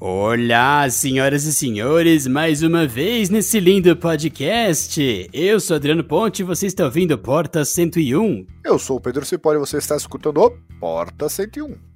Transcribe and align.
Olá, 0.00 0.88
senhoras 0.88 1.44
e 1.44 1.52
senhores, 1.52 2.24
mais 2.28 2.62
uma 2.62 2.86
vez 2.86 3.28
nesse 3.28 3.58
lindo 3.58 3.96
podcast. 3.96 5.28
Eu 5.32 5.58
sou 5.58 5.74
Adriano 5.74 6.04
Ponte 6.04 6.38
e 6.38 6.44
você 6.44 6.66
está 6.66 6.84
ouvindo 6.84 7.18
Porta 7.18 7.64
101. 7.64 8.46
Eu 8.62 8.78
sou 8.78 8.98
o 8.98 9.00
Pedro 9.00 9.26
Cipolli 9.26 9.56
e 9.56 9.60
você 9.60 9.78
está 9.78 9.96
escutando 9.96 10.56
Porta 10.78 11.28
101. 11.28 11.87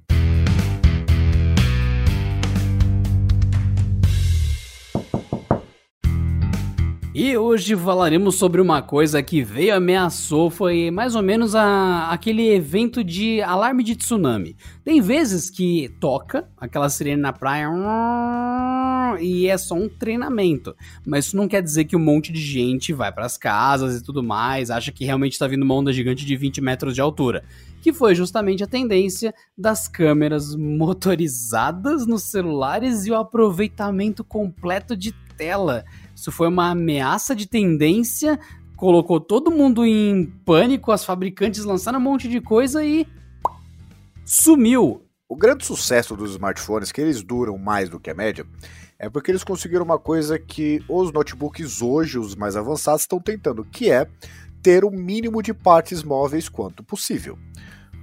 E 7.15 7.37
hoje 7.37 7.75
falaremos 7.75 8.39
sobre 8.39 8.59
uma 8.59 8.81
coisa 8.81 9.21
que 9.21 9.43
veio 9.43 9.75
ameaçou, 9.75 10.49
foi 10.49 10.89
mais 10.89 11.13
ou 11.13 11.21
menos 11.21 11.53
a, 11.53 12.09
aquele 12.09 12.49
evento 12.49 13.03
de 13.03 13.39
alarme 13.39 13.83
de 13.83 13.95
tsunami. 13.95 14.55
Tem 14.83 14.99
vezes 14.99 15.47
que 15.47 15.89
toca 15.99 16.49
aquela 16.57 16.89
sirene 16.89 17.21
na 17.21 17.31
praia 17.31 17.69
e 19.21 19.47
é 19.47 19.55
só 19.59 19.75
um 19.75 19.87
treinamento, 19.87 20.75
mas 21.05 21.27
isso 21.27 21.37
não 21.37 21.47
quer 21.47 21.61
dizer 21.61 21.85
que 21.85 21.95
um 21.95 21.99
monte 21.99 22.31
de 22.31 22.41
gente 22.41 22.91
vai 22.91 23.11
para 23.11 23.27
as 23.27 23.37
casas 23.37 23.95
e 23.95 24.03
tudo 24.03 24.23
mais, 24.23 24.71
acha 24.71 24.91
que 24.91 25.05
realmente 25.05 25.33
está 25.33 25.45
vindo 25.45 25.61
uma 25.61 25.75
onda 25.75 25.93
gigante 25.93 26.25
de 26.25 26.35
20 26.35 26.61
metros 26.61 26.95
de 26.95 27.01
altura, 27.01 27.43
que 27.81 27.93
foi 27.93 28.15
justamente 28.15 28.63
a 28.63 28.67
tendência 28.67 29.33
das 29.55 29.87
câmeras 29.87 30.55
motorizadas 30.57 32.07
nos 32.07 32.23
celulares 32.23 33.05
e 33.05 33.11
o 33.11 33.15
aproveitamento 33.15 34.23
completo 34.23 34.97
de 34.97 35.11
tela 35.43 35.83
isso 36.15 36.31
foi 36.31 36.47
uma 36.47 36.69
ameaça 36.71 37.35
de 37.35 37.47
tendência, 37.47 38.39
colocou 38.77 39.19
todo 39.19 39.51
mundo 39.51 39.85
em 39.85 40.25
pânico, 40.45 40.91
as 40.91 41.03
fabricantes 41.03 41.65
lançaram 41.65 41.99
um 41.99 42.01
monte 42.01 42.29
de 42.29 42.39
coisa 42.39 42.83
e 42.85 43.05
sumiu. 44.25 45.01
O 45.27 45.35
grande 45.35 45.65
sucesso 45.65 46.15
dos 46.15 46.31
smartphones, 46.31 46.91
que 46.91 47.01
eles 47.01 47.23
duram 47.23 47.57
mais 47.57 47.89
do 47.89 47.99
que 47.99 48.09
a 48.09 48.13
média, 48.13 48.45
é 48.97 49.09
porque 49.09 49.31
eles 49.31 49.43
conseguiram 49.43 49.83
uma 49.83 49.99
coisa 49.99 50.39
que 50.39 50.81
os 50.87 51.11
notebooks 51.11 51.81
hoje, 51.81 52.17
os 52.17 52.35
mais 52.35 52.55
avançados, 52.55 53.01
estão 53.01 53.19
tentando, 53.19 53.65
que 53.65 53.91
é 53.91 54.07
ter 54.61 54.85
o 54.85 54.91
mínimo 54.91 55.41
de 55.41 55.53
partes 55.53 56.03
móveis 56.03 56.47
quanto 56.47 56.83
possível. 56.83 57.37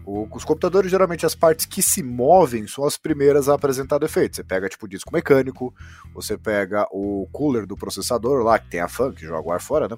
Os 0.07 0.45
computadores, 0.45 0.91
geralmente, 0.91 1.27
as 1.27 1.35
partes 1.35 1.67
que 1.67 1.83
se 1.83 2.03
movem 2.03 2.67
são 2.67 2.85
as 2.85 2.97
primeiras 2.97 3.49
a 3.49 3.55
apresentar 3.55 3.99
defeitos. 3.99 4.37
Você 4.37 4.45
pega, 4.45 4.69
tipo, 4.69 4.87
o 4.87 4.89
disco 4.89 5.13
mecânico, 5.13 5.75
você 6.15 6.37
pega 6.37 6.87
o 6.91 7.29
cooler 7.31 7.67
do 7.67 7.77
processador 7.77 8.43
lá, 8.43 8.59
que 8.59 8.71
tem 8.71 8.81
a 8.81 8.89
fan, 8.89 9.13
que 9.13 9.27
joga 9.27 9.49
o 9.49 9.53
ar 9.53 9.61
fora, 9.61 9.89
né? 9.89 9.97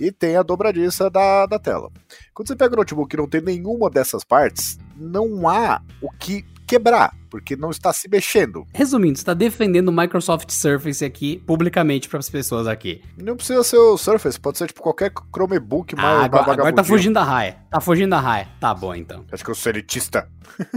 E 0.00 0.10
tem 0.10 0.36
a 0.36 0.42
dobradiça 0.42 1.08
da, 1.08 1.46
da 1.46 1.58
tela. 1.58 1.90
Quando 2.34 2.48
você 2.48 2.56
pega 2.56 2.74
o 2.74 2.76
notebook 2.76 3.10
que 3.10 3.16
não 3.16 3.28
tem 3.28 3.40
nenhuma 3.40 3.88
dessas 3.88 4.24
partes, 4.24 4.78
não 4.96 5.48
há 5.48 5.80
o 6.00 6.10
que 6.10 6.44
quebrar, 6.72 7.14
porque 7.28 7.54
não 7.54 7.70
está 7.70 7.92
se 7.92 8.08
mexendo. 8.08 8.66
Resumindo, 8.72 9.18
você 9.18 9.22
está 9.22 9.34
defendendo 9.34 9.88
o 9.88 9.92
Microsoft 9.92 10.50
Surface 10.50 11.04
aqui 11.04 11.42
publicamente 11.46 12.08
para 12.08 12.18
as 12.18 12.30
pessoas 12.30 12.66
aqui. 12.66 13.02
Não 13.16 13.36
precisa 13.36 13.62
ser 13.62 13.76
o 13.76 13.98
Surface, 13.98 14.40
pode 14.40 14.56
ser 14.56 14.68
tipo 14.68 14.80
qualquer 14.80 15.12
Chromebook 15.34 15.94
mais 15.94 16.06
ah, 16.06 16.24
agora, 16.24 16.52
agora 16.52 16.72
tá 16.72 16.84
fugindo 16.84 17.14
da 17.14 17.24
raia. 17.24 17.58
Tá 17.70 17.80
fugindo 17.80 18.10
da 18.10 18.20
raia. 18.20 18.48
Tá 18.58 18.72
bom 18.72 18.94
então. 18.94 19.24
Acho 19.30 19.44
que 19.44 19.50
eu 19.50 19.54
sou 19.54 19.70
elitista. 19.70 20.26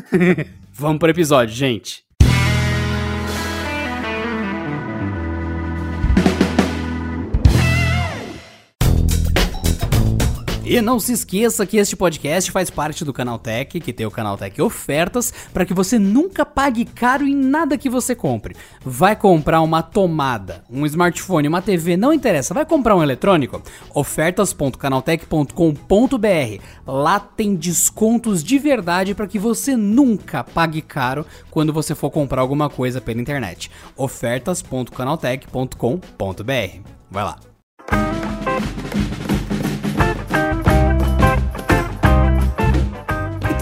Vamos 0.74 1.00
pro 1.00 1.10
episódio, 1.10 1.56
gente. 1.56 2.05
E 10.66 10.82
não 10.82 11.00
se 11.00 11.14
esqueça 11.14 11.64
que 11.64 11.78
este 11.78 11.96
podcast 11.96 12.52
faz 12.52 12.72
parte 12.72 13.06
do 13.06 13.14
Canaltech, 13.14 13.80
que 13.80 13.94
tem 13.94 14.08
o 14.08 14.12
Canaltech 14.12 14.60
Ofertas, 14.60 15.32
para 15.54 15.64
que 15.64 15.76
você 15.76 16.00
nunca 16.00 16.44
pague 16.44 16.86
caro 16.86 17.24
em 17.24 17.36
nada 17.36 17.78
que 17.78 17.88
você 17.88 18.16
compre. 18.16 18.56
Vai 18.84 19.16
comprar 19.16 19.62
uma 19.62 19.84
tomada, 19.84 20.64
um 20.68 20.84
smartphone, 20.88 21.48
uma 21.48 21.62
TV, 21.62 21.96
não 21.96 22.12
interessa, 22.12 22.52
vai 22.52 22.66
comprar 22.66 22.96
um 22.96 23.04
eletrônico? 23.04 23.62
ofertas.canaltech.com.br. 23.94 26.64
Lá 26.88 27.20
tem 27.20 27.54
descontos 27.54 28.44
de 28.44 28.58
verdade 28.58 29.14
para 29.14 29.28
que 29.28 29.38
você 29.38 29.78
nunca 29.78 30.44
pague 30.44 30.82
caro 30.82 31.28
quando 31.52 31.72
você 31.72 31.94
for 31.94 32.10
comprar 32.10 32.42
alguma 32.42 32.72
coisa 32.72 33.00
pela 33.00 33.22
internet. 33.22 33.70
ofertas.canaltech.com.br. 33.96 36.80
Vai 37.12 37.24
lá. 37.24 37.55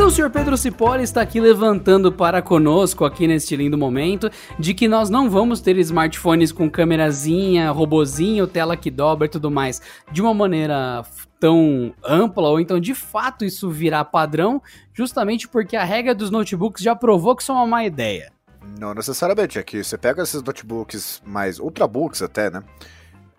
Então 0.03 0.12
o 0.12 0.14
senhor 0.14 0.30
Pedro 0.30 0.58
Cipolla 0.58 1.02
está 1.02 1.22
aqui 1.22 1.40
levantando 1.40 2.12
para 2.12 2.41
conosco, 2.41 3.06
aqui 3.06 3.25
neste 3.25 3.56
lindo 3.56 3.78
momento, 3.78 4.30
de 4.59 4.74
que 4.74 4.86
nós 4.86 5.09
não 5.09 5.30
vamos 5.30 5.62
ter 5.62 5.78
smartphones 5.78 6.52
com 6.52 6.69
câmerazinha, 6.69 7.72
robozinho, 7.72 8.46
tela 8.46 8.75
que 8.75 8.91
dobra 8.91 9.28
e 9.28 9.30
tudo 9.30 9.50
mais, 9.50 9.81
de 10.12 10.22
uma 10.22 10.34
maneira 10.34 11.06
tão 11.40 11.94
ampla, 12.03 12.50
ou 12.50 12.59
então 12.59 12.81
de 12.81 12.94
fato 12.94 13.46
isso 13.46 13.69
virar 13.69 14.03
padrão, 14.03 14.62
justamente 14.94 15.47
porque 15.47 15.78
a 15.78 15.86
regra 15.86 16.14
dos 16.14 16.30
notebooks 16.30 16.84
já 16.84 16.94
provou 16.94 17.34
que 17.34 17.41
isso 17.41 17.53
é 17.53 17.56
uma 17.56 17.66
má 17.66 17.85
ideia. 17.85 18.34
Não 18.78 18.94
necessariamente, 18.94 19.58
é 19.58 19.64
que 19.64 19.81
você 19.81 19.97
pega 19.97 20.22
esses 20.22 20.44
notebooks 20.44 21.22
mais 21.25 21.59
ultrabooks 21.59 22.22
até, 22.22 22.52
né? 22.52 22.62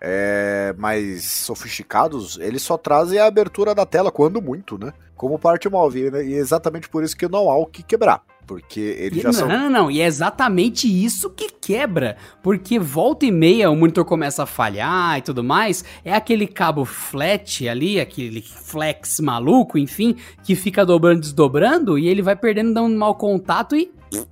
É, 0.07 0.75
mais 0.77 1.23
sofisticados, 1.23 2.37
eles 2.39 2.61
só 2.61 2.77
trazem 2.77 3.17
a 3.17 3.25
abertura 3.25 3.73
da 3.73 3.87
tela, 3.87 4.11
quando 4.11 4.39
muito, 4.39 4.77
né? 4.77 4.93
como 5.15 5.39
parte 5.39 5.69
móvel, 5.69 6.11
né? 6.11 6.25
E 6.25 6.33
é 6.33 6.37
exatamente 6.37 6.89
por 6.89 7.03
isso 7.03 7.15
que 7.15 7.27
não 7.27 7.49
há 7.49 7.57
o 7.57 7.65
que 7.65 7.81
quebrar. 7.81 8.21
Porque 8.45 8.79
eles 8.79 9.23
já 9.23 9.29
não, 9.29 9.33
são. 9.33 9.47
Não, 9.47 9.57
não, 9.57 9.69
não. 9.69 9.91
E 9.91 10.01
é 10.01 10.05
exatamente 10.05 10.87
isso 10.87 11.31
que 11.31 11.49
quebra. 11.49 12.15
Porque 12.43 12.77
volta 12.77 13.25
e 13.25 13.31
meia 13.31 13.71
o 13.71 13.75
monitor 13.75 14.05
começa 14.05 14.43
a 14.43 14.45
falhar 14.45 15.17
e 15.17 15.21
tudo 15.23 15.43
mais. 15.43 15.83
É 16.03 16.13
aquele 16.13 16.45
cabo 16.45 16.85
flat 16.85 17.67
ali, 17.67 17.99
aquele 17.99 18.43
flex 18.43 19.19
maluco, 19.19 19.79
enfim, 19.79 20.15
que 20.43 20.55
fica 20.55 20.85
dobrando, 20.85 21.21
desdobrando 21.21 21.97
e 21.97 22.07
ele 22.07 22.21
vai 22.21 22.35
perdendo, 22.35 22.71
dando 22.71 22.95
mau 22.95 23.15
contato 23.15 23.75
e 23.75 23.91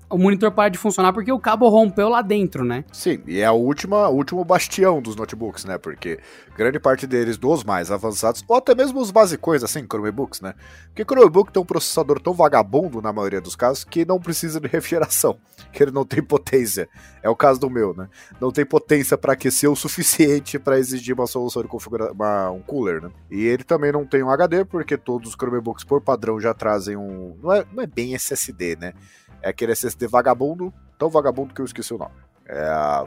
o 0.09 0.17
monitor 0.17 0.51
para 0.51 0.69
de 0.69 0.77
funcionar 0.77 1.11
porque 1.13 1.31
o 1.31 1.39
cabo 1.39 1.67
rompeu 1.69 2.07
lá 2.09 2.21
dentro, 2.21 2.63
né? 2.63 2.85
Sim, 2.91 3.21
e 3.25 3.39
é 3.39 3.49
o 3.49 3.55
último 3.55 4.43
bastião 4.45 5.01
dos 5.01 5.15
notebooks, 5.15 5.65
né? 5.65 5.77
Porque 5.77 6.19
grande 6.55 6.79
parte 6.79 7.07
deles, 7.07 7.37
dos 7.37 7.63
mais 7.63 7.89
avançados, 7.89 8.43
ou 8.47 8.55
até 8.55 8.75
mesmo 8.75 8.99
os 8.99 9.11
basicões, 9.11 9.63
assim, 9.63 9.85
Chromebooks, 9.85 10.41
né? 10.41 10.53
Porque 10.85 11.03
Chromebook 11.03 11.51
tem 11.51 11.61
um 11.61 11.65
processador 11.65 12.19
tão 12.19 12.33
vagabundo, 12.33 13.01
na 13.01 13.11
maioria 13.11 13.41
dos 13.41 13.55
casos, 13.55 13.83
que 13.83 14.05
não 14.05 14.19
precisa 14.19 14.59
de 14.59 14.67
refrigeração, 14.67 15.37
que 15.73 15.81
ele 15.81 15.91
não 15.91 16.05
tem 16.05 16.21
potência. 16.21 16.87
É 17.21 17.29
o 17.29 17.35
caso 17.35 17.59
do 17.59 17.69
meu, 17.69 17.93
né? 17.95 18.07
Não 18.39 18.51
tem 18.51 18.65
potência 18.65 19.17
para 19.17 19.33
aquecer 19.33 19.69
o 19.69 19.75
suficiente 19.75 20.59
para 20.59 20.77
exigir 20.77 21.15
uma 21.15 21.25
solução 21.25 21.63
de 21.63 21.67
configuração, 21.67 22.15
um 22.55 22.61
cooler, 22.61 23.01
né? 23.01 23.09
E 23.31 23.43
ele 23.45 23.63
também 23.63 23.91
não 23.91 24.05
tem 24.05 24.21
um 24.21 24.29
HD, 24.29 24.63
porque 24.65 24.97
todos 24.97 25.29
os 25.29 25.35
Chromebooks, 25.35 25.83
por 25.83 26.01
padrão, 26.01 26.39
já 26.39 26.53
trazem 26.53 26.95
um. 26.95 27.35
Não 27.41 27.51
é, 27.51 27.65
não 27.73 27.83
é 27.83 27.87
bem 27.87 28.13
SSD, 28.13 28.75
né? 28.75 28.93
É 29.43 29.49
aquele 29.49 29.73
SSD 29.73 30.07
vagabundo, 30.07 30.73
tão 30.97 31.09
vagabundo 31.09 31.53
que 31.53 31.61
eu 31.61 31.65
esqueci 31.65 31.93
o 31.93 31.97
nome. 31.97 32.15
É 32.47 32.63
a. 32.63 33.05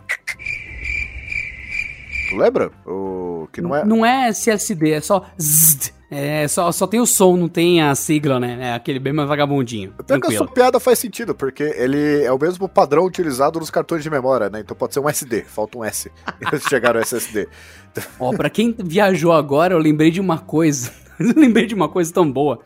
Tu 2.29 2.37
lembra? 2.37 2.71
O 2.87 3.49
que 3.53 3.61
não 3.61 3.75
é. 3.75 3.85
Não 3.85 4.07
é 4.07 4.29
SSD, 4.29 4.93
é 4.93 5.01
só 5.01 5.25
ZD. 5.41 5.97
É, 6.09 6.47
só, 6.47 6.71
só 6.71 6.87
tem 6.87 7.01
o 7.01 7.07
som, 7.07 7.37
não 7.37 7.49
tem 7.49 7.83
a 7.83 7.93
sigla, 7.95 8.39
né? 8.39 8.59
É 8.61 8.75
aquele 8.75 9.01
bem 9.01 9.13
mais 9.13 9.29
vagabundinho. 9.29 9.93
Até 9.99 10.21
que 10.21 10.27
a 10.29 10.37
sua 10.37 10.47
piada 10.47 10.79
faz 10.79 11.01
sentido, 11.01 11.35
porque 11.35 11.65
ele 11.77 12.23
é 12.23 12.31
o 12.31 12.39
mesmo 12.39 12.69
padrão 12.69 13.05
utilizado 13.05 13.59
nos 13.59 13.71
cartões 13.71 14.05
de 14.05 14.11
memória, 14.11 14.49
né? 14.49 14.61
Então 14.61 14.77
pode 14.77 14.95
ser 14.95 15.01
um 15.01 15.09
SD, 15.09 15.43
falta 15.43 15.79
um 15.79 15.85
S. 15.85 16.11
Eles 16.41 16.63
chegaram 16.63 17.01
ao 17.01 17.03
SSD. 17.03 17.49
Ó, 18.21 18.31
pra 18.37 18.49
quem 18.49 18.75
viajou 18.79 19.33
agora, 19.33 19.75
eu 19.75 19.79
lembrei 19.79 20.11
de 20.13 20.21
uma 20.21 20.39
coisa. 20.39 20.93
eu 21.19 21.35
lembrei 21.35 21.67
de 21.67 21.75
uma 21.75 21.89
coisa 21.89 22.13
tão 22.13 22.31
boa. 22.31 22.61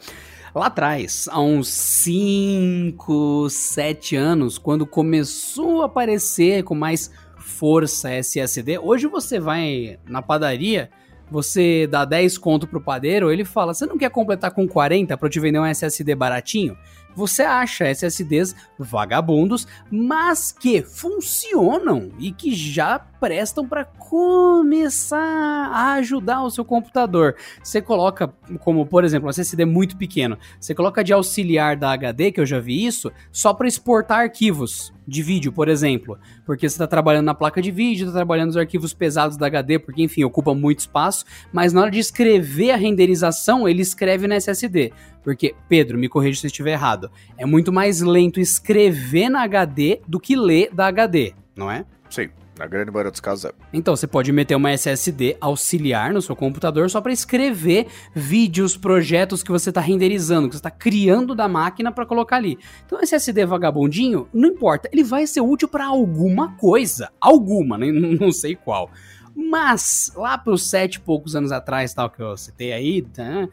Lá 0.55 0.67
atrás, 0.67 1.29
há 1.31 1.41
uns 1.41 1.69
5, 1.69 3.49
7 3.49 4.17
anos, 4.17 4.59
quando 4.59 4.85
começou 4.85 5.83
a 5.83 5.87
aparecer 5.87 6.65
com 6.65 6.75
mais 6.75 7.11
força 7.39 8.11
SSD, 8.11 8.79
hoje 8.79 9.07
você 9.07 9.39
vai 9.39 9.99
na 10.09 10.21
padaria, 10.21 10.91
você 11.31 11.87
dá 11.87 12.05
10 12.05 12.37
conto 12.37 12.67
pro 12.67 12.81
padeiro, 12.81 13.31
ele 13.31 13.45
fala: 13.45 13.73
"Você 13.73 13.87
não 13.87 13.97
quer 13.97 14.11
completar 14.11 14.51
com 14.51 14.67
40 14.67 15.17
para 15.17 15.27
eu 15.27 15.31
te 15.31 15.39
vender 15.39 15.61
um 15.61 15.65
SSD 15.65 16.17
baratinho?" 16.17 16.77
Você 17.15 17.43
acha 17.43 17.89
SSDs 17.89 18.55
vagabundos, 18.79 19.67
mas 19.91 20.53
que 20.53 20.83
funcionam 20.83 22.11
e 22.19 22.33
que 22.33 22.55
já 22.55 22.99
prestam 22.99 23.67
para 23.67 23.85
começar 23.85 25.19
a 25.19 25.93
ajudar 25.95 26.43
o 26.43 26.51
seu 26.51 26.65
computador. 26.65 27.37
Você 27.63 27.83
coloca, 27.83 28.33
como 28.61 28.87
por 28.87 29.05
exemplo, 29.05 29.27
um 29.27 29.31
SSD 29.31 29.65
muito 29.65 29.97
pequeno, 29.97 30.39
você 30.59 30.75
coloca 30.75 31.05
de 31.05 31.13
auxiliar 31.13 31.77
da 31.77 31.93
HD, 31.93 32.33
que 32.33 32.41
eu 32.41 32.47
já 32.47 32.59
vi 32.59 32.85
isso, 32.85 33.13
só 33.31 33.53
para 33.53 33.69
exportar 33.69 34.21
arquivos 34.21 34.93
de 35.11 35.23
vídeo, 35.23 35.53
por 35.53 35.69
exemplo, 35.69 36.17
porque 36.47 36.69
você 36.69 36.75
está 36.75 36.87
trabalhando 36.87 37.27
na 37.27 37.35
placa 37.35 37.61
de 37.61 37.71
vídeo, 37.73 38.07
está 38.07 38.17
trabalhando 38.17 38.47
nos 38.47 38.57
arquivos 38.57 38.95
pesados 38.95 39.37
da 39.37 39.47
HD, 39.47 39.79
porque 39.81 40.03
enfim, 40.03 40.23
ocupa 40.23 40.55
muito 40.55 40.79
espaço, 40.79 41.25
mas 41.53 41.73
na 41.73 41.83
hora 41.83 41.91
de 41.91 41.99
escrever 41.99 42.71
a 42.71 42.77
renderização, 42.77 43.69
ele 43.69 43.83
escreve 43.83 44.29
no 44.29 44.35
SSD. 44.35 44.93
Porque, 45.23 45.55
Pedro, 45.69 45.99
me 45.99 46.09
corrija 46.09 46.41
se 46.41 46.47
eu 46.47 46.49
estiver 46.49 46.73
errado, 46.73 47.11
é 47.37 47.45
muito 47.45 47.73
mais 47.73 48.01
lento 48.01 48.41
escrever 48.41 49.29
na 49.29 49.43
HD 49.43 50.01
do 50.07 50.21
que 50.21 50.37
ler 50.37 50.71
da 50.73 50.87
HD. 50.87 51.35
não 51.57 51.71
é? 51.71 51.85
Sim, 52.09 52.29
na 52.61 52.67
grande 52.67 52.91
maioria 52.91 53.11
dos 53.11 53.21
casos 53.21 53.47
é. 53.47 53.53
Então 53.73 53.97
você 53.97 54.07
pode 54.07 54.31
meter 54.31 54.55
uma 54.55 54.71
SSD 54.71 55.35
auxiliar 55.41 56.13
no 56.13 56.21
seu 56.21 56.37
computador 56.37 56.91
só 56.91 57.01
para 57.01 57.11
escrever 57.11 57.87
vídeos, 58.15 58.77
projetos 58.77 59.43
que 59.43 59.51
você 59.51 59.71
está 59.71 59.81
renderizando, 59.81 60.47
que 60.47 60.55
você 60.55 60.59
está 60.59 60.71
criando 60.71 61.35
da 61.35 61.49
máquina 61.49 61.91
para 61.91 62.05
colocar 62.05 62.37
ali. 62.37 62.59
Então 62.85 63.01
SSD 63.01 63.47
vagabundinho, 63.47 64.29
não 64.31 64.51
importa, 64.51 64.91
ele 64.93 65.03
vai 65.03 65.27
ser 65.27 65.41
útil 65.41 65.69
para 65.69 65.87
alguma 65.87 66.55
coisa, 66.57 67.11
alguma, 67.19 67.79
né? 67.79 67.87
não 68.21 68.31
sei 68.31 68.55
qual. 68.55 68.91
Mas 69.35 70.13
lá 70.15 70.37
para 70.37 70.53
os 70.53 70.69
sete 70.69 70.97
e 70.97 71.01
poucos 71.01 71.35
anos 71.35 71.53
atrás, 71.53 71.95
tal 71.95 72.11
que 72.11 72.21
eu 72.21 72.37
citei 72.37 72.75
aí, 72.75 73.01
tá? 73.01 73.49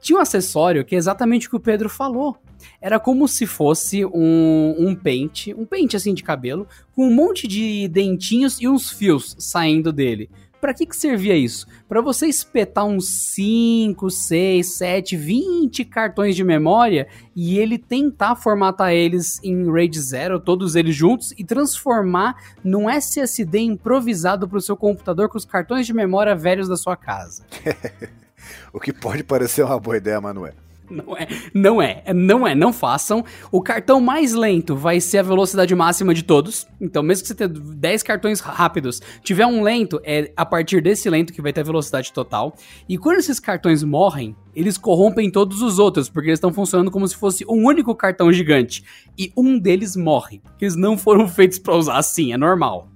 Tinha 0.00 0.18
um 0.18 0.22
acessório 0.22 0.84
que 0.84 0.94
é 0.94 0.98
exatamente 0.98 1.46
o 1.46 1.50
que 1.50 1.56
o 1.56 1.60
Pedro 1.60 1.88
falou. 1.88 2.36
Era 2.80 2.98
como 2.98 3.26
se 3.28 3.46
fosse 3.46 4.04
um, 4.04 4.74
um 4.78 4.94
pente, 4.94 5.54
um 5.54 5.64
pente 5.64 5.96
assim 5.96 6.14
de 6.14 6.22
cabelo, 6.22 6.66
com 6.94 7.06
um 7.06 7.14
monte 7.14 7.46
de 7.46 7.88
dentinhos 7.88 8.60
e 8.60 8.68
uns 8.68 8.90
fios 8.90 9.36
saindo 9.38 9.92
dele. 9.92 10.30
Para 10.60 10.74
que, 10.74 10.84
que 10.84 10.94
servia 10.94 11.34
isso? 11.34 11.66
Para 11.88 12.02
você 12.02 12.26
espetar 12.26 12.84
uns 12.84 13.08
5, 13.34 14.10
6, 14.10 14.74
7, 14.74 15.16
20 15.16 15.84
cartões 15.86 16.36
de 16.36 16.44
memória 16.44 17.08
e 17.34 17.58
ele 17.58 17.78
tentar 17.78 18.36
formatar 18.36 18.92
eles 18.92 19.42
em 19.42 19.70
RAID 19.70 19.98
0, 19.98 20.38
todos 20.38 20.76
eles 20.76 20.94
juntos, 20.94 21.32
e 21.38 21.44
transformar 21.44 22.36
num 22.62 22.90
SSD 22.90 23.60
improvisado 23.60 24.46
para 24.46 24.58
o 24.58 24.60
seu 24.60 24.76
computador 24.76 25.30
com 25.30 25.38
os 25.38 25.46
cartões 25.46 25.86
de 25.86 25.94
memória 25.94 26.36
velhos 26.36 26.68
da 26.68 26.76
sua 26.76 26.94
casa. 26.94 27.46
o 28.72 28.80
que 28.80 28.92
pode 28.92 29.22
parecer 29.24 29.64
uma 29.64 29.78
boa 29.78 29.96
ideia, 29.96 30.20
mas 30.20 30.34
não 30.34 30.46
é. 30.46 30.52
Não 30.90 31.16
é, 31.16 31.28
não 31.54 31.80
é, 31.80 32.02
não 32.12 32.46
é, 32.46 32.54
não 32.54 32.72
façam. 32.72 33.24
O 33.52 33.62
cartão 33.62 34.00
mais 34.00 34.34
lento 34.34 34.74
vai 34.74 35.00
ser 35.00 35.18
a 35.18 35.22
velocidade 35.22 35.72
máxima 35.74 36.12
de 36.12 36.24
todos. 36.24 36.66
Então, 36.80 37.00
mesmo 37.00 37.22
que 37.22 37.28
você 37.28 37.34
tenha 37.34 37.48
10 37.48 38.02
cartões 38.02 38.40
rápidos, 38.40 39.00
tiver 39.22 39.46
um 39.46 39.62
lento, 39.62 40.00
é 40.02 40.32
a 40.36 40.44
partir 40.44 40.82
desse 40.82 41.08
lento 41.08 41.32
que 41.32 41.40
vai 41.40 41.52
ter 41.52 41.60
a 41.60 41.64
velocidade 41.64 42.12
total. 42.12 42.56
E 42.88 42.98
quando 42.98 43.18
esses 43.18 43.38
cartões 43.38 43.84
morrem, 43.84 44.34
eles 44.54 44.76
corrompem 44.76 45.30
todos 45.30 45.62
os 45.62 45.78
outros, 45.78 46.08
porque 46.08 46.28
eles 46.28 46.38
estão 46.38 46.52
funcionando 46.52 46.90
como 46.90 47.06
se 47.06 47.16
fosse 47.16 47.44
um 47.48 47.66
único 47.66 47.94
cartão 47.94 48.32
gigante. 48.32 48.84
E 49.16 49.32
um 49.36 49.56
deles 49.60 49.94
morre, 49.94 50.42
eles 50.60 50.74
não 50.74 50.98
foram 50.98 51.28
feitos 51.30 51.60
para 51.60 51.76
usar 51.76 51.98
assim, 51.98 52.32
é 52.32 52.36
normal. 52.36 52.88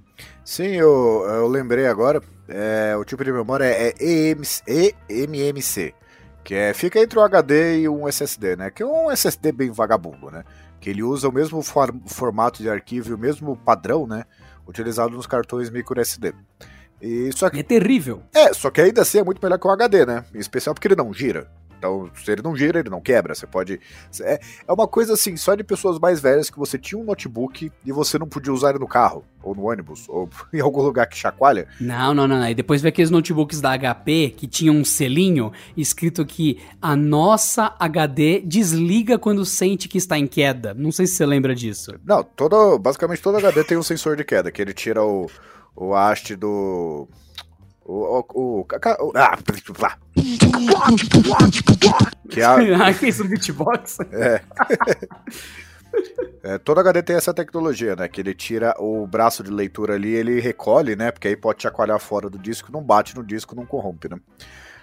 Sim, 0.45 0.73
eu, 0.73 1.25
eu 1.29 1.47
lembrei 1.47 1.87
agora. 1.87 2.21
É, 2.49 2.95
o 2.97 3.05
tipo 3.05 3.25
de 3.25 3.33
memória 3.33 3.65
é 3.65 3.95
EMMC 5.09 5.95
que 6.45 6.55
é, 6.55 6.75
fica 6.75 7.01
entre 7.01 7.19
o 7.19 7.23
HD 7.23 7.81
e 7.81 7.89
um 7.89 8.07
SSD, 8.07 8.57
né? 8.57 8.71
Que 8.71 8.83
é 8.83 8.87
um 8.87 9.11
SSD 9.11 9.51
bem 9.51 9.71
vagabundo, 9.71 10.31
né? 10.31 10.45
Que 10.79 10.91
ele 10.91 11.03
usa 11.03 11.27
o 11.27 11.33
mesmo 11.33 11.63
for 11.63 11.93
formato 12.07 12.63
de 12.63 12.69
arquivo 12.69 13.11
e 13.11 13.15
o 13.15 13.19
mesmo 13.19 13.57
padrão, 13.57 14.07
né? 14.07 14.25
Utilizado 14.69 15.17
nos 15.17 15.27
cartões 15.27 15.71
micro 15.71 15.99
SD. 15.99 16.35
E 17.01 17.33
só 17.33 17.49
que, 17.49 17.61
é 17.61 17.63
terrível. 17.63 18.23
É, 18.33 18.53
só 18.53 18.71
que 18.71 18.81
ainda 18.81 19.03
assim 19.03 19.19
é 19.19 19.25
muito 19.25 19.43
melhor 19.43 19.59
que 19.59 19.67
o 19.67 19.71
HD, 19.71 20.05
né? 20.05 20.25
Em 20.35 20.39
especial 20.39 20.75
porque 20.75 20.87
ele 20.87 20.95
não 20.95 21.13
gira. 21.13 21.51
Então, 21.85 22.11
se 22.15 22.33
ele 22.33 22.41
não 22.41 22.57
gira, 22.57 22.81
ele 22.81 22.89
não 22.89 23.01
quebra. 23.01 23.35
Você 23.35 23.47
pode. 23.47 23.79
É, 24.23 24.41
é 24.67 24.73
uma 24.73 24.89
coisa 24.89 25.13
assim, 25.13 25.37
só 25.37 25.55
de 25.55 25.63
pessoas 25.63 25.99
mais 25.99 26.19
velhas 26.19 26.49
que 26.49 26.59
você 26.59 26.79
tinha 26.79 26.99
um 26.99 27.05
notebook 27.05 27.71
e 27.85 27.93
você 27.93 28.19
não 28.19 28.27
podia 28.27 28.51
usar 28.51 28.71
ele 28.71 28.79
no 28.79 28.89
carro, 28.89 29.23
ou 29.43 29.55
no 29.55 29.69
ônibus, 29.69 30.09
ou 30.09 30.31
em 30.51 30.61
algum 30.61 30.81
lugar 30.81 31.07
que 31.07 31.17
chacoalha. 31.17 31.69
Não, 31.79 32.15
não, 32.15 32.27
não. 32.27 32.49
E 32.49 32.55
depois 32.55 32.81
vê 32.81 32.89
aqueles 32.89 33.11
notebooks 33.11 33.61
da 33.61 33.77
HP 33.77 34.33
que 34.35 34.47
tinham 34.47 34.77
um 34.77 34.85
selinho 34.85 35.53
escrito 35.77 36.25
que 36.25 36.59
a 36.81 36.97
nossa 36.97 37.77
HD 37.79 38.41
desliga 38.41 39.19
quando 39.19 39.45
sente 39.45 39.87
que 39.87 39.99
está 39.99 40.19
em 40.19 40.27
queda. 40.27 40.73
Não 40.73 40.91
sei 40.91 41.07
se 41.07 41.17
você 41.17 41.27
lembra 41.27 41.55
disso. 41.55 41.93
Não, 42.03 42.25
toda, 42.25 42.79
basicamente 42.79 43.21
toda 43.21 43.37
HD 43.37 43.63
tem 43.63 43.77
um 43.77 43.83
sensor 43.83 44.17
de 44.17 44.25
queda, 44.25 44.51
que 44.51 44.63
ele 44.63 44.73
tira 44.73 45.05
o, 45.05 45.29
o 45.77 45.95
haste 45.95 46.35
do 46.35 47.07
o, 47.85 48.25
o, 48.33 48.61
o, 48.61 48.67
ah, 49.17 49.37
que 52.29 52.41
é 52.41 52.45
a... 52.45 52.55
ah, 52.87 52.91
isso, 52.91 53.25
beatbox? 53.29 53.99
É. 54.11 54.41
é. 56.55 56.59
Todo 56.59 56.81
HD 56.81 57.03
tem 57.03 57.17
essa 57.17 57.35
tecnologia, 57.35 57.95
né? 57.95 58.09
Que 58.09 58.21
ele 58.21 58.35
tira 58.35 58.75
o 58.79 59.07
braço 59.07 59.43
de 59.43 59.51
leitura 59.51 59.95
ali, 59.95 60.15
ele 60.15 60.41
recolhe, 60.41 60.97
né? 60.97 61.11
Porque 61.11 61.29
aí 61.29 61.37
pode 61.37 61.63
chacoalhar 61.63 61.99
fora 61.99 62.31
do 62.31 62.39
disco, 62.39 62.73
não 62.73 62.83
bate 62.83 63.15
no 63.15 63.23
disco, 63.23 63.55
não 63.55 63.67
corrompe, 63.67 64.09
né? 64.09 64.19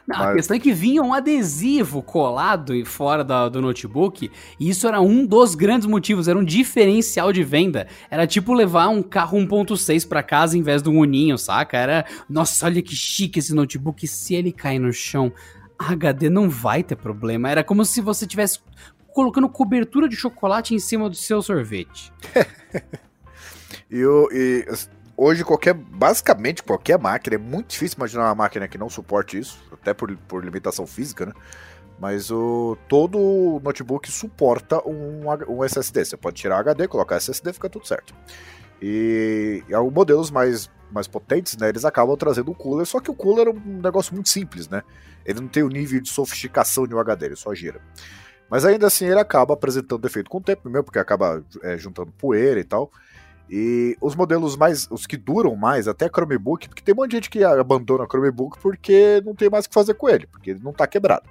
Não, 0.07 0.17
Mas... 0.17 0.29
A 0.29 0.33
questão 0.33 0.57
é 0.57 0.59
que 0.59 0.73
vinha 0.73 1.01
um 1.01 1.13
adesivo 1.13 2.01
colado 2.01 2.73
fora 2.85 3.23
da, 3.23 3.49
do 3.49 3.61
notebook, 3.61 4.31
e 4.59 4.69
isso 4.69 4.87
era 4.87 5.01
um 5.01 5.25
dos 5.25 5.55
grandes 5.55 5.87
motivos, 5.87 6.27
era 6.27 6.37
um 6.37 6.43
diferencial 6.43 7.31
de 7.31 7.43
venda. 7.43 7.87
Era 8.09 8.25
tipo 8.25 8.53
levar 8.53 8.89
um 8.89 9.01
carro 9.01 9.37
1.6 9.37 10.07
para 10.07 10.23
casa 10.23 10.57
em 10.57 10.61
vez 10.61 10.81
de 10.81 10.89
um 10.89 10.99
uninho, 10.99 11.37
saca? 11.37 11.77
Era, 11.77 12.05
nossa, 12.29 12.65
olha 12.65 12.81
que 12.81 12.95
chique 12.95 13.39
esse 13.39 13.53
notebook, 13.53 14.07
se 14.07 14.35
ele 14.35 14.51
cair 14.51 14.79
no 14.79 14.91
chão, 14.91 15.31
a 15.77 15.93
HD 15.93 16.29
não 16.29 16.49
vai 16.49 16.83
ter 16.83 16.95
problema. 16.95 17.49
Era 17.49 17.63
como 17.63 17.83
se 17.83 18.01
você 18.01 18.27
tivesse 18.27 18.59
colocando 19.13 19.49
cobertura 19.49 20.07
de 20.07 20.15
chocolate 20.15 20.73
em 20.73 20.79
cima 20.79 21.09
do 21.09 21.15
seu 21.15 21.41
sorvete. 21.41 22.11
e, 23.89 24.05
o, 24.05 24.29
e 24.31 24.65
hoje 25.15 25.43
qualquer, 25.43 25.73
basicamente 25.73 26.63
qualquer 26.63 26.99
máquina, 26.99 27.35
é 27.35 27.39
muito 27.39 27.69
difícil 27.69 27.97
imaginar 27.97 28.25
uma 28.25 28.35
máquina 28.35 28.67
que 28.67 28.77
não 28.77 28.89
suporte 28.89 29.37
isso, 29.37 29.59
até 29.71 29.93
por, 29.93 30.15
por 30.27 30.43
limitação 30.43 30.85
física, 30.87 31.25
né? 31.25 31.33
Mas 31.99 32.31
o, 32.31 32.75
todo 32.87 33.61
notebook 33.63 34.11
suporta 34.11 34.81
um, 34.87 35.21
um 35.47 35.63
SSD. 35.63 36.05
Você 36.05 36.17
pode 36.17 36.35
tirar 36.35 36.57
HD, 36.57 36.87
colocar 36.87 37.17
SSD, 37.17 37.53
fica 37.53 37.69
tudo 37.69 37.87
certo. 37.87 38.15
E, 38.81 39.63
e 39.69 39.73
alguns 39.73 39.93
modelos 39.93 40.31
mais, 40.31 40.67
mais 40.91 41.07
potentes, 41.07 41.55
né? 41.57 41.69
Eles 41.69 41.85
acabam 41.85 42.17
trazendo 42.17 42.49
um 42.49 42.55
cooler, 42.55 42.87
só 42.87 42.99
que 42.99 43.11
o 43.11 43.13
cooler 43.13 43.47
é 43.47 43.51
um 43.51 43.81
negócio 43.81 44.15
muito 44.15 44.29
simples, 44.29 44.67
né? 44.67 44.81
Ele 45.23 45.41
não 45.41 45.47
tem 45.47 45.61
o 45.61 45.69
nível 45.69 46.01
de 46.01 46.09
sofisticação 46.09 46.87
de 46.87 46.95
um 46.95 46.99
HD, 46.99 47.27
ele 47.27 47.35
só 47.35 47.53
gira. 47.53 47.79
Mas 48.49 48.65
ainda 48.65 48.87
assim 48.87 49.05
ele 49.05 49.19
acaba 49.19 49.53
apresentando 49.53 50.01
defeito 50.01 50.29
com 50.29 50.39
o 50.39 50.43
tempo, 50.43 50.67
mesmo 50.67 50.83
porque 50.83 50.97
acaba 50.97 51.43
é, 51.61 51.77
juntando 51.77 52.11
poeira 52.13 52.59
e 52.59 52.63
tal. 52.63 52.91
E 53.53 53.97
os 53.99 54.15
modelos 54.15 54.55
mais, 54.55 54.87
os 54.89 55.05
que 55.05 55.17
duram 55.17 55.57
mais, 55.57 55.85
até 55.85 56.07
Chromebook, 56.07 56.69
porque 56.69 56.81
tem 56.81 56.93
um 56.93 56.95
monte 56.95 57.09
de 57.11 57.17
gente 57.17 57.29
que 57.29 57.43
abandona 57.43 58.07
Chromebook 58.09 58.57
porque 58.61 59.21
não 59.25 59.35
tem 59.35 59.49
mais 59.49 59.65
o 59.65 59.67
que 59.67 59.73
fazer 59.73 59.93
com 59.95 60.07
ele, 60.07 60.25
porque 60.25 60.51
ele 60.51 60.61
não 60.63 60.71
está 60.71 60.87
quebrado. 60.87 61.29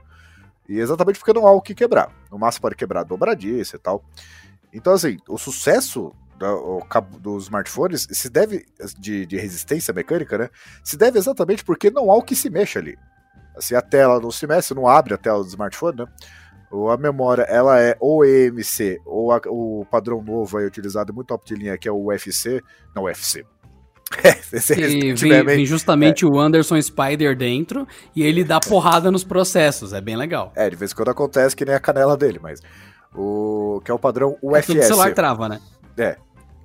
E 0.68 0.78
exatamente 0.78 1.18
porque 1.18 1.32
não 1.32 1.46
há 1.46 1.52
o 1.52 1.62
que 1.62 1.74
quebrar. 1.74 2.12
No 2.30 2.38
máximo 2.38 2.60
pode 2.60 2.76
quebrar 2.76 3.04
dobradiça 3.04 3.76
e 3.76 3.78
tal. 3.78 4.04
Então, 4.70 4.92
assim, 4.92 5.16
o 5.26 5.38
sucesso 5.38 6.14
do, 6.38 6.82
dos 7.18 7.44
smartphones 7.44 8.06
se 8.10 8.28
deve, 8.28 8.66
de, 8.98 9.24
de, 9.24 9.38
resistência 9.38 9.94
mecânica, 9.94 10.36
né? 10.36 10.50
Se 10.84 10.98
deve 10.98 11.18
exatamente 11.18 11.64
porque 11.64 11.90
não 11.90 12.10
há 12.10 12.16
o 12.16 12.22
que 12.22 12.36
se 12.36 12.50
mexa 12.50 12.78
ali. 12.78 12.98
Assim, 13.56 13.74
a 13.74 13.80
tela 13.80 14.20
não 14.20 14.30
se 14.30 14.46
mexe, 14.46 14.74
não 14.74 14.86
abre 14.86 15.14
a 15.14 15.18
tela 15.18 15.42
do 15.42 15.48
smartphone, 15.48 15.96
né? 15.96 16.06
A 16.90 16.96
memória 16.96 17.42
ela 17.42 17.80
é 17.80 17.96
ou 18.00 18.24
EMC 18.24 19.00
ou 19.04 19.32
a, 19.32 19.40
o 19.46 19.84
padrão 19.90 20.22
novo 20.22 20.58
aí 20.58 20.66
utilizado 20.66 21.12
muito 21.12 21.28
top 21.28 21.44
de 21.44 21.54
linha 21.54 21.76
que 21.76 21.88
é 21.88 21.92
o 21.92 22.06
UFC, 22.06 22.60
não 22.94 23.04
UFC. 23.04 23.44
e 24.76 25.14
vem, 25.14 25.44
vem, 25.44 25.64
justamente 25.64 26.24
é. 26.24 26.28
o 26.28 26.38
Anderson 26.38 26.80
Spider 26.80 27.36
dentro 27.36 27.86
e 28.14 28.22
ele 28.22 28.42
dá 28.42 28.58
porrada 28.58 29.10
nos 29.10 29.22
processos, 29.22 29.92
é 29.92 30.00
bem 30.00 30.16
legal. 30.16 30.52
É, 30.56 30.68
de 30.68 30.76
vez 30.76 30.92
em 30.92 30.94
quando 30.94 31.10
acontece 31.10 31.54
que 31.54 31.64
nem 31.64 31.74
a 31.74 31.80
canela 31.80 32.16
dele, 32.16 32.40
mas 32.42 32.60
o 33.14 33.80
que 33.84 33.90
é 33.90 33.94
o 33.94 33.98
padrão 33.98 34.36
UFS. 34.42 34.70
É, 34.70 34.78
o 34.78 34.82
celular 34.82 35.14
trava, 35.14 35.48
né? 35.48 35.60
É, 35.96 36.16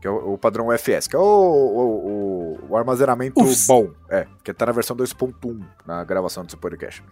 que 0.01 0.07
é 0.07 0.11
o, 0.11 0.33
o 0.33 0.37
padrão 0.37 0.67
UFS, 0.69 1.07
que 1.07 1.15
é 1.15 1.19
o, 1.19 1.23
o, 1.23 2.57
o 2.69 2.77
armazenamento 2.77 3.41
bom, 3.67 3.91
é, 4.09 4.25
que 4.43 4.53
tá 4.53 4.65
na 4.65 4.71
versão 4.71 4.95
2.1 4.95 5.63
na 5.85 6.03
gravação 6.03 6.43
desse 6.43 6.57
podcast. 6.57 7.03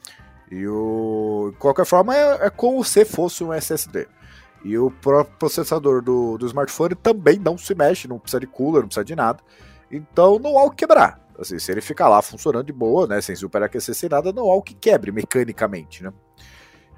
E 0.54 0.68
o. 0.68 1.50
De 1.52 1.58
qualquer 1.58 1.84
forma, 1.84 2.16
é, 2.16 2.46
é 2.46 2.50
como 2.52 2.84
se 2.84 3.04
fosse 3.04 3.44
um 3.44 3.52
SSD. 3.52 4.08
E 4.64 4.78
o 4.78 4.92
próprio 4.92 5.36
processador 5.38 6.02
do, 6.02 6.38
do 6.38 6.46
smartphone 6.46 6.94
também 6.94 7.40
não 7.40 7.58
se 7.58 7.74
mexe, 7.74 8.08
não 8.08 8.20
precisa 8.20 8.40
de 8.40 8.46
cooler, 8.46 8.82
não 8.82 8.88
precisa 8.88 9.04
de 9.04 9.16
nada. 9.16 9.44
Então 9.92 10.38
não 10.38 10.58
há 10.60 10.64
o 10.64 10.70
que 10.70 10.78
quebrar. 10.78 11.20
Assim, 11.40 11.58
se 11.58 11.72
ele 11.72 11.82
ficar 11.82 12.08
lá 12.08 12.22
funcionando 12.22 12.68
de 12.68 12.72
boa, 12.72 13.08
né, 13.08 13.20
sem 13.20 13.36
superaquecer, 13.36 13.96
sem 13.96 14.08
nada, 14.08 14.32
não 14.32 14.44
há 14.44 14.56
o 14.56 14.62
que 14.62 14.76
quebre 14.76 15.12
mecanicamente, 15.12 16.04
né? 16.04 16.14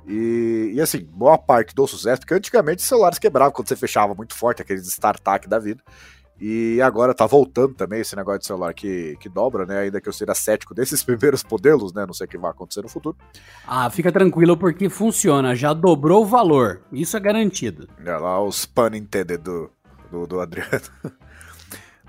E, 0.06 0.74
e, 0.74 0.82
assim, 0.82 1.04
boa 1.06 1.38
parte 1.38 1.74
do 1.74 1.88
sucesso, 1.88 2.20
porque 2.20 2.34
antigamente 2.34 2.80
os 2.80 2.88
celulares 2.88 3.18
quebravam 3.18 3.54
quando 3.54 3.70
você 3.70 3.76
fechava 3.76 4.14
muito 4.14 4.36
forte, 4.36 4.62
aqueles 4.62 4.86
StarTAC 4.88 5.48
da 5.48 5.58
vida. 5.58 5.82
E 6.40 6.82
agora 6.82 7.14
tá 7.14 7.26
voltando 7.26 7.74
também 7.74 8.02
esse 8.02 8.16
negócio 8.16 8.40
de 8.40 8.46
celular 8.46 8.74
que, 8.74 9.16
que 9.22 9.30
dobra, 9.30 9.66
né? 9.66 9.80
Ainda 9.80 10.02
que 10.02 10.10
eu 10.10 10.14
seja 10.14 10.36
cético 10.36 10.74
desses 10.76 11.02
primeiros 11.02 11.44
modelos, 11.44 11.94
né? 11.94 12.06
Não 12.06 12.14
sei 12.14 12.26
o 12.26 12.30
que 12.30 12.38
vai 12.38 12.52
acontecer 12.52 12.82
no 12.82 12.90
futuro. 12.90 13.16
Ah, 13.66 13.90
fica 13.90 14.12
tranquilo 14.12 14.58
porque 14.58 14.90
funciona, 14.90 15.56
já 15.56 15.74
dobrou 15.74 16.24
o 16.24 16.26
valor. 16.26 16.82
Isso 16.92 17.16
é 17.16 17.20
garantido. 17.20 17.88
Olha 18.00 18.18
lá 18.18 18.44
os 18.44 18.66
pan 18.66 18.92
intended 18.96 19.42
do, 19.42 19.72
do, 20.12 20.28
do 20.28 20.40
Adriano. 20.42 20.82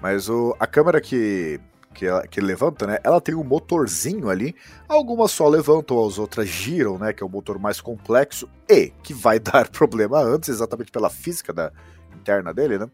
Mas 0.02 0.28
o, 0.28 0.54
a 0.58 0.66
câmera 0.66 1.00
que, 1.00 1.60
que, 1.94 2.04
ela, 2.04 2.26
que 2.26 2.40
levanta, 2.40 2.86
né? 2.86 2.98
Ela 3.04 3.20
tem 3.20 3.34
um 3.34 3.44
motorzinho 3.44 4.28
ali. 4.28 4.56
Algumas 4.88 5.30
só 5.30 5.48
levantam, 5.48 6.04
as 6.04 6.18
outras 6.18 6.48
giram, 6.48 6.98
né? 6.98 7.12
Que 7.12 7.22
é 7.22 7.26
o 7.26 7.30
motor 7.30 7.60
mais 7.60 7.80
complexo 7.80 8.48
e 8.68 8.92
que 9.04 9.14
vai 9.14 9.38
dar 9.40 9.68
problema 9.68 10.20
antes, 10.20 10.48
exatamente 10.48 10.90
pela 10.90 11.08
física 11.08 11.52
da 11.52 11.72
interna 12.12 12.52
dele, 12.52 12.76
né? 12.76 12.90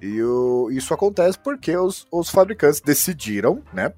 E 0.00 0.22
o, 0.22 0.68
isso 0.70 0.92
acontece 0.92 1.38
porque 1.38 1.76
os, 1.76 2.06
os 2.10 2.28
fabricantes 2.28 2.80
decidiram, 2.80 3.62
né, 3.72 3.92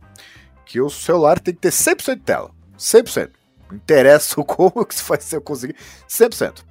que 0.65 0.81
o 0.81 0.89
celular 0.89 1.41
tem 1.41 1.55
que 1.55 1.61
ter 1.61 1.71
100% 1.71 2.15
de 2.15 2.21
tela. 2.23 2.51
100%. 2.79 3.31
Não 3.71 3.77
interessa 3.77 4.37
como 4.45 4.85
que 4.85 4.95
você 4.95 5.37
vai 5.37 5.41
conseguir. 5.41 5.77
100%. 6.09 6.65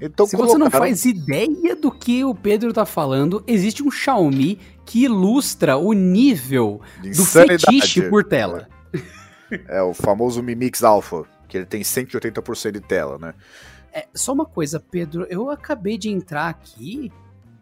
Então, 0.00 0.26
Se 0.26 0.36
colocaram... 0.36 0.58
você 0.60 0.64
não 0.64 0.70
faz 0.70 1.04
ideia 1.04 1.74
do 1.74 1.90
que 1.90 2.24
o 2.24 2.34
Pedro 2.34 2.72
tá 2.72 2.86
falando, 2.86 3.42
existe 3.46 3.82
um 3.82 3.90
Xiaomi 3.90 4.60
que 4.86 5.04
ilustra 5.04 5.76
o 5.76 5.92
nível 5.92 6.80
do 7.02 7.24
fetiche 7.24 8.08
por 8.08 8.24
tela. 8.24 8.68
É, 9.50 9.78
é 9.78 9.82
o 9.82 9.92
famoso 9.92 10.42
Mi 10.42 10.54
Mix 10.54 10.84
Alpha, 10.84 11.24
que 11.48 11.56
ele 11.56 11.66
tem 11.66 11.82
180% 11.82 12.70
de 12.70 12.80
tela, 12.80 13.18
né? 13.18 13.34
É, 13.92 14.06
só 14.14 14.32
uma 14.32 14.44
coisa, 14.44 14.78
Pedro, 14.78 15.26
eu 15.28 15.50
acabei 15.50 15.98
de 15.98 16.10
entrar 16.10 16.48
aqui, 16.48 17.10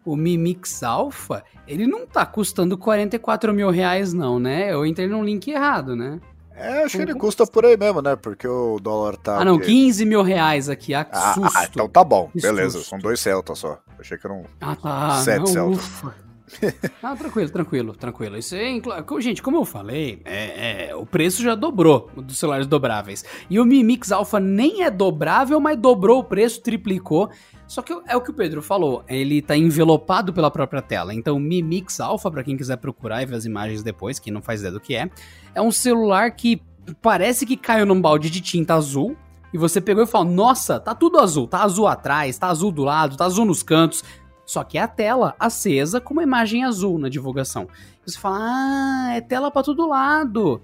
o 0.07 0.15
Mi 0.15 0.37
Mix 0.37 0.83
Alpha, 0.83 1.43
ele 1.67 1.85
não 1.85 2.07
tá 2.07 2.25
custando 2.25 2.77
44 2.77 3.53
mil 3.53 3.69
reais 3.69 4.13
não, 4.13 4.39
né? 4.39 4.71
Eu 4.71 4.85
entrei 4.85 5.05
num 5.05 5.21
link 5.21 5.51
errado, 5.51 5.97
né? 5.97 6.21
É, 6.55 6.83
acho 6.83 6.97
que 6.97 7.03
ele 7.03 7.13
custa 7.13 7.45
por 7.45 7.65
aí 7.65 7.77
mesmo, 7.77 8.01
né? 8.01 8.15
Porque 8.15 8.47
o 8.47 8.79
dólar 8.79 9.17
tá. 9.17 9.41
Ah, 9.41 9.45
não, 9.45 9.59
15 9.59 10.05
mil 10.05 10.23
reais 10.23 10.69
aqui, 10.69 10.93
ah, 10.93 11.05
ah, 11.11 11.33
susto. 11.33 11.57
Ah, 11.57 11.67
então 11.69 11.89
tá 11.89 12.03
bom, 12.03 12.29
que 12.33 12.41
beleza. 12.41 12.79
Susto. 12.79 12.89
São 12.89 12.99
dois 12.99 13.19
Celtas 13.19 13.59
só. 13.59 13.77
Achei 13.99 14.17
que 14.17 14.25
eram 14.25 14.43
ah, 14.61 14.75
tá. 14.75 15.21
sete 15.21 15.39
não, 15.39 15.47
Celtas. 15.47 15.77
Ufa. 15.77 16.26
ah, 17.03 17.15
tranquilo, 17.15 17.49
tranquilo, 17.49 17.93
tranquilo. 17.93 18.37
Isso 18.37 18.55
é, 18.55 18.79
gente, 19.19 19.41
como 19.41 19.57
eu 19.57 19.65
falei, 19.65 20.21
é, 20.23 20.89
é, 20.89 20.95
o 20.95 21.05
preço 21.05 21.43
já 21.43 21.55
dobrou 21.55 22.09
dos 22.15 22.37
celulares 22.37 22.65
dobráveis. 22.65 23.25
E 23.49 23.59
o 23.59 23.65
Mi 23.65 23.83
Mix 23.83 24.11
Alpha 24.11 24.39
nem 24.39 24.83
é 24.83 24.89
dobrável, 24.89 25.59
mas 25.59 25.77
dobrou 25.77 26.19
o 26.19 26.23
preço, 26.23 26.61
triplicou. 26.61 27.29
Só 27.67 27.81
que 27.81 27.91
é 28.07 28.15
o 28.15 28.21
que 28.21 28.31
o 28.31 28.33
Pedro 28.33 28.61
falou, 28.61 29.03
ele 29.09 29.41
tá 29.41 29.57
envelopado 29.57 30.31
pela 30.31 30.49
própria 30.49 30.81
tela. 30.81 31.13
Então, 31.13 31.35
o 31.35 31.39
Mi 31.39 31.61
Mix 31.61 31.99
Alpha, 31.99 32.31
para 32.31 32.43
quem 32.43 32.55
quiser 32.55 32.77
procurar 32.77 33.21
e 33.21 33.25
ver 33.25 33.35
as 33.35 33.43
imagens 33.43 33.83
depois, 33.83 34.19
quem 34.19 34.31
não 34.31 34.41
faz 34.41 34.61
ideia 34.61 34.71
do 34.71 34.79
que 34.79 34.95
é, 34.95 35.09
é 35.53 35.61
um 35.61 35.71
celular 35.71 36.31
que 36.31 36.61
parece 37.01 37.45
que 37.45 37.57
caiu 37.57 37.85
num 37.85 37.99
balde 37.99 38.29
de 38.29 38.39
tinta 38.39 38.75
azul. 38.75 39.17
E 39.53 39.57
você 39.57 39.81
pegou 39.81 40.03
e 40.03 40.07
falou: 40.07 40.31
Nossa, 40.31 40.79
tá 40.79 40.95
tudo 40.95 41.19
azul. 41.19 41.47
Tá 41.47 41.63
azul 41.63 41.87
atrás, 41.87 42.37
tá 42.37 42.47
azul 42.47 42.71
do 42.71 42.83
lado, 42.83 43.17
tá 43.17 43.25
azul 43.25 43.45
nos 43.45 43.63
cantos. 43.63 44.03
Só 44.47 44.63
que 44.63 44.77
é 44.77 44.81
a 44.81 44.87
tela 44.87 45.35
acesa 45.37 45.99
com 45.99 46.13
uma 46.13 46.23
imagem 46.23 46.63
azul 46.63 46.97
na 46.97 47.09
divulgação. 47.09 47.67
Você 48.05 48.17
fala: 48.17 48.39
Ah, 48.39 49.13
é 49.13 49.21
tela 49.21 49.51
para 49.51 49.61
todo 49.61 49.87
lado. 49.87 50.61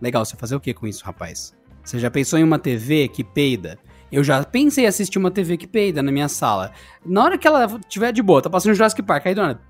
Legal, 0.00 0.24
você 0.24 0.34
fazer 0.36 0.56
o 0.56 0.60
que 0.60 0.72
com 0.72 0.86
isso, 0.86 1.04
rapaz? 1.04 1.54
Você 1.84 1.98
já 1.98 2.10
pensou 2.10 2.38
em 2.38 2.42
uma 2.42 2.58
TV 2.58 3.08
que 3.08 3.22
peida? 3.22 3.78
Eu 4.10 4.24
já 4.24 4.42
pensei 4.42 4.84
em 4.84 4.86
assistir 4.88 5.18
uma 5.18 5.30
TV 5.30 5.58
que 5.58 5.66
peida 5.66 6.02
na 6.02 6.10
minha 6.10 6.28
sala. 6.28 6.72
Na 7.04 7.22
hora 7.22 7.36
que 7.36 7.46
ela 7.46 7.78
tiver 7.88 8.10
de 8.10 8.22
boa, 8.22 8.40
tá 8.40 8.48
passando 8.48 8.74
Jurassic 8.74 9.02
Park, 9.02 9.26
aí 9.26 9.34
do 9.34 9.42
nada. 9.42 9.60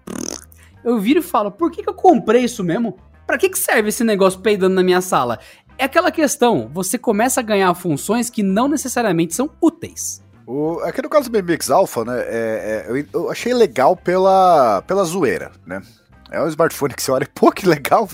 Eu 0.84 1.00
viro 1.00 1.18
e 1.18 1.22
falo, 1.22 1.50
por 1.50 1.70
que, 1.70 1.82
que 1.82 1.88
eu 1.88 1.94
comprei 1.94 2.44
isso 2.44 2.62
mesmo? 2.62 2.96
Pra 3.26 3.36
que, 3.36 3.48
que 3.48 3.58
serve 3.58 3.88
esse 3.88 4.04
negócio 4.04 4.40
peidando 4.40 4.76
na 4.76 4.82
minha 4.84 5.00
sala? 5.00 5.40
É 5.76 5.84
aquela 5.84 6.12
questão, 6.12 6.70
você 6.72 6.96
começa 6.96 7.40
a 7.40 7.42
ganhar 7.42 7.74
funções 7.74 8.30
que 8.30 8.42
não 8.42 8.68
necessariamente 8.68 9.34
são 9.34 9.50
úteis. 9.60 10.24
O, 10.46 10.78
aqui 10.84 11.02
no 11.02 11.08
caso 11.08 11.28
do 11.28 11.42
BMX 11.42 11.70
Alpha, 11.70 12.04
né, 12.04 12.20
é, 12.20 12.86
é, 12.88 13.06
eu, 13.12 13.28
achei 13.28 13.52
legal 13.52 13.96
pela, 13.96 14.80
pela 14.82 15.02
zoeira, 15.04 15.50
né? 15.66 15.82
É 16.30 16.40
um 16.40 16.46
smartphone 16.48 16.94
que 16.94 17.02
você 17.02 17.10
olha, 17.10 17.28
pô, 17.34 17.50
que 17.50 17.66
legal. 17.66 18.08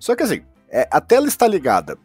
Só 0.00 0.16
que 0.16 0.24
assim, 0.24 0.42
é, 0.68 0.88
a 0.90 1.00
tela 1.00 1.28
está 1.28 1.46
ligada 1.46 1.96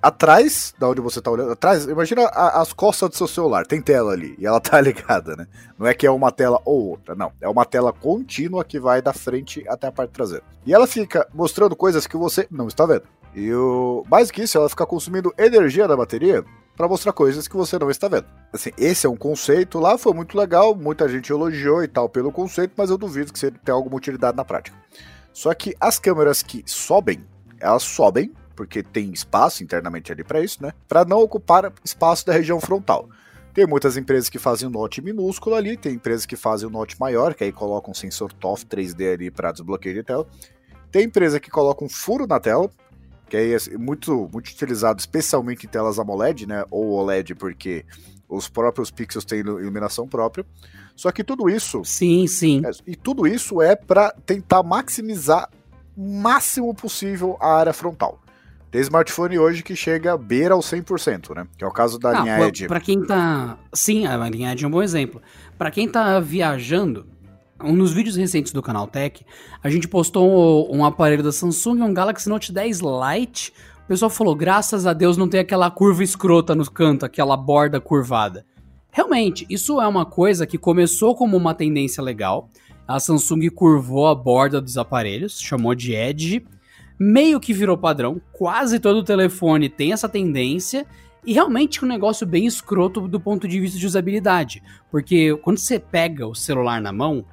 atrás 0.00 0.74
da 0.78 0.88
onde 0.88 1.02
você 1.02 1.20
tá 1.20 1.30
olhando, 1.30 1.52
atrás, 1.52 1.84
imagina 1.84 2.22
a, 2.28 2.62
as 2.62 2.72
costas 2.72 3.10
do 3.10 3.16
seu 3.16 3.28
celular, 3.28 3.66
tem 3.66 3.82
tela 3.82 4.12
ali, 4.12 4.34
e 4.38 4.46
ela 4.46 4.58
tá 4.58 4.80
ligada, 4.80 5.36
né? 5.36 5.46
Não 5.78 5.86
é 5.86 5.92
que 5.92 6.06
é 6.06 6.10
uma 6.10 6.32
tela 6.32 6.60
ou 6.64 6.90
outra, 6.90 7.14
não. 7.14 7.30
É 7.42 7.48
uma 7.48 7.66
tela 7.66 7.92
contínua 7.92 8.64
que 8.64 8.80
vai 8.80 9.02
da 9.02 9.12
frente 9.12 9.62
até 9.68 9.88
a 9.88 9.92
parte 9.92 10.12
traseira. 10.12 10.44
E 10.64 10.72
ela 10.72 10.86
fica 10.86 11.28
mostrando 11.34 11.76
coisas 11.76 12.06
que 12.06 12.16
você 12.16 12.46
não 12.50 12.68
está 12.68 12.86
vendo. 12.86 13.02
E 13.34 13.52
o 13.52 14.02
mais 14.10 14.30
que 14.30 14.42
isso, 14.42 14.56
ela 14.56 14.68
fica 14.68 14.86
consumindo 14.86 15.32
energia 15.38 15.86
da 15.86 15.96
bateria 15.96 16.44
para 16.80 16.88
mostrar 16.88 17.12
coisas 17.12 17.46
que 17.46 17.54
você 17.54 17.78
não 17.78 17.90
está 17.90 18.08
vendo. 18.08 18.24
Assim, 18.50 18.70
esse 18.78 19.06
é 19.06 19.10
um 19.10 19.14
conceito 19.14 19.78
lá, 19.78 19.98
foi 19.98 20.14
muito 20.14 20.34
legal, 20.34 20.74
muita 20.74 21.06
gente 21.10 21.30
elogiou 21.30 21.84
e 21.84 21.86
tal 21.86 22.08
pelo 22.08 22.32
conceito, 22.32 22.72
mas 22.74 22.88
eu 22.88 22.96
duvido 22.96 23.30
que 23.30 23.38
você 23.38 23.50
tenha 23.50 23.74
alguma 23.74 23.96
utilidade 23.96 24.34
na 24.34 24.46
prática. 24.46 24.74
Só 25.30 25.52
que 25.52 25.76
as 25.78 25.98
câmeras 25.98 26.42
que 26.42 26.62
sobem, 26.64 27.22
elas 27.60 27.82
sobem 27.82 28.32
porque 28.56 28.82
tem 28.82 29.12
espaço 29.12 29.62
internamente 29.62 30.10
ali 30.10 30.24
para 30.24 30.40
isso, 30.40 30.62
né? 30.62 30.72
Para 30.88 31.04
não 31.04 31.18
ocupar 31.18 31.70
espaço 31.84 32.24
da 32.24 32.32
região 32.32 32.58
frontal. 32.58 33.10
Tem 33.52 33.66
muitas 33.66 33.98
empresas 33.98 34.30
que 34.30 34.38
fazem 34.38 34.66
um 34.66 34.72
note 34.72 35.02
minúsculo 35.02 35.56
ali, 35.56 35.76
tem 35.76 35.96
empresas 35.96 36.24
que 36.24 36.34
fazem 36.34 36.66
um 36.66 36.72
note 36.72 36.98
maior, 36.98 37.34
que 37.34 37.44
aí 37.44 37.52
colocam 37.52 37.90
um 37.90 37.94
sensor 37.94 38.32
TOF 38.32 38.64
3D 38.64 39.12
ali 39.12 39.30
para 39.30 39.52
desbloqueio 39.52 39.96
de 39.96 40.02
tela. 40.02 40.26
Tem 40.90 41.04
empresa 41.04 41.38
que 41.38 41.50
coloca 41.50 41.84
um 41.84 41.90
furo 41.90 42.26
na 42.26 42.40
tela, 42.40 42.70
que 43.30 43.36
aí 43.36 43.54
é 43.54 43.78
muito, 43.78 44.28
muito 44.32 44.48
utilizado 44.48 44.98
especialmente 44.98 45.64
em 45.64 45.68
telas 45.68 46.00
AMOLED, 46.00 46.46
né? 46.46 46.64
Ou 46.68 46.90
OLED, 46.90 47.36
porque 47.36 47.86
os 48.28 48.48
próprios 48.48 48.90
pixels 48.90 49.24
têm 49.24 49.38
iluminação 49.38 50.06
própria. 50.06 50.44
Só 50.96 51.12
que 51.12 51.22
tudo 51.22 51.48
isso. 51.48 51.82
Sim, 51.84 52.26
sim. 52.26 52.60
É, 52.66 52.70
e 52.86 52.96
tudo 52.96 53.28
isso 53.28 53.62
é 53.62 53.76
para 53.76 54.10
tentar 54.26 54.64
maximizar 54.64 55.48
o 55.96 56.20
máximo 56.20 56.74
possível 56.74 57.36
a 57.40 57.54
área 57.54 57.72
frontal. 57.72 58.20
Tem 58.68 58.80
smartphone 58.80 59.38
hoje 59.38 59.62
que 59.62 59.74
chega 59.76 60.12
a 60.12 60.18
beira 60.18 60.54
ao 60.54 60.60
100%, 60.60 61.34
né? 61.34 61.46
Que 61.56 61.64
é 61.64 61.66
o 61.66 61.72
caso 61.72 61.98
da 61.98 62.12
Não, 62.12 62.22
linha 62.22 62.48
Edge. 62.48 62.66
Para 62.66 62.80
quem 62.80 63.04
tá. 63.04 63.58
Sim, 63.72 64.06
a 64.06 64.16
linha 64.28 64.52
Edge 64.52 64.64
é 64.64 64.68
um 64.68 64.70
bom 64.70 64.82
exemplo. 64.82 65.22
Para 65.56 65.70
quem 65.70 65.88
tá 65.88 66.18
viajando, 66.18 67.06
um 67.62 67.74
nos 67.74 67.92
vídeos 67.92 68.16
recentes 68.16 68.52
do 68.52 68.62
canal 68.62 68.86
Tech, 68.86 69.24
a 69.62 69.70
gente 69.70 69.88
postou 69.88 70.70
um, 70.72 70.78
um 70.78 70.84
aparelho 70.84 71.22
da 71.22 71.32
Samsung, 71.32 71.82
um 71.82 71.94
Galaxy 71.94 72.28
Note 72.28 72.52
10 72.52 72.80
Lite. 72.80 73.52
O 73.84 73.88
pessoal 73.88 74.10
falou: 74.10 74.34
graças 74.34 74.86
a 74.86 74.92
Deus 74.92 75.16
não 75.16 75.28
tem 75.28 75.40
aquela 75.40 75.70
curva 75.70 76.02
escrota 76.02 76.54
no 76.54 76.68
canto, 76.70 77.04
aquela 77.04 77.36
borda 77.36 77.80
curvada. 77.80 78.44
Realmente, 78.90 79.46
isso 79.48 79.80
é 79.80 79.86
uma 79.86 80.04
coisa 80.04 80.46
que 80.46 80.58
começou 80.58 81.14
como 81.14 81.36
uma 81.36 81.54
tendência 81.54 82.02
legal. 82.02 82.50
A 82.86 82.98
Samsung 82.98 83.48
curvou 83.50 84.08
a 84.08 84.14
borda 84.14 84.60
dos 84.60 84.76
aparelhos, 84.76 85.40
chamou 85.40 85.74
de 85.74 85.94
Edge 85.94 86.44
meio 87.00 87.40
que 87.40 87.54
virou 87.54 87.78
padrão. 87.78 88.20
Quase 88.30 88.78
todo 88.78 89.02
telefone 89.02 89.70
tem 89.70 89.94
essa 89.94 90.06
tendência. 90.06 90.86
E 91.24 91.32
realmente 91.32 91.82
um 91.82 91.88
negócio 91.88 92.26
bem 92.26 92.44
escroto 92.44 93.08
do 93.08 93.18
ponto 93.18 93.48
de 93.48 93.58
vista 93.58 93.78
de 93.78 93.86
usabilidade. 93.86 94.62
Porque 94.90 95.34
quando 95.38 95.58
você 95.58 95.78
pega 95.78 96.26
o 96.26 96.34
celular 96.34 96.80
na 96.80 96.92
mão, 96.92 97.24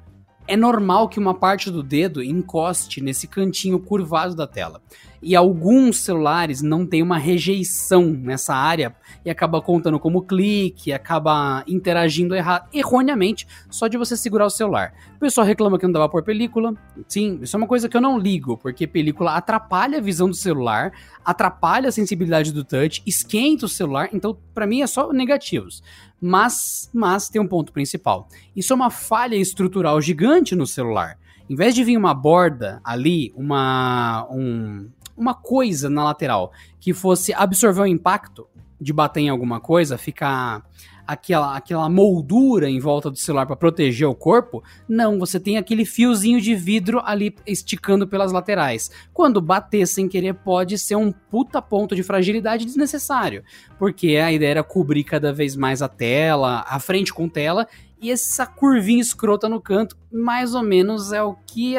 é 0.48 0.56
normal 0.56 1.08
que 1.08 1.20
uma 1.20 1.34
parte 1.34 1.70
do 1.70 1.82
dedo 1.82 2.22
encoste 2.22 3.02
nesse 3.02 3.28
cantinho 3.28 3.78
curvado 3.78 4.34
da 4.34 4.46
tela. 4.46 4.80
E 5.20 5.36
alguns 5.36 5.98
celulares 5.98 6.62
não 6.62 6.86
têm 6.86 7.02
uma 7.02 7.18
rejeição 7.18 8.04
nessa 8.04 8.54
área 8.54 8.94
e 9.24 9.30
acaba 9.30 9.60
contando 9.60 9.98
como 9.98 10.22
clique, 10.22 10.92
acaba 10.92 11.64
interagindo 11.66 12.34
erroneamente 12.72 13.46
só 13.68 13.88
de 13.88 13.98
você 13.98 14.16
segurar 14.16 14.46
o 14.46 14.50
celular. 14.50 14.94
O 15.16 15.18
pessoal 15.18 15.46
reclama 15.46 15.78
que 15.78 15.84
não 15.84 15.92
dava 15.92 16.08
por 16.08 16.22
película. 16.22 16.72
Sim, 17.08 17.40
isso 17.42 17.56
é 17.56 17.58
uma 17.58 17.66
coisa 17.66 17.88
que 17.88 17.96
eu 17.96 18.00
não 18.00 18.16
ligo, 18.16 18.56
porque 18.56 18.86
película 18.86 19.34
atrapalha 19.34 19.98
a 19.98 20.00
visão 20.00 20.28
do 20.28 20.34
celular, 20.34 20.92
atrapalha 21.24 21.88
a 21.88 21.92
sensibilidade 21.92 22.52
do 22.52 22.64
touch, 22.64 23.02
esquenta 23.04 23.66
o 23.66 23.68
celular, 23.68 24.08
então 24.12 24.38
para 24.54 24.66
mim 24.66 24.82
é 24.82 24.86
só 24.86 25.12
negativos. 25.12 25.82
Mas, 26.20 26.90
mas 26.92 27.28
tem 27.28 27.40
um 27.40 27.46
ponto 27.46 27.72
principal. 27.72 28.28
Isso 28.54 28.72
é 28.72 28.76
uma 28.76 28.90
falha 28.90 29.36
estrutural 29.36 30.00
gigante 30.00 30.54
no 30.54 30.66
celular. 30.66 31.18
Em 31.48 31.54
vez 31.54 31.74
de 31.74 31.84
vir 31.84 31.96
uma 31.96 32.12
borda 32.12 32.80
ali, 32.84 33.32
uma, 33.36 34.26
um, 34.30 34.90
uma 35.16 35.34
coisa 35.34 35.88
na 35.88 36.04
lateral 36.04 36.52
que 36.80 36.92
fosse 36.92 37.32
absorver 37.32 37.82
o 37.82 37.86
impacto 37.86 38.46
de 38.80 38.92
bater 38.92 39.20
em 39.20 39.28
alguma 39.28 39.60
coisa, 39.60 39.96
ficar 39.96 40.62
aquela, 41.08 41.56
aquela 41.56 41.88
moldura 41.88 42.68
em 42.68 42.78
volta 42.78 43.10
do 43.10 43.16
celular 43.16 43.46
para 43.46 43.56
proteger 43.56 44.06
o 44.06 44.14
corpo. 44.14 44.62
Não, 44.86 45.18
você 45.18 45.40
tem 45.40 45.56
aquele 45.56 45.86
fiozinho 45.86 46.38
de 46.38 46.54
vidro 46.54 47.00
ali 47.02 47.34
esticando 47.46 48.06
pelas 48.06 48.30
laterais. 48.30 48.90
Quando 49.10 49.40
bater 49.40 49.86
sem 49.86 50.06
querer, 50.06 50.34
pode 50.34 50.76
ser 50.76 50.96
um 50.96 51.10
puta 51.10 51.62
ponto 51.62 51.96
de 51.96 52.02
fragilidade 52.02 52.66
desnecessário. 52.66 53.42
Porque 53.78 54.16
a 54.16 54.30
ideia 54.30 54.50
era 54.50 54.62
cobrir 54.62 55.02
cada 55.02 55.32
vez 55.32 55.56
mais 55.56 55.80
a 55.80 55.88
tela, 55.88 56.62
a 56.68 56.78
frente 56.78 57.14
com 57.14 57.26
tela, 57.26 57.66
e 58.00 58.10
essa 58.10 58.46
curvinha 58.46 59.00
escrota 59.00 59.48
no 59.48 59.60
canto, 59.60 59.96
mais 60.12 60.54
ou 60.54 60.62
menos 60.62 61.12
é 61.12 61.22
o 61.22 61.34
que 61.34 61.74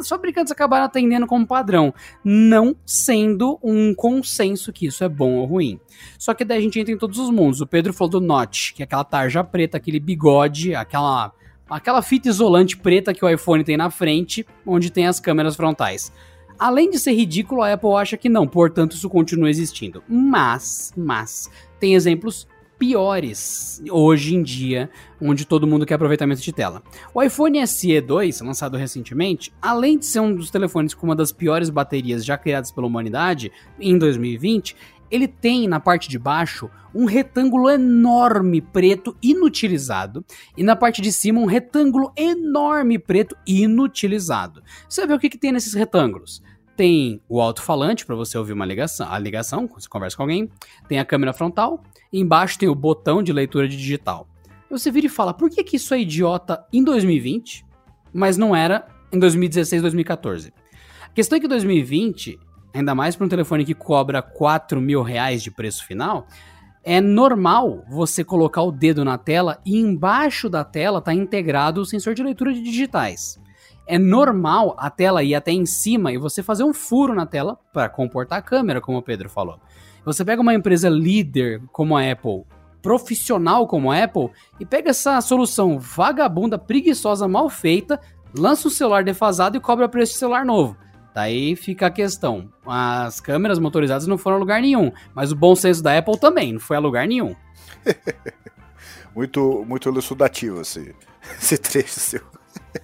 os 0.00 0.08
fabricantes 0.08 0.50
acabaram 0.50 0.86
atendendo 0.86 1.26
como 1.26 1.46
padrão, 1.46 1.92
não 2.24 2.74
sendo 2.84 3.58
um 3.62 3.94
consenso 3.94 4.72
que 4.72 4.86
isso 4.86 5.04
é 5.04 5.08
bom 5.08 5.34
ou 5.34 5.46
ruim. 5.46 5.78
Só 6.18 6.32
que 6.32 6.44
daí 6.44 6.58
a 6.58 6.60
gente 6.60 6.80
entra 6.80 6.92
em 6.92 6.98
todos 6.98 7.18
os 7.18 7.30
mundos. 7.30 7.60
O 7.60 7.66
Pedro 7.66 7.92
falou 7.92 8.12
do 8.12 8.20
Notch, 8.20 8.72
que 8.72 8.82
é 8.82 8.84
aquela 8.84 9.04
tarja 9.04 9.44
preta, 9.44 9.76
aquele 9.76 10.00
bigode, 10.00 10.74
aquela 10.74 11.32
aquela 11.68 12.00
fita 12.00 12.28
isolante 12.28 12.76
preta 12.76 13.12
que 13.12 13.24
o 13.24 13.28
iPhone 13.28 13.64
tem 13.64 13.76
na 13.76 13.90
frente, 13.90 14.46
onde 14.64 14.90
tem 14.90 15.06
as 15.06 15.18
câmeras 15.18 15.56
frontais. 15.56 16.12
Além 16.58 16.88
de 16.88 16.98
ser 16.98 17.12
ridículo, 17.12 17.60
a 17.60 17.72
Apple 17.72 17.94
acha 17.96 18.16
que 18.16 18.28
não, 18.28 18.46
portanto 18.46 18.92
isso 18.92 19.10
continua 19.10 19.50
existindo. 19.50 20.02
Mas, 20.08 20.92
mas, 20.96 21.50
tem 21.78 21.94
exemplos 21.94 22.46
piores 22.78 23.82
hoje 23.90 24.34
em 24.34 24.42
dia, 24.42 24.90
onde 25.20 25.44
todo 25.44 25.66
mundo 25.66 25.86
quer 25.86 25.94
aproveitamento 25.94 26.40
de 26.40 26.52
tela. 26.52 26.82
O 27.14 27.22
iPhone 27.22 27.66
SE 27.66 28.00
2, 28.00 28.40
lançado 28.40 28.76
recentemente, 28.76 29.52
além 29.60 29.98
de 29.98 30.06
ser 30.06 30.20
um 30.20 30.34
dos 30.34 30.50
telefones 30.50 30.94
com 30.94 31.06
uma 31.06 31.16
das 31.16 31.32
piores 31.32 31.70
baterias 31.70 32.24
já 32.24 32.36
criadas 32.36 32.70
pela 32.70 32.86
humanidade 32.86 33.50
em 33.80 33.98
2020, 33.98 34.76
ele 35.10 35.28
tem 35.28 35.68
na 35.68 35.78
parte 35.78 36.08
de 36.08 36.18
baixo 36.18 36.68
um 36.94 37.04
retângulo 37.04 37.68
enorme 37.68 38.60
preto 38.60 39.16
inutilizado 39.22 40.24
e 40.56 40.62
na 40.62 40.74
parte 40.74 41.02
de 41.02 41.12
cima 41.12 41.40
um 41.40 41.46
retângulo 41.46 42.12
enorme 42.16 42.98
preto 42.98 43.36
inutilizado. 43.46 44.62
Você 44.88 45.06
ver 45.06 45.14
o 45.14 45.18
que, 45.18 45.28
que 45.28 45.38
tem 45.38 45.52
nesses 45.52 45.74
retângulos. 45.74 46.42
Tem 46.76 47.20
o 47.28 47.40
alto-falante 47.40 48.04
para 48.04 48.14
você 48.14 48.36
ouvir 48.36 48.52
uma 48.52 48.66
ligação, 48.66 49.10
a 49.10 49.18
ligação, 49.18 49.66
quando 49.66 49.82
você 49.82 49.88
conversa 49.88 50.16
com 50.16 50.24
alguém. 50.24 50.50
Tem 50.88 50.98
a 50.98 51.04
câmera 51.04 51.32
frontal. 51.32 51.82
Embaixo 52.12 52.58
tem 52.58 52.68
o 52.68 52.74
botão 52.74 53.22
de 53.22 53.32
leitura 53.32 53.66
de 53.66 53.76
digital. 53.76 54.28
Você 54.70 54.90
vira 54.90 55.06
e 55.06 55.10
fala, 55.10 55.32
por 55.32 55.48
que, 55.48 55.64
que 55.64 55.76
isso 55.76 55.94
é 55.94 56.00
idiota 56.00 56.66
em 56.72 56.84
2020, 56.84 57.64
mas 58.12 58.36
não 58.36 58.54
era 58.54 58.86
em 59.12 59.18
2016, 59.18 59.82
2014? 59.82 60.52
A 61.04 61.08
questão 61.10 61.38
é 61.38 61.40
que 61.40 61.48
2020 61.48 62.38
ainda 62.78 62.94
mais 62.94 63.16
para 63.16 63.26
um 63.26 63.28
telefone 63.28 63.64
que 63.64 63.74
cobra 63.74 64.22
4 64.22 64.80
mil 64.80 65.02
reais 65.02 65.42
de 65.42 65.50
preço 65.50 65.84
final, 65.86 66.26
é 66.84 67.00
normal 67.00 67.84
você 67.88 68.22
colocar 68.22 68.62
o 68.62 68.70
dedo 68.70 69.04
na 69.04 69.18
tela 69.18 69.58
e 69.64 69.76
embaixo 69.78 70.48
da 70.48 70.62
tela 70.62 70.98
está 70.98 71.12
integrado 71.12 71.80
o 71.80 71.86
sensor 71.86 72.14
de 72.14 72.22
leitura 72.22 72.52
de 72.52 72.62
digitais. 72.62 73.40
É 73.86 73.98
normal 73.98 74.74
a 74.78 74.90
tela 74.90 75.22
ir 75.22 75.34
até 75.34 75.52
em 75.52 75.64
cima 75.64 76.12
e 76.12 76.18
você 76.18 76.42
fazer 76.42 76.64
um 76.64 76.74
furo 76.74 77.14
na 77.14 77.24
tela 77.24 77.58
para 77.72 77.88
comportar 77.88 78.38
a 78.38 78.42
câmera, 78.42 78.80
como 78.80 78.98
o 78.98 79.02
Pedro 79.02 79.28
falou. 79.28 79.60
Você 80.04 80.24
pega 80.24 80.42
uma 80.42 80.54
empresa 80.54 80.88
líder 80.88 81.62
como 81.72 81.96
a 81.96 82.10
Apple, 82.10 82.44
profissional 82.82 83.66
como 83.66 83.90
a 83.90 84.02
Apple, 84.02 84.30
e 84.60 84.64
pega 84.64 84.90
essa 84.90 85.20
solução 85.20 85.78
vagabunda, 85.78 86.58
preguiçosa, 86.58 87.26
mal 87.26 87.48
feita, 87.48 88.00
lança 88.36 88.68
um 88.68 88.70
celular 88.70 89.04
defasado 89.04 89.56
e 89.56 89.60
cobra 89.60 89.88
preço 89.88 90.12
de 90.12 90.18
celular 90.18 90.44
novo. 90.44 90.76
Daí 91.14 91.56
fica 91.56 91.86
a 91.86 91.90
questão. 91.90 92.52
As 92.66 93.20
câmeras 93.20 93.58
motorizadas 93.58 94.06
não 94.06 94.18
foram 94.18 94.36
a 94.36 94.40
lugar 94.40 94.60
nenhum, 94.60 94.92
mas 95.14 95.32
o 95.32 95.36
bom 95.36 95.56
senso 95.56 95.82
da 95.82 95.96
Apple 95.96 96.18
também 96.20 96.52
não 96.52 96.60
foi 96.60 96.76
a 96.76 96.80
lugar 96.80 97.08
nenhum. 97.08 97.34
muito, 99.14 99.64
muito 99.66 99.88
elucidativo 99.88 100.60
esse, 100.60 100.94
esse 101.40 101.56
trecho 101.56 101.98
seu. 101.98 102.35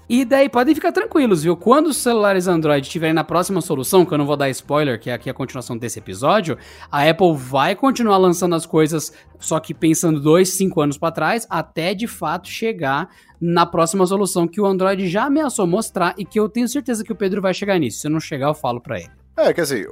E 0.08 0.24
daí 0.24 0.48
podem 0.48 0.74
ficar 0.74 0.92
tranquilos, 0.92 1.42
viu? 1.42 1.56
Quando 1.56 1.86
os 1.86 1.96
celulares 1.96 2.46
Android 2.46 2.86
estiverem 2.86 3.14
na 3.14 3.24
próxima 3.24 3.60
solução, 3.60 4.04
que 4.04 4.12
eu 4.12 4.18
não 4.18 4.26
vou 4.26 4.36
dar 4.36 4.50
spoiler, 4.50 5.00
que 5.00 5.10
é 5.10 5.14
aqui 5.14 5.28
a 5.30 5.34
continuação 5.34 5.76
desse 5.76 5.98
episódio, 5.98 6.56
a 6.90 7.08
Apple 7.08 7.34
vai 7.36 7.74
continuar 7.74 8.18
lançando 8.18 8.54
as 8.54 8.66
coisas, 8.66 9.12
só 9.38 9.58
que 9.60 9.74
pensando 9.74 10.20
dois, 10.20 10.50
cinco 10.50 10.80
anos 10.80 10.98
para 10.98 11.12
trás, 11.12 11.46
até 11.48 11.94
de 11.94 12.06
fato 12.06 12.48
chegar 12.48 13.08
na 13.40 13.66
próxima 13.66 14.06
solução 14.06 14.46
que 14.46 14.60
o 14.60 14.66
Android 14.66 15.08
já 15.08 15.24
ameaçou 15.24 15.66
mostrar 15.66 16.14
e 16.16 16.24
que 16.24 16.38
eu 16.38 16.48
tenho 16.48 16.68
certeza 16.68 17.02
que 17.02 17.12
o 17.12 17.16
Pedro 17.16 17.42
vai 17.42 17.52
chegar 17.52 17.78
nisso. 17.78 18.00
Se 18.00 18.08
não 18.08 18.20
chegar, 18.20 18.48
eu 18.48 18.54
falo 18.54 18.80
para 18.80 18.98
ele. 18.98 19.10
É, 19.36 19.52
quer 19.52 19.62
dizer, 19.62 19.88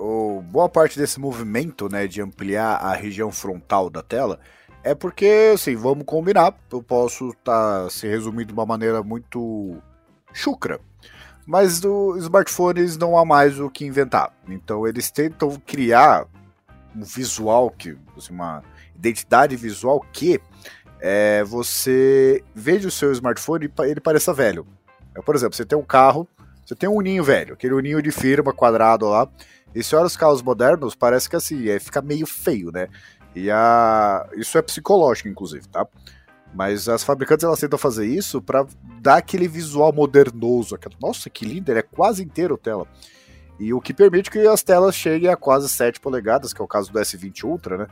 boa 0.51 0.69
parte 0.69 0.99
desse 0.99 1.19
movimento, 1.19 1.89
né, 1.91 2.07
de 2.07 2.21
ampliar 2.21 2.75
a 2.77 2.95
região 2.95 3.33
frontal 3.33 3.89
da 3.89 4.03
tela, 4.03 4.39
é 4.83 4.95
porque, 4.95 5.53
assim, 5.55 5.77
vamos 5.77 6.05
combinar, 6.05 6.55
eu 6.71 6.83
posso 6.83 7.31
estar 7.31 7.85
tá 7.85 7.91
se 7.91 8.07
resumindo 8.07 8.47
de 8.47 8.53
uma 8.53 8.67
maneira 8.67 9.03
muito 9.03 9.77
chucra. 10.33 10.81
Mas 11.47 11.83
os 11.85 12.23
smartphones 12.23 12.97
não 12.97 13.17
há 13.17 13.25
mais 13.25 13.59
o 13.59 13.69
que 13.69 13.85
inventar. 13.85 14.33
Então 14.49 14.87
eles 14.87 15.11
tentam 15.11 15.61
criar 15.67 16.27
um 16.95 17.03
visual, 17.03 17.71
que, 17.71 17.97
assim, 18.17 18.33
uma 18.33 18.63
identidade 18.95 19.57
visual 19.57 20.05
que 20.13 20.41
é, 21.01 21.43
você 21.45 22.45
veja 22.55 22.89
o 22.89 22.91
seu 22.91 23.11
smartphone 23.13 23.67
e 23.67 23.83
ele 23.83 24.01
pareça 24.01 24.33
velho. 24.33 24.67
É, 25.17 25.23
por 25.23 25.35
exemplo, 25.35 25.57
você 25.57 25.65
tem 25.65 25.79
um 25.79 25.85
carro, 25.85 26.29
você 26.65 26.75
tem 26.75 26.89
um 26.89 26.97
uninho 26.97 27.25
velho, 27.25 27.55
aquele 27.55 27.75
uninho 27.75 28.03
de 28.03 28.11
firma 28.11 28.53
quadrado 28.53 29.09
lá, 29.09 29.29
e 29.75 29.83
se 29.83 29.97
olha 29.97 30.07
os 30.07 30.17
carros 30.17 30.43
modernos, 30.43 30.95
parece 30.95 31.29
que 31.29 31.37
assim, 31.37 31.69
é, 31.69 31.79
fica 31.79 32.03
meio 32.03 32.27
feio, 32.27 32.71
né? 32.71 32.89
E 33.35 33.51
a... 33.51 34.29
isso 34.37 34.59
é 34.59 34.63
psicológico, 34.63 35.29
inclusive, 35.29 35.67
tá? 35.69 35.87
Mas 36.55 36.89
as 36.89 37.05
fabricantes 37.05 37.45
elas 37.45 37.61
tentam 37.61 37.79
fazer 37.79 38.07
isso 38.07 38.43
para 38.43 38.67
dar 39.01 39.17
aquele 39.17 39.47
visual 39.47 39.93
modernoso. 39.93 40.75
Aquela, 40.75 40.95
nossa, 41.01 41.31
que 41.31 41.45
lindo, 41.45 41.71
ele 41.71 41.79
é 41.79 41.83
quase 41.83 42.23
inteiro 42.23 42.59
tela. 42.59 42.87
E 43.59 43.73
o 43.75 43.81
que 43.81 43.93
permite 43.93 44.31
que 44.31 44.39
as 44.39 44.63
telas 44.63 44.95
cheguem 44.95 45.29
a 45.29 45.37
quase 45.37 45.69
7 45.69 46.01
polegadas, 46.01 46.53
que 46.53 46.61
é 46.61 46.65
o 46.65 46.69
caso 46.69 46.91
do 46.91 46.99
S20 46.99 47.45
Ultra, 47.45 47.77
né? 47.77 47.87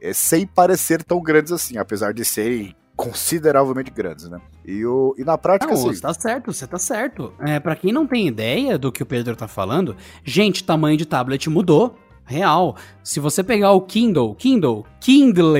É, 0.00 0.12
sem 0.12 0.46
parecer 0.46 1.02
tão 1.02 1.20
grandes 1.20 1.50
assim, 1.50 1.76
apesar 1.76 2.12
de 2.12 2.24
serem 2.24 2.76
consideravelmente 2.94 3.90
grandes, 3.90 4.28
né? 4.28 4.40
E, 4.66 4.84
o, 4.84 5.14
e 5.16 5.24
na 5.24 5.38
prática, 5.38 5.72
não, 5.72 5.80
assim... 5.80 5.94
Você 5.94 6.00
tá 6.00 6.12
certo, 6.12 6.52
você 6.52 6.66
tá 6.66 6.78
certo. 6.78 7.32
É, 7.40 7.58
para 7.58 7.74
quem 7.74 7.92
não 7.92 8.06
tem 8.06 8.26
ideia 8.26 8.76
do 8.76 8.92
que 8.92 9.02
o 9.02 9.06
Pedro 9.06 9.34
tá 9.34 9.48
falando, 9.48 9.96
gente, 10.24 10.62
tamanho 10.62 10.96
de 10.96 11.06
tablet 11.06 11.48
mudou. 11.48 11.96
Real. 12.24 12.76
Se 13.02 13.20
você 13.20 13.42
pegar 13.42 13.72
o 13.72 13.80
Kindle, 13.80 14.34
Kindle, 14.34 14.84
Kindle, 15.00 15.54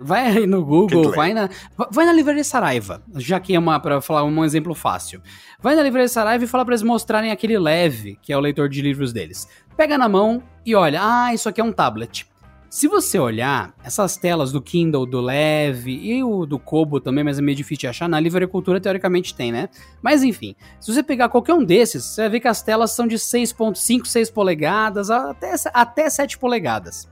vai 0.00 0.26
aí 0.26 0.46
no 0.46 0.64
Google, 0.64 1.12
vai 1.12 1.34
na, 1.34 1.48
vai 1.90 2.06
na 2.06 2.12
Livraria 2.12 2.42
Saraiva, 2.42 3.02
já 3.16 3.38
que 3.38 3.54
é 3.54 3.58
uma, 3.58 3.78
pra 3.78 4.00
falar 4.00 4.24
um 4.24 4.44
exemplo 4.44 4.74
fácil. 4.74 5.20
Vai 5.60 5.74
na 5.74 5.82
Livraria 5.82 6.08
Saraiva 6.08 6.42
e 6.42 6.48
fala 6.48 6.64
para 6.64 6.72
eles 6.72 6.82
mostrarem 6.82 7.30
aquele 7.30 7.58
leve, 7.58 8.18
que 8.22 8.32
é 8.32 8.36
o 8.36 8.40
leitor 8.40 8.68
de 8.68 8.80
livros 8.80 9.12
deles. 9.12 9.46
Pega 9.76 9.98
na 9.98 10.08
mão 10.08 10.42
e 10.64 10.74
olha, 10.74 11.00
ah, 11.02 11.34
isso 11.34 11.48
aqui 11.48 11.60
é 11.60 11.64
um 11.64 11.72
tablet. 11.72 12.26
Se 12.70 12.86
você 12.86 13.18
olhar 13.18 13.74
essas 13.82 14.16
telas 14.16 14.52
do 14.52 14.62
Kindle, 14.62 15.04
do 15.04 15.20
Leve 15.20 15.90
e 15.90 16.22
o 16.22 16.46
do 16.46 16.56
Kobo 16.56 17.00
também, 17.00 17.24
mas 17.24 17.36
é 17.36 17.42
meio 17.42 17.56
difícil 17.56 17.80
de 17.80 17.86
achar, 17.88 18.08
na 18.08 18.20
Livracultura 18.20 18.80
teoricamente 18.80 19.34
tem, 19.34 19.50
né? 19.50 19.68
Mas 20.00 20.22
enfim, 20.22 20.54
se 20.78 20.94
você 20.94 21.02
pegar 21.02 21.28
qualquer 21.28 21.52
um 21.52 21.64
desses, 21.64 22.04
você 22.04 22.20
vai 22.22 22.30
ver 22.30 22.40
que 22.40 22.46
as 22.46 22.62
telas 22.62 22.92
são 22.92 23.08
de 23.08 23.16
6.5, 23.16 24.06
6 24.06 24.30
polegadas, 24.30 25.10
até, 25.10 25.52
até 25.74 26.08
7 26.08 26.38
polegadas. 26.38 27.08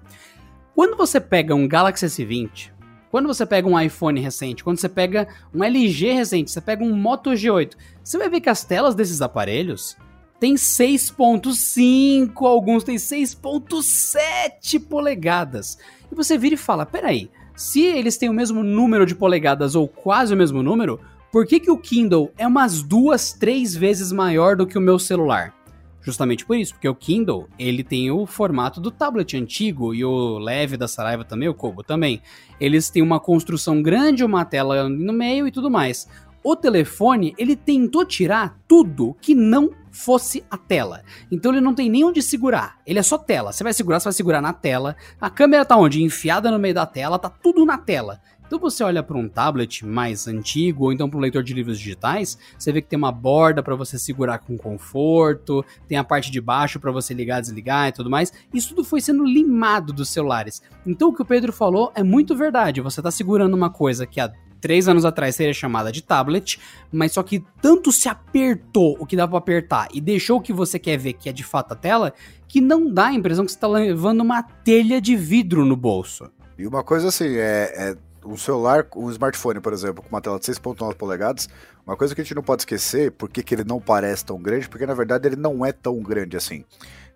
Quando 0.76 0.96
você 0.96 1.20
pega 1.20 1.56
um 1.56 1.66
Galaxy 1.66 2.06
S20, 2.06 2.77
quando 3.10 3.26
você 3.26 3.46
pega 3.46 3.68
um 3.68 3.80
iPhone 3.80 4.20
recente, 4.20 4.62
quando 4.64 4.78
você 4.78 4.88
pega 4.88 5.28
um 5.54 5.64
LG 5.64 6.12
recente, 6.12 6.50
você 6.50 6.60
pega 6.60 6.84
um 6.84 6.94
Moto 6.94 7.30
G8, 7.30 7.72
você 8.02 8.18
vai 8.18 8.28
ver 8.28 8.40
que 8.40 8.50
as 8.50 8.64
telas 8.64 8.94
desses 8.94 9.22
aparelhos 9.22 9.96
tem 10.38 10.54
6.5, 10.54 12.46
alguns 12.46 12.84
tem 12.84 12.96
6.7 12.96 14.80
polegadas. 14.88 15.78
E 16.10 16.14
você 16.14 16.38
vira 16.38 16.54
e 16.54 16.58
fala, 16.58 16.86
peraí, 16.86 17.28
se 17.56 17.82
eles 17.82 18.16
têm 18.16 18.28
o 18.28 18.34
mesmo 18.34 18.62
número 18.62 19.04
de 19.04 19.16
polegadas 19.16 19.74
ou 19.74 19.88
quase 19.88 20.32
o 20.32 20.36
mesmo 20.36 20.62
número, 20.62 21.00
por 21.32 21.44
que, 21.44 21.58
que 21.58 21.70
o 21.70 21.76
Kindle 21.76 22.30
é 22.38 22.46
umas 22.46 22.82
duas, 22.82 23.32
três 23.32 23.74
vezes 23.74 24.12
maior 24.12 24.56
do 24.56 24.66
que 24.66 24.78
o 24.78 24.80
meu 24.80 24.98
celular? 24.98 25.57
Justamente 26.00 26.46
por 26.46 26.56
isso, 26.56 26.74
porque 26.74 26.88
o 26.88 26.94
Kindle, 26.94 27.48
ele 27.58 27.82
tem 27.82 28.10
o 28.10 28.24
formato 28.24 28.80
do 28.80 28.90
tablet 28.90 29.36
antigo 29.36 29.94
e 29.94 30.04
o 30.04 30.38
leve 30.38 30.76
da 30.76 30.88
Saraiva 30.88 31.24
também, 31.24 31.48
o 31.48 31.54
Kobo 31.54 31.82
também. 31.82 32.22
Eles 32.60 32.88
têm 32.88 33.02
uma 33.02 33.20
construção 33.20 33.82
grande, 33.82 34.24
uma 34.24 34.44
tela 34.44 34.88
no 34.88 35.12
meio 35.12 35.46
e 35.46 35.50
tudo 35.50 35.70
mais. 35.70 36.08
O 36.42 36.54
telefone, 36.54 37.34
ele 37.36 37.56
tentou 37.56 38.04
tirar 38.04 38.56
tudo 38.66 39.16
que 39.20 39.34
não 39.34 39.70
fosse 39.90 40.44
a 40.50 40.56
tela. 40.56 41.02
Então 41.30 41.52
ele 41.52 41.60
não 41.60 41.74
tem 41.74 41.90
nem 41.90 42.04
onde 42.04 42.22
segurar. 42.22 42.78
Ele 42.86 42.98
é 42.98 43.02
só 43.02 43.18
tela. 43.18 43.52
Você 43.52 43.64
vai 43.64 43.72
segurar, 43.74 43.98
você 43.98 44.04
vai 44.04 44.12
segurar 44.12 44.40
na 44.40 44.52
tela. 44.52 44.96
A 45.20 45.28
câmera 45.28 45.64
tá 45.64 45.76
onde? 45.76 46.02
Enfiada 46.02 46.50
no 46.50 46.58
meio 46.58 46.74
da 46.74 46.86
tela, 46.86 47.18
tá 47.18 47.28
tudo 47.28 47.64
na 47.66 47.76
tela. 47.76 48.20
Então 48.48 48.58
você 48.58 48.82
olha 48.82 49.02
para 49.02 49.18
um 49.18 49.28
tablet 49.28 49.84
mais 49.84 50.26
antigo 50.26 50.84
ou 50.84 50.92
então 50.92 51.08
para 51.08 51.18
um 51.18 51.20
leitor 51.20 51.42
de 51.42 51.52
livros 51.52 51.78
digitais, 51.78 52.38
você 52.58 52.72
vê 52.72 52.80
que 52.80 52.88
tem 52.88 52.96
uma 52.96 53.12
borda 53.12 53.62
para 53.62 53.76
você 53.76 53.98
segurar 53.98 54.38
com 54.38 54.56
conforto, 54.56 55.62
tem 55.86 55.98
a 55.98 56.02
parte 56.02 56.30
de 56.30 56.40
baixo 56.40 56.80
para 56.80 56.90
você 56.90 57.12
ligar, 57.12 57.42
desligar 57.42 57.88
e 57.88 57.92
tudo 57.92 58.08
mais. 58.08 58.32
Isso 58.52 58.70
tudo 58.70 58.84
foi 58.84 59.02
sendo 59.02 59.22
limado 59.22 59.92
dos 59.92 60.08
celulares. 60.08 60.62
Então 60.86 61.10
o 61.10 61.14
que 61.14 61.20
o 61.20 61.26
Pedro 61.26 61.52
falou 61.52 61.92
é 61.94 62.02
muito 62.02 62.34
verdade. 62.34 62.80
Você 62.80 63.00
está 63.00 63.10
segurando 63.10 63.52
uma 63.52 63.68
coisa 63.68 64.06
que 64.06 64.18
há 64.18 64.32
três 64.62 64.88
anos 64.88 65.04
atrás 65.04 65.36
seria 65.36 65.52
chamada 65.52 65.92
de 65.92 66.02
tablet, 66.02 66.58
mas 66.90 67.12
só 67.12 67.22
que 67.22 67.44
tanto 67.60 67.92
se 67.92 68.08
apertou 68.08 68.96
o 68.98 69.04
que 69.04 69.14
dá 69.14 69.28
para 69.28 69.36
apertar 69.36 69.88
e 69.92 70.00
deixou 70.00 70.38
o 70.38 70.40
que 70.40 70.54
você 70.54 70.78
quer 70.78 70.96
ver, 70.96 71.12
que 71.12 71.28
é 71.28 71.32
de 71.34 71.44
fato 71.44 71.72
a 71.72 71.76
tela, 71.76 72.14
que 72.48 72.62
não 72.62 72.90
dá 72.90 73.08
a 73.08 73.14
impressão 73.14 73.44
que 73.44 73.52
você 73.52 73.58
está 73.58 73.68
levando 73.68 74.22
uma 74.22 74.42
telha 74.42 75.02
de 75.02 75.14
vidro 75.16 75.66
no 75.66 75.76
bolso. 75.76 76.30
E 76.58 76.66
uma 76.66 76.82
coisa 76.82 77.08
assim, 77.08 77.36
é, 77.36 77.72
é 77.76 77.96
um 78.24 78.36
celular, 78.36 78.86
um 78.96 79.10
smartphone, 79.10 79.60
por 79.60 79.72
exemplo, 79.72 80.02
com 80.02 80.08
uma 80.08 80.20
tela 80.20 80.38
de 80.38 80.46
6.9 80.46 80.94
polegadas, 80.94 81.48
uma 81.86 81.96
coisa 81.96 82.14
que 82.14 82.20
a 82.20 82.24
gente 82.24 82.34
não 82.34 82.42
pode 82.42 82.62
esquecer, 82.62 83.12
porque 83.12 83.42
que 83.42 83.54
ele 83.54 83.64
não 83.64 83.80
parece 83.80 84.24
tão 84.24 84.40
grande, 84.40 84.68
porque 84.68 84.86
na 84.86 84.94
verdade 84.94 85.26
ele 85.26 85.36
não 85.36 85.64
é 85.64 85.72
tão 85.72 86.02
grande 86.02 86.36
assim. 86.36 86.64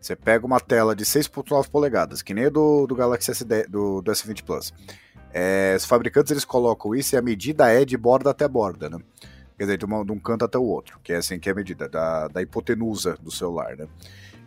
Você 0.01 0.17
pega 0.17 0.45
uma 0.45 0.59
tela 0.59 0.97
de 0.97 1.05
6.9 1.05 1.69
polegadas, 1.69 2.23
que 2.23 2.35
nem 2.35 2.51
do, 2.51 2.87
do 2.87 2.95
Galaxy 2.95 3.31
S10, 3.31 3.69
do, 3.69 4.03
do 4.03 4.11
S20 4.11 4.43
Plus. 4.43 4.73
É, 5.33 5.75
os 5.77 5.85
fabricantes 5.85 6.31
eles 6.31 6.45
colocam 6.45 6.95
isso 6.95 7.15
e 7.15 7.19
a 7.19 7.23
medida 7.23 7.71
é 7.71 7.85
de 7.85 7.97
borda 7.97 8.31
até 8.31 8.47
borda, 8.49 8.91
né? 8.91 8.99
Quer 9.57 9.65
dizer, 9.65 9.79
de, 9.79 9.85
uma, 9.85 10.05
de 10.05 10.13
um 10.13 10.19
canto 10.19 10.45
até 10.45 10.59
o 10.59 10.65
outro, 10.65 10.99
que 11.03 11.13
é 11.13 11.17
assim 11.17 11.39
que 11.39 11.49
é 11.49 11.53
a 11.53 11.55
medida, 11.55 11.89
da, 11.89 12.29
da 12.29 12.43
hipotenusa 12.43 13.17
do 13.23 13.31
celular, 13.31 13.77
né? 13.77 13.87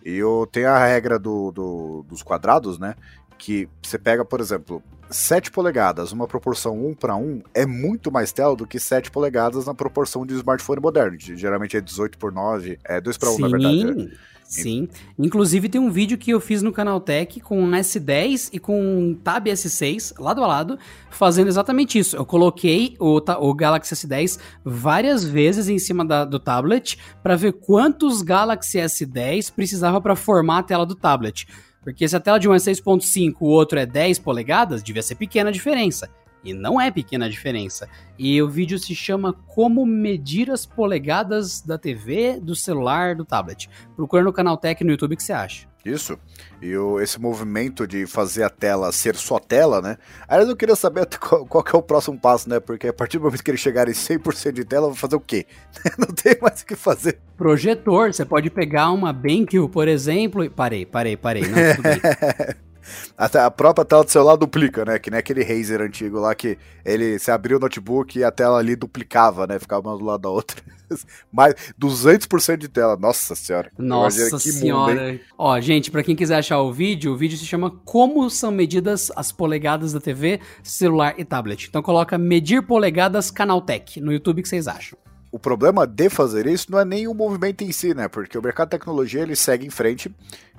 E 0.04 0.18
eu, 0.18 0.48
tem 0.52 0.66
a 0.66 0.78
regra 0.78 1.18
do, 1.18 1.52
do, 1.52 2.06
dos 2.08 2.22
quadrados, 2.22 2.78
né? 2.78 2.96
Que 3.38 3.68
você 3.82 3.98
pega, 3.98 4.24
por 4.24 4.40
exemplo, 4.40 4.82
7 5.10 5.52
polegadas, 5.52 6.12
uma 6.12 6.28
proporção 6.28 6.86
1 6.88 6.94
para 6.96 7.16
1, 7.16 7.42
é 7.54 7.66
muito 7.66 8.12
mais 8.12 8.32
tela 8.32 8.56
do 8.56 8.66
que 8.66 8.80
7 8.80 9.12
polegadas 9.12 9.66
na 9.66 9.74
proporção 9.74 10.26
de 10.26 10.34
smartphone 10.36 10.82
moderno. 10.82 11.18
Geralmente 11.20 11.78
é 11.78 11.82
18 11.82 12.18
por 12.18 12.32
9, 12.32 12.80
é 12.84 13.00
2 13.00 13.18
para 13.18 13.30
1 13.30 13.38
na 13.40 13.48
verdade. 13.48 13.84
Né? 13.86 14.12
Sim. 14.48 14.88
Inclusive 15.18 15.68
tem 15.68 15.82
um 15.82 15.90
vídeo 15.90 16.18
que 16.18 16.32
eu 16.32 16.40
fiz 16.40 16.62
no 16.62 16.72
canal 16.72 17.00
Tech 17.00 17.40
com 17.40 17.60
um 17.62 17.72
S10 17.72 18.50
e 18.54 18.60
com 18.60 18.80
um 18.80 19.16
Tab 19.16 19.48
S6 19.48 20.14
lado 20.20 20.44
a 20.44 20.48
lado, 20.48 20.78
fazendo 21.10 21.48
exatamente 21.48 21.98
isso. 21.98 22.16
Eu 22.16 22.26
coloquei 22.26 22.96
o, 23.00 23.18
o 23.18 23.54
Galaxy 23.56 23.96
S10 23.96 24.40
várias 24.64 25.24
vezes 25.24 25.68
em 25.68 25.80
cima 25.80 26.06
da, 26.06 26.24
do 26.24 26.40
tablet 26.40 26.98
para 27.24 27.36
ver 27.36 27.54
quantos 27.54 28.22
Galaxy 28.22 28.78
S10 28.78 29.52
precisava 29.52 30.00
para 30.00 30.16
formar 30.16 30.60
a 30.60 30.64
tela 30.64 30.86
do 30.86 30.96
tablet. 30.96 31.48
Porque 31.86 32.08
se 32.08 32.16
a 32.16 32.20
tela 32.20 32.40
de 32.40 32.50
um 32.50 32.54
é 32.54 32.58
6.5 32.58 33.36
o 33.40 33.46
outro 33.46 33.78
é 33.78 33.86
10 33.86 34.18
polegadas, 34.18 34.82
devia 34.82 35.04
ser 35.04 35.14
pequena 35.14 35.52
a 35.52 35.54
diferença. 35.54 36.10
E 36.44 36.52
não 36.52 36.82
é 36.82 36.90
pequena 36.90 37.28
a 37.28 37.30
diferença. 37.30 37.88
E 38.18 38.42
o 38.42 38.50
vídeo 38.50 38.80
se 38.80 38.96
chama 38.96 39.34
Como 39.34 39.86
Medir 39.86 40.50
as 40.50 40.66
Polegadas 40.66 41.62
da 41.62 41.78
TV, 41.78 42.40
do 42.40 42.56
celular, 42.56 43.16
do 43.16 43.24
tablet. 43.24 43.70
Procura 43.96 44.24
no 44.24 44.34
canal 44.34 44.58
Tech 44.58 44.84
no 44.84 44.92
YouTube 44.92 45.16
que 45.16 45.24
você 45.24 45.34
acha. 45.34 45.68
Isso. 45.86 46.18
E 46.60 46.76
o, 46.76 47.00
esse 47.00 47.22
movimento 47.22 47.86
de 47.86 48.08
fazer 48.08 48.42
a 48.42 48.50
tela 48.50 48.92
ser 48.92 49.16
só 49.16 49.38
tela, 49.38 49.82
né? 49.84 49.98
Aliás, 50.28 50.50
eu 50.50 50.56
queria 50.56 50.76
saber 50.76 51.06
qual, 51.20 51.46
qual 51.46 51.64
é 51.72 51.78
o 51.78 51.82
próximo 51.82 52.20
passo, 52.20 52.50
né? 52.50 52.60
Porque 52.60 52.88
a 52.88 52.94
partir 52.94 53.20
do 53.20 53.26
momento 53.26 53.44
que 53.44 53.52
ele 53.52 53.58
chegar 53.58 53.88
em 53.88 53.92
100% 53.92 54.52
de 54.52 54.66
tela, 54.66 54.88
vai 54.88 54.96
fazer 54.96 55.16
o 55.16 55.20
quê? 55.20 55.46
Não 56.00 56.08
tem 56.08 56.36
mais 56.42 56.62
o 56.62 56.66
que 56.66 56.76
fazer. 56.76 57.20
Projetor. 57.38 58.12
Você 58.12 58.26
pode 58.26 58.50
pegar 58.50 58.90
uma 58.92 59.14
BenQ, 59.14 59.70
por 59.70 59.88
exemplo. 59.88 60.44
E... 60.44 60.50
Parei, 60.50 60.88
parei, 60.88 61.16
parei. 61.16 61.44
Não, 61.44 61.76
tudo 61.76 61.84
bem. 61.84 62.02
Até 63.18 63.40
a 63.40 63.52
própria 63.52 63.86
tela 63.86 64.04
do 64.04 64.12
celular 64.12 64.36
duplica, 64.36 64.86
né? 64.86 65.00
Que 65.00 65.10
nem 65.10 65.20
aquele 65.20 65.44
Razer 65.44 65.82
antigo 65.82 66.20
lá 66.20 66.34
que 66.36 66.58
ele 66.84 67.18
se 67.20 67.32
abriu 67.32 67.58
o 67.58 67.60
notebook 67.60 68.18
e 68.18 68.24
a 68.24 68.32
tela 68.32 68.58
ali 68.58 68.76
duplicava, 68.76 69.48
né? 69.48 69.60
Ficava 69.60 69.88
uma 69.88 69.98
do 69.98 70.06
lado 70.06 70.22
da 70.22 70.30
outra. 70.30 70.62
Mais 71.32 71.56
200% 71.80 72.58
de 72.58 72.68
tela. 72.68 72.96
Nossa 72.96 73.36
senhora. 73.36 73.72
Nossa 73.78 74.38
senhora. 74.40 75.12
Mundo, 75.12 75.20
Ó, 75.38 75.60
gente, 75.60 75.90
para 75.92 76.04
quem 76.04 76.16
quiser 76.16 76.38
achar 76.38 76.62
o 76.62 76.72
vídeo, 76.72 77.14
o 77.14 77.18
vídeo 77.18 77.38
se 77.38 77.46
chama 77.46 77.72
Como 77.84 78.30
são 78.30 78.52
medidas 78.52 79.12
as 79.16 79.32
polegadas 79.32 79.94
da 79.94 80.00
TV, 80.00 80.40
celular 80.64 81.16
e 81.18 81.26
tablet. 81.26 81.68
Então 81.68 81.82
coloca 81.82 82.18
medir 82.18 82.62
polegadas 82.66 83.32
Canaltech 83.32 84.00
no 84.00 84.12
YouTube 84.12 84.42
que 84.42 84.50
vocês 84.50 84.68
acham 84.68 84.98
o 85.36 85.40
problema 85.40 85.86
de 85.86 86.10
fazer 86.10 86.48
isso 86.48 86.72
não 86.72 86.80
é 86.80 86.86
nem 86.86 87.10
o 87.10 87.14
movimento 87.14 87.62
em 87.62 87.70
si, 87.70 87.94
né? 87.94 88.08
Porque 88.08 88.38
o 88.38 88.42
mercado 88.42 88.70
de 88.70 88.78
tecnologia 88.78 89.22
ele 89.22 89.36
segue 89.36 89.68
em 89.68 89.70
frente 89.70 90.10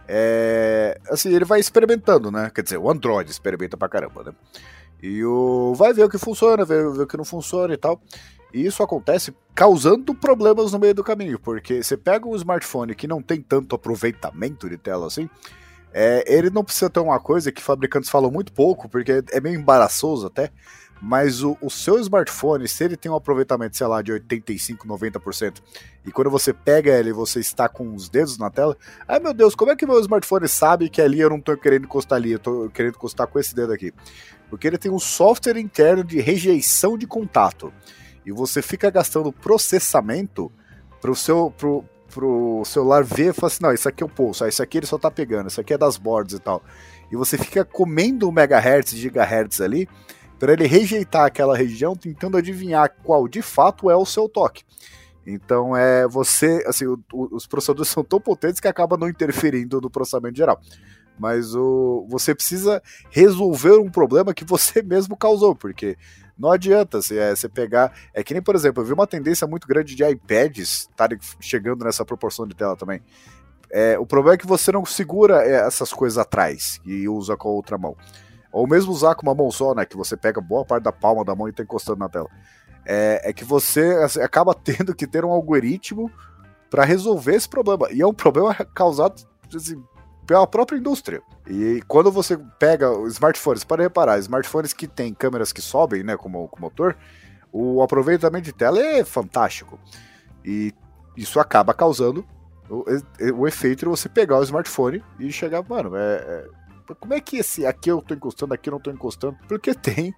é, 0.09 0.99
assim, 1.11 1.35
ele 1.35 1.45
vai 1.45 1.61
experimentando, 1.61 2.31
né? 2.31 2.51
Quer 2.55 2.63
dizer, 2.63 2.79
o 2.79 2.91
Android 2.91 3.31
experimenta 3.31 3.77
pra 3.77 3.89
caramba, 3.89 4.25
né? 4.25 4.33
E 5.03 5.25
o 5.25 5.75
vai 5.75 5.93
ver 5.93 6.05
o 6.05 6.09
que 6.09 6.19
funciona, 6.19 6.65
ver, 6.65 6.91
ver 6.91 7.03
o 7.03 7.07
que 7.07 7.17
não 7.17 7.25
funciona 7.25 7.73
e 7.75 7.77
tal. 7.77 8.01
E 8.53 8.65
isso 8.65 8.83
acontece 8.83 9.35
causando 9.55 10.15
problemas 10.15 10.73
no 10.73 10.79
meio 10.79 10.95
do 10.95 11.05
caminho, 11.05 11.39
porque 11.39 11.83
você 11.83 11.97
pega 11.97 12.27
um 12.27 12.37
smartphone 12.37 12.95
que 12.95 13.07
não 13.07 13.21
tem 13.21 13.41
tanto 13.41 13.75
aproveitamento 13.75 14.69
de 14.69 14.79
tela 14.79 15.07
assim, 15.07 15.29
é, 15.93 16.25
ele 16.27 16.51
não 16.51 16.65
precisa 16.65 16.91
ter 16.91 17.01
uma 17.01 17.19
coisa 17.19 17.51
que 17.51 17.63
fabricantes 17.63 18.11
falam 18.11 18.31
muito 18.31 18.53
pouco, 18.53 18.89
porque 18.89 19.25
é 19.31 19.41
meio 19.41 19.59
embaraçoso 19.59 20.27
até, 20.27 20.51
mas 21.01 21.43
o, 21.43 21.57
o, 21.61 21.71
seu 21.71 21.99
smartphone, 21.99 22.67
se 22.67 22.83
ele 22.85 22.97
tem 22.97 23.11
um 23.11 23.15
aproveitamento, 23.15 23.77
sei 23.77 23.87
lá, 23.87 24.01
de 24.01 24.13
85, 24.13 24.87
90%, 24.87 25.63
e 26.05 26.11
quando 26.11 26.31
você 26.31 26.53
pega 26.53 26.91
ele 26.91 27.13
você 27.13 27.41
está 27.41 27.69
com 27.69 27.95
os 27.95 28.09
dedos 28.09 28.39
na 28.39 28.51
tela, 28.51 28.77
ai 29.07 29.21
meu 29.21 29.35
Deus, 29.35 29.55
como 29.55 29.71
é 29.71 29.77
que 29.77 29.87
meu 29.87 30.01
smartphone 30.01 30.49
sabe 30.49 30.89
que 30.89 31.03
ali 31.03 31.21
eu 31.21 31.31
não 31.31 31.39
estou 31.39 31.57
querendo 31.57 31.85
encostar 31.85 32.17
ali, 32.17 32.33
eu 32.33 32.39
estou 32.39 32.71
querendo 32.71 32.95
encostar 32.95 33.27
com 33.27 33.39
esse 33.39 33.55
dedo 33.55 33.73
aqui? 33.73 33.93
Porque 34.49 34.67
ele 34.67 34.79
tem 34.79 34.91
um 34.91 34.99
software 34.99 35.59
interno 35.59 36.05
de 36.05 36.21
rejeição 36.21 36.97
de 36.97 37.07
contato. 37.07 37.73
E 38.25 38.33
você 38.33 38.63
fica 38.63 38.91
gastando 38.91 39.33
processamento 39.33 40.51
para 41.01 41.11
o 41.11 41.17
seu, 41.17 41.51
pro, 41.51 41.85
pro 42.13 42.63
celular 42.65 43.05
ver 43.05 43.31
e 43.31 43.33
falar 43.33 43.49
assim, 43.49 43.63
não, 43.63 43.73
isso 43.73 43.89
aqui 43.89 44.03
é 44.03 44.07
o 44.07 44.09
pulso, 44.09 44.47
isso 44.47 44.63
aqui 44.63 44.79
ele 44.79 44.87
só 44.87 44.97
está 44.97 45.11
pegando, 45.11 45.49
isso 45.49 45.61
aqui 45.61 45.75
é 45.75 45.79
das 45.79 45.97
bordas 45.97 46.33
e 46.33 46.41
tal. 46.41 46.63
E 47.11 47.17
você 47.17 47.39
fica 47.39 47.65
comendo 47.65 48.31
megahertz, 48.33 48.93
gigahertz 48.93 49.61
ali, 49.61 49.89
para 50.39 50.53
ele 50.53 50.67
rejeitar 50.67 51.25
aquela 51.25 51.57
região, 51.57 51.95
tentando 51.95 52.37
adivinhar 52.37 52.95
qual 53.03 53.27
de 53.27 53.43
fato 53.43 53.91
é 53.91 53.97
o 53.97 54.05
seu 54.05 54.29
toque. 54.29 54.65
Então 55.27 55.77
é 55.77 56.07
você, 56.07 56.63
assim, 56.67 56.87
o, 56.87 56.99
o, 57.13 57.37
os 57.37 57.47
processadores 57.47 57.91
são 57.91 58.05
tão 58.05 58.21
potentes 58.21 58.61
que 58.61 58.69
acaba 58.69 58.97
não 58.97 59.09
interferindo 59.09 59.81
no 59.81 59.91
processamento 59.91 60.37
geral. 60.37 60.61
Mas 61.19 61.55
o, 61.55 62.07
você 62.09 62.35
precisa 62.35 62.83
resolver 63.11 63.79
um 63.79 63.91
problema 63.91 64.35
que 64.35 64.45
você 64.45 64.81
mesmo 64.85 65.17
causou, 65.17 65.57
porque 65.57 65.97
não 66.39 66.53
adianta 66.53 67.01
você, 67.01 67.19
é, 67.19 67.35
você 67.35 67.49
pegar. 67.49 67.93
É 68.13 68.23
que 68.23 68.35
nem, 68.35 68.43
por 68.43 68.55
exemplo, 68.55 68.83
eu 68.83 68.87
vi 68.87 68.93
uma 68.93 69.07
tendência 69.07 69.47
muito 69.47 69.67
grande 69.67 69.95
de 69.95 70.05
iPads 70.05 70.89
estarem 70.91 71.19
chegando 71.41 71.85
nessa 71.85 72.05
proporção 72.05 72.47
de 72.47 72.55
tela 72.55 72.77
também. 72.77 73.03
É, 73.71 73.99
o 73.99 74.07
problema 74.07 74.35
é 74.35 74.39
que 74.39 74.47
você 74.47 74.71
não 74.71 74.85
segura 74.85 75.43
é, 75.43 75.67
essas 75.67 75.93
coisas 75.93 76.19
atrás 76.19 76.81
e 76.85 77.09
usa 77.09 77.37
com 77.37 77.49
a 77.49 77.53
outra 77.53 77.77
mão. 77.77 77.97
Ou 78.57 78.67
mesmo 78.67 78.91
usar 78.91 79.15
com 79.15 79.23
uma 79.23 79.35
mão 79.35 79.51
só, 79.51 79.75
né? 79.75 79.85
Que 79.85 79.99
você 79.99 80.17
pega 80.17 80.41
boa 80.41 80.65
parte 80.65 80.85
da 80.85 80.91
palma 80.91 81.23
da 81.23 81.35
mão 81.35 81.47
e 81.47 81.53
tá 81.53 81.63
encostando 81.63 81.99
na 81.99 82.09
tela. 82.09 82.27
É, 82.87 83.21
é 83.29 83.33
que 83.35 83.45
você 83.45 83.83
assim, 84.03 84.23
acaba 84.23 84.55
tendo 84.57 84.95
que 84.95 85.07
ter 85.07 85.27
um 85.27 85.31
algoritmo 85.31 86.11
para 86.71 86.83
resolver 86.83 87.35
esse 87.35 87.47
problema. 87.47 87.87
E 87.93 88.01
é 88.01 88.07
um 88.07 88.15
problema 88.15 88.55
causado 88.75 89.29
assim, 89.55 89.85
pela 90.27 90.47
própria 90.47 90.79
indústria. 90.79 91.21
E 91.47 91.83
quando 91.87 92.11
você 92.11 92.39
pega 92.59 92.91
smartphones, 93.09 93.63
para 93.63 93.83
reparar, 93.83 94.19
smartphones 94.21 94.73
que 94.73 94.89
têm 94.89 95.13
câmeras 95.13 95.53
que 95.53 95.61
sobem, 95.61 96.03
né, 96.03 96.17
como 96.17 96.51
o 96.51 96.61
motor, 96.61 96.97
o 97.53 97.83
aproveitamento 97.83 98.47
de 98.47 98.55
tela 98.55 98.81
é 98.81 99.05
fantástico. 99.05 99.79
E 100.43 100.73
isso 101.15 101.39
acaba 101.39 101.75
causando 101.75 102.25
o, 102.71 102.85
o 103.35 103.47
efeito 103.47 103.81
de 103.81 103.85
você 103.85 104.09
pegar 104.09 104.39
o 104.39 104.43
smartphone 104.43 105.05
e 105.21 105.31
chegar, 105.31 105.63
mano, 105.69 105.95
é, 105.95 106.15
é 106.17 106.66
como 106.95 107.15
é 107.15 107.21
que 107.21 107.39
esse 107.39 107.67
aqui 107.67 107.91
eu 107.91 108.01
tô 108.01 108.15
encostando, 108.15 108.55
aqui 108.55 108.69
eu 108.69 108.73
não 108.73 108.81
tô 108.81 108.91
encostando? 108.91 109.37
Porque 109.49 109.75
tem. 109.75 110.15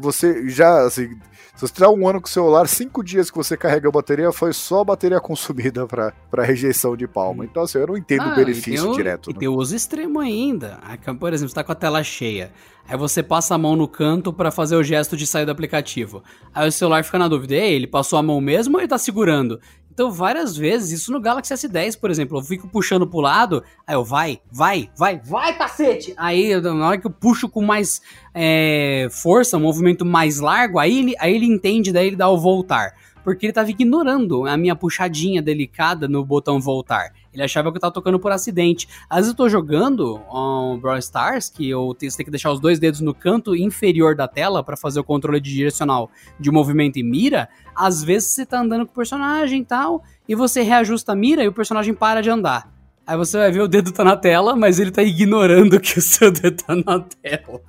Você 0.00 0.48
já, 0.48 0.86
assim, 0.86 1.08
se 1.54 1.60
você 1.60 1.72
tiver 1.72 1.88
um 1.88 2.08
ano 2.08 2.18
com 2.18 2.26
o 2.26 2.30
celular, 2.30 2.66
cinco 2.66 3.04
dias 3.04 3.30
que 3.30 3.36
você 3.36 3.58
carrega 3.58 3.88
a 3.88 3.92
bateria, 3.92 4.32
foi 4.32 4.52
só 4.54 4.80
a 4.80 4.84
bateria 4.84 5.20
consumida 5.20 5.86
para 5.86 6.44
rejeição 6.44 6.96
de 6.96 7.06
palma. 7.06 7.44
Então, 7.44 7.62
assim, 7.62 7.78
eu 7.78 7.86
não 7.86 7.96
entendo 7.96 8.22
ah, 8.22 8.32
o 8.32 8.36
benefício 8.36 8.90
o, 8.90 8.94
direto. 8.94 9.30
E 9.30 9.34
né? 9.34 9.38
tem 9.38 9.48
o 9.48 9.54
uso 9.54 9.76
extremo 9.76 10.18
ainda. 10.18 10.80
Por 11.20 11.32
exemplo, 11.32 11.50
você 11.50 11.54
tá 11.54 11.64
com 11.64 11.72
a 11.72 11.74
tela 11.74 12.02
cheia. 12.02 12.52
Aí 12.88 12.96
você 12.96 13.22
passa 13.22 13.54
a 13.54 13.58
mão 13.58 13.76
no 13.76 13.86
canto 13.86 14.32
para 14.32 14.50
fazer 14.50 14.76
o 14.76 14.82
gesto 14.82 15.16
de 15.16 15.26
sair 15.26 15.44
do 15.44 15.50
aplicativo. 15.50 16.22
Aí 16.54 16.68
o 16.68 16.72
celular 16.72 17.04
fica 17.04 17.18
na 17.18 17.28
dúvida, 17.28 17.54
ele 17.54 17.86
passou 17.86 18.18
a 18.18 18.22
mão 18.22 18.40
mesmo 18.40 18.76
ou 18.76 18.80
ele 18.80 18.88
tá 18.88 18.96
segurando? 18.96 19.60
Então, 19.96 20.10
várias 20.10 20.54
vezes, 20.54 21.00
isso 21.00 21.10
no 21.10 21.18
Galaxy 21.18 21.54
S10, 21.54 21.98
por 21.98 22.10
exemplo, 22.10 22.36
eu 22.36 22.42
fico 22.42 22.68
puxando 22.68 23.06
pro 23.06 23.18
lado, 23.18 23.64
aí 23.86 23.94
eu 23.94 24.04
vai, 24.04 24.40
vai, 24.52 24.90
vai, 24.94 25.18
vai, 25.24 25.56
cacete! 25.56 26.12
Aí, 26.18 26.54
na 26.60 26.86
hora 26.86 26.98
que 26.98 27.06
eu 27.06 27.10
puxo 27.10 27.48
com 27.48 27.62
mais 27.62 28.02
é, 28.34 29.08
força, 29.10 29.56
um 29.56 29.60
movimento 29.60 30.04
mais 30.04 30.38
largo, 30.38 30.78
aí 30.78 30.98
ele, 30.98 31.14
aí 31.18 31.34
ele 31.34 31.46
entende, 31.46 31.94
daí 31.94 32.08
ele 32.08 32.16
dá 32.16 32.28
o 32.28 32.36
voltar 32.36 32.92
porque 33.24 33.44
ele 33.44 33.52
tava 33.52 33.68
ignorando 33.68 34.46
a 34.46 34.56
minha 34.56 34.76
puxadinha 34.76 35.42
delicada 35.42 36.06
no 36.06 36.24
botão 36.24 36.60
voltar. 36.60 37.12
Ele 37.36 37.44
achava 37.44 37.70
que 37.70 37.76
eu 37.76 37.80
tava 37.80 37.92
tocando 37.92 38.18
por 38.18 38.32
acidente. 38.32 38.88
Às 39.10 39.18
vezes 39.18 39.30
eu 39.32 39.36
tô 39.36 39.46
jogando 39.46 40.18
um 40.32 40.78
Brawl 40.80 40.98
Stars, 40.98 41.50
que 41.50 41.68
eu 41.68 41.94
tenho, 41.94 42.10
você 42.10 42.16
tem 42.16 42.24
que 42.24 42.30
deixar 42.30 42.50
os 42.50 42.58
dois 42.58 42.78
dedos 42.78 43.02
no 43.02 43.14
canto 43.14 43.54
inferior 43.54 44.16
da 44.16 44.26
tela 44.26 44.64
para 44.64 44.76
fazer 44.76 44.98
o 45.00 45.04
controle 45.04 45.38
de 45.38 45.52
direcional 45.52 46.10
de 46.40 46.50
movimento 46.50 46.98
e 46.98 47.02
mira. 47.02 47.48
Às 47.74 48.02
vezes 48.02 48.30
você 48.30 48.46
tá 48.46 48.60
andando 48.60 48.86
com 48.86 48.92
o 48.92 48.94
personagem 48.94 49.60
e 49.60 49.64
tal, 49.64 50.02
e 50.26 50.34
você 50.34 50.62
reajusta 50.62 51.12
a 51.12 51.14
mira 51.14 51.44
e 51.44 51.48
o 51.48 51.52
personagem 51.52 51.92
para 51.92 52.22
de 52.22 52.30
andar. 52.30 52.74
Aí 53.06 53.16
você 53.16 53.36
vai 53.36 53.52
ver 53.52 53.60
o 53.60 53.68
dedo 53.68 53.92
tá 53.92 54.02
na 54.02 54.16
tela, 54.16 54.56
mas 54.56 54.80
ele 54.80 54.90
tá 54.90 55.02
ignorando 55.02 55.78
que 55.78 55.98
o 55.98 56.02
seu 56.02 56.32
dedo 56.32 56.56
tá 56.56 56.74
na 56.74 57.00
tela. 57.00 57.60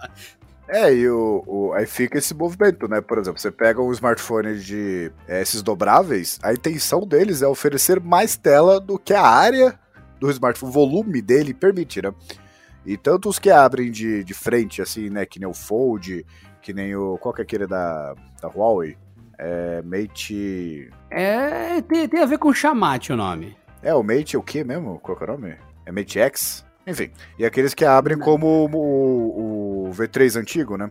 É, 0.67 0.93
e 0.93 1.09
o, 1.09 1.43
o, 1.47 1.73
aí 1.73 1.85
fica 1.85 2.17
esse 2.17 2.33
movimento, 2.33 2.87
né? 2.87 2.99
Por 2.99 3.17
exemplo, 3.17 3.39
você 3.39 3.49
pega 3.49 3.81
um 3.81 3.91
smartphone 3.91 4.59
de 4.59 5.11
é, 5.27 5.41
esses 5.41 5.61
dobráveis, 5.61 6.37
a 6.43 6.51
intenção 6.51 7.07
deles 7.07 7.41
é 7.41 7.47
oferecer 7.47 8.01
mais 8.01 8.35
tela 8.35 8.79
do 8.79 8.99
que 8.99 9.13
a 9.13 9.25
área 9.25 9.79
do 10.19 10.29
smartphone, 10.29 10.69
o 10.69 10.73
volume 10.73 11.21
dele 11.21 11.53
permite, 11.53 12.01
né? 12.01 12.13
E 12.85 12.97
tanto 12.97 13.29
os 13.29 13.39
que 13.39 13.49
abrem 13.49 13.91
de, 13.91 14.23
de 14.23 14.33
frente, 14.33 14.81
assim, 14.81 15.09
né? 15.09 15.25
Que 15.25 15.39
nem 15.39 15.47
o 15.47 15.53
Fold, 15.53 16.25
que 16.61 16.73
nem 16.73 16.95
o. 16.95 17.17
Qual 17.17 17.33
que 17.33 17.41
é 17.41 17.43
aquele 17.43 17.67
da, 17.67 18.13
da 18.41 18.47
Huawei? 18.47 18.97
É. 19.37 19.81
Mate. 19.83 20.89
É. 21.09 21.81
Tem, 21.81 22.07
tem 22.07 22.21
a 22.21 22.25
ver 22.25 22.37
com 22.37 22.53
chamate 22.53 23.11
o 23.11 23.17
nome. 23.17 23.55
É, 23.81 23.93
o 23.93 24.03
Mate 24.03 24.35
é 24.35 24.39
o 24.39 24.43
que 24.43 24.63
mesmo? 24.63 24.99
Qual 24.99 25.17
que 25.17 25.23
é 25.23 25.27
o 25.27 25.31
nome? 25.31 25.57
É 25.85 25.91
Mate 25.91 26.19
X? 26.19 26.66
Enfim. 26.87 27.11
E 27.37 27.45
aqueles 27.45 27.73
que 27.73 27.83
abrem 27.85 28.17
como 28.17 28.69
o, 28.73 29.89
o 29.89 29.91
V3 29.91 30.39
antigo, 30.39 30.77
né? 30.77 30.89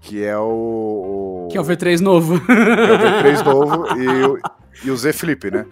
Que 0.00 0.24
é 0.24 0.36
o, 0.36 1.46
o, 1.46 1.48
Que 1.50 1.58
é 1.58 1.60
o 1.60 1.64
V3 1.64 2.00
novo. 2.00 2.40
Que 2.44 2.52
é 2.52 2.54
o 2.54 2.98
V3 2.98 3.44
novo. 3.44 3.86
e, 3.98 4.86
e 4.86 4.90
o 4.90 4.96
Z 4.96 5.12
Flip, 5.12 5.50
né? 5.50 5.66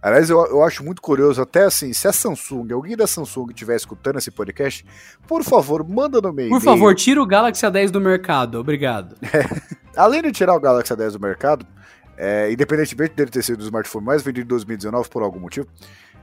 Aliás, 0.00 0.28
eu, 0.28 0.38
eu 0.46 0.62
acho 0.62 0.84
muito 0.84 1.00
curioso, 1.00 1.40
até 1.40 1.64
assim, 1.64 1.90
se 1.94 2.06
a 2.06 2.12
Samsung, 2.12 2.72
alguém 2.72 2.94
da 2.94 3.06
Samsung 3.06 3.46
estiver 3.50 3.74
escutando 3.74 4.18
esse 4.18 4.30
podcast, 4.30 4.84
por 5.26 5.42
favor, 5.42 5.82
manda 5.88 6.20
no 6.20 6.30
meio. 6.30 6.50
Por 6.50 6.60
favor, 6.60 6.94
tira 6.94 7.22
o 7.22 7.26
Galaxy 7.26 7.64
A10 7.64 7.90
do 7.90 8.00
mercado, 8.02 8.58
obrigado. 8.60 9.16
É, 9.96 10.00
além 10.00 10.22
de 10.22 10.32
tirar 10.32 10.54
o 10.56 10.60
Galaxy 10.60 10.92
A10 10.92 11.12
do 11.12 11.20
mercado, 11.20 11.64
é, 12.16 12.50
independentemente 12.52 13.14
dele 13.14 13.30
ter 13.30 13.42
sido 13.42 13.60
o 13.60 13.64
smartphone 13.64 14.04
mais 14.04 14.22
vendido 14.22 14.46
em 14.46 14.48
2019 14.48 15.08
por 15.08 15.22
algum 15.22 15.40
motivo, 15.40 15.66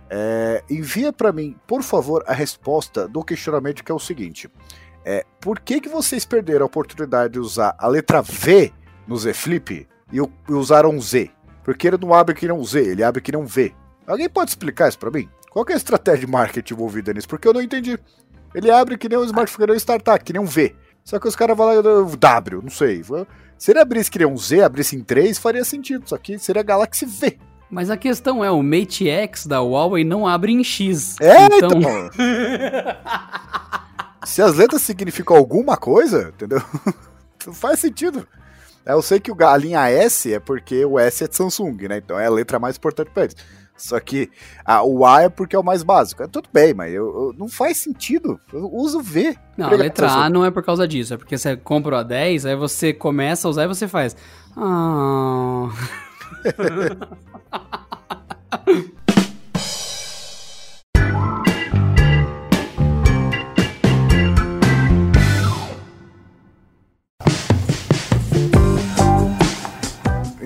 é, 0.10 0.64
envia 0.70 1.14
para 1.14 1.32
mim, 1.32 1.56
por 1.66 1.84
favor, 1.84 2.24
a 2.28 2.34
resposta 2.34 3.08
do 3.08 3.24
questionamento 3.24 3.84
que 3.84 3.92
é 3.92 3.96
o 3.96 4.00
seguinte: 4.00 4.50
é, 5.06 5.26
por 5.40 5.60
que, 5.60 5.80
que 5.80 5.90
vocês 5.90 6.26
perderam 6.26 6.64
a 6.64 6.68
oportunidade 6.68 7.34
de 7.34 7.40
usar 7.40 7.76
a 7.78 7.88
letra 7.88 8.22
V 8.22 8.74
no 9.08 9.18
Z 9.18 9.34
Flip 9.34 9.88
e, 10.12 10.18
e 10.18 10.54
usaram 10.54 11.00
Z? 11.00 11.32
Porque 11.64 11.88
ele 11.88 11.98
não 11.98 12.14
abre 12.14 12.36
que 12.36 12.52
um 12.52 12.64
Z, 12.64 12.80
ele 12.80 13.04
abre 13.04 13.22
que 13.22 13.36
um 13.36 13.46
V. 13.46 13.74
Alguém 14.06 14.30
pode 14.30 14.52
explicar 14.52 14.90
isso 14.90 15.00
para 15.00 15.12
mim? 15.12 15.30
Qual 15.50 15.66
é 15.70 15.74
a 15.74 15.78
estratégia 15.78 16.26
de 16.26 16.32
marketing 16.32 16.74
envolvida 16.74 17.14
nisso? 17.14 17.28
Porque 17.28 17.48
eu 17.48 17.54
não 17.54 17.62
entendi. 17.62 17.98
Ele 18.54 18.70
abre 18.70 18.98
que 18.98 19.08
nem 19.08 19.18
um 19.18 19.24
smartphone, 19.24 19.66
que 19.66 19.68
nem 19.68 19.76
um 19.76 19.80
startup, 19.80 20.24
que 20.24 20.34
nem 20.34 20.42
um 20.42 20.46
V. 20.46 20.76
Só 21.04 21.20
que 21.20 21.28
os 21.28 21.36
caras 21.36 21.56
vão 21.58 21.68
lá, 21.68 21.82
W, 22.18 22.62
não 22.62 22.70
sei. 22.70 23.02
Se 23.62 23.72
ele 23.72 23.80
abrisse 23.80 24.10
que 24.10 24.18
nem 24.18 24.28
um 24.28 24.36
Z, 24.36 24.64
abrisse 24.64 24.96
em 24.96 25.04
3, 25.04 25.38
faria 25.38 25.64
sentido. 25.64 26.10
Só 26.10 26.18
que 26.18 26.40
seria 26.40 26.64
Galaxy 26.64 27.06
V. 27.06 27.38
Mas 27.70 27.92
a 27.92 27.96
questão 27.96 28.44
é, 28.44 28.50
o 28.50 28.64
Mate 28.64 29.08
X 29.08 29.46
da 29.46 29.62
Huawei 29.62 30.04
não 30.04 30.26
abre 30.26 30.52
em 30.52 30.64
X. 30.64 31.16
É, 31.22 31.46
então... 31.46 31.70
então... 31.78 32.10
Se 34.26 34.42
as 34.42 34.56
letras 34.56 34.82
significam 34.82 35.38
alguma 35.38 35.78
coisa, 35.78 36.34
entendeu? 36.34 36.60
Não 37.46 37.54
faz 37.54 37.80
sentido. 37.80 38.28
Eu 38.84 39.00
sei 39.04 39.20
que 39.20 39.32
a 39.32 39.58
linha 39.58 39.88
S 39.92 40.34
é 40.34 40.40
porque 40.40 40.84
o 40.84 40.98
S 40.98 41.24
é 41.24 41.28
de 41.28 41.36
Samsung, 41.36 41.88
né? 41.88 41.98
Então 41.98 42.20
é 42.20 42.26
a 42.26 42.32
letra 42.32 42.58
mais 42.58 42.78
importante 42.78 43.12
para 43.12 43.26
eles. 43.26 43.36
Só 43.82 44.00
que 44.00 44.30
a, 44.64 44.84
o 44.84 45.06
A 45.06 45.24
é 45.24 45.30
porque 45.30 45.56
é 45.56 45.60
o 45.60 45.64
mais 45.64 45.84
básico. 45.84 46.24
É, 46.24 46.28
tudo 46.28 46.48
bem, 46.54 46.74
mas 46.74 46.94
eu, 46.94 47.06
eu, 47.06 47.36
não 47.38 47.48
faz 47.48 47.78
sentido. 47.78 48.40
Eu 48.54 48.72
uso 48.74 49.02
V. 49.02 49.36
Não, 49.58 49.68
a 49.68 49.72
letra 49.72 50.10
A 50.10 50.30
não 50.30 50.46
é 50.46 50.52
por 50.52 50.64
causa 50.64 50.88
disso. 50.88 51.14
É 51.14 51.18
porque 51.18 51.38
você 51.38 51.58
compra 51.58 51.98
o 51.98 52.00
A10, 52.06 52.50
aí 52.50 52.56
você 52.56 52.94
começa 52.94 53.48
a 53.48 53.52
usar 53.52 53.64
e 53.64 53.68
você 53.68 53.88
faz. 53.88 54.16
Ah. 54.56 55.70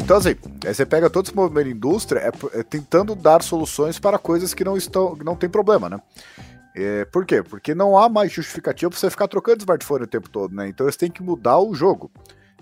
Então, 0.06 0.18
assim, 0.18 0.36
você 0.64 0.86
pega 0.86 1.10
todo 1.10 1.26
esse 1.26 1.36
movimento 1.36 1.66
de 1.66 1.72
indústria 1.72 2.20
é, 2.20 2.60
é, 2.60 2.62
tentando 2.62 3.16
dar 3.16 3.42
soluções 3.42 3.98
para 3.98 4.20
coisas 4.20 4.54
que 4.54 4.64
não 4.64 4.78
estão, 4.78 5.18
não 5.26 5.36
tem 5.36 5.50
problema, 5.50 5.90
né? 5.90 6.00
É, 6.76 7.06
por 7.06 7.26
quê? 7.26 7.42
Porque 7.42 7.74
não 7.74 7.98
há 7.98 8.08
mais 8.08 8.32
justificativa 8.32 8.88
para 8.92 9.00
você 9.00 9.10
ficar 9.10 9.28
trocando 9.28 9.62
smartphone 9.62 10.04
o 10.04 10.08
tempo 10.08 10.30
todo, 10.30 10.54
né? 10.54 10.68
Então 10.68 10.86
eles 10.86 10.96
têm 10.96 11.10
que 11.10 11.24
mudar 11.24 11.58
o 11.58 11.74
jogo. 11.74 12.12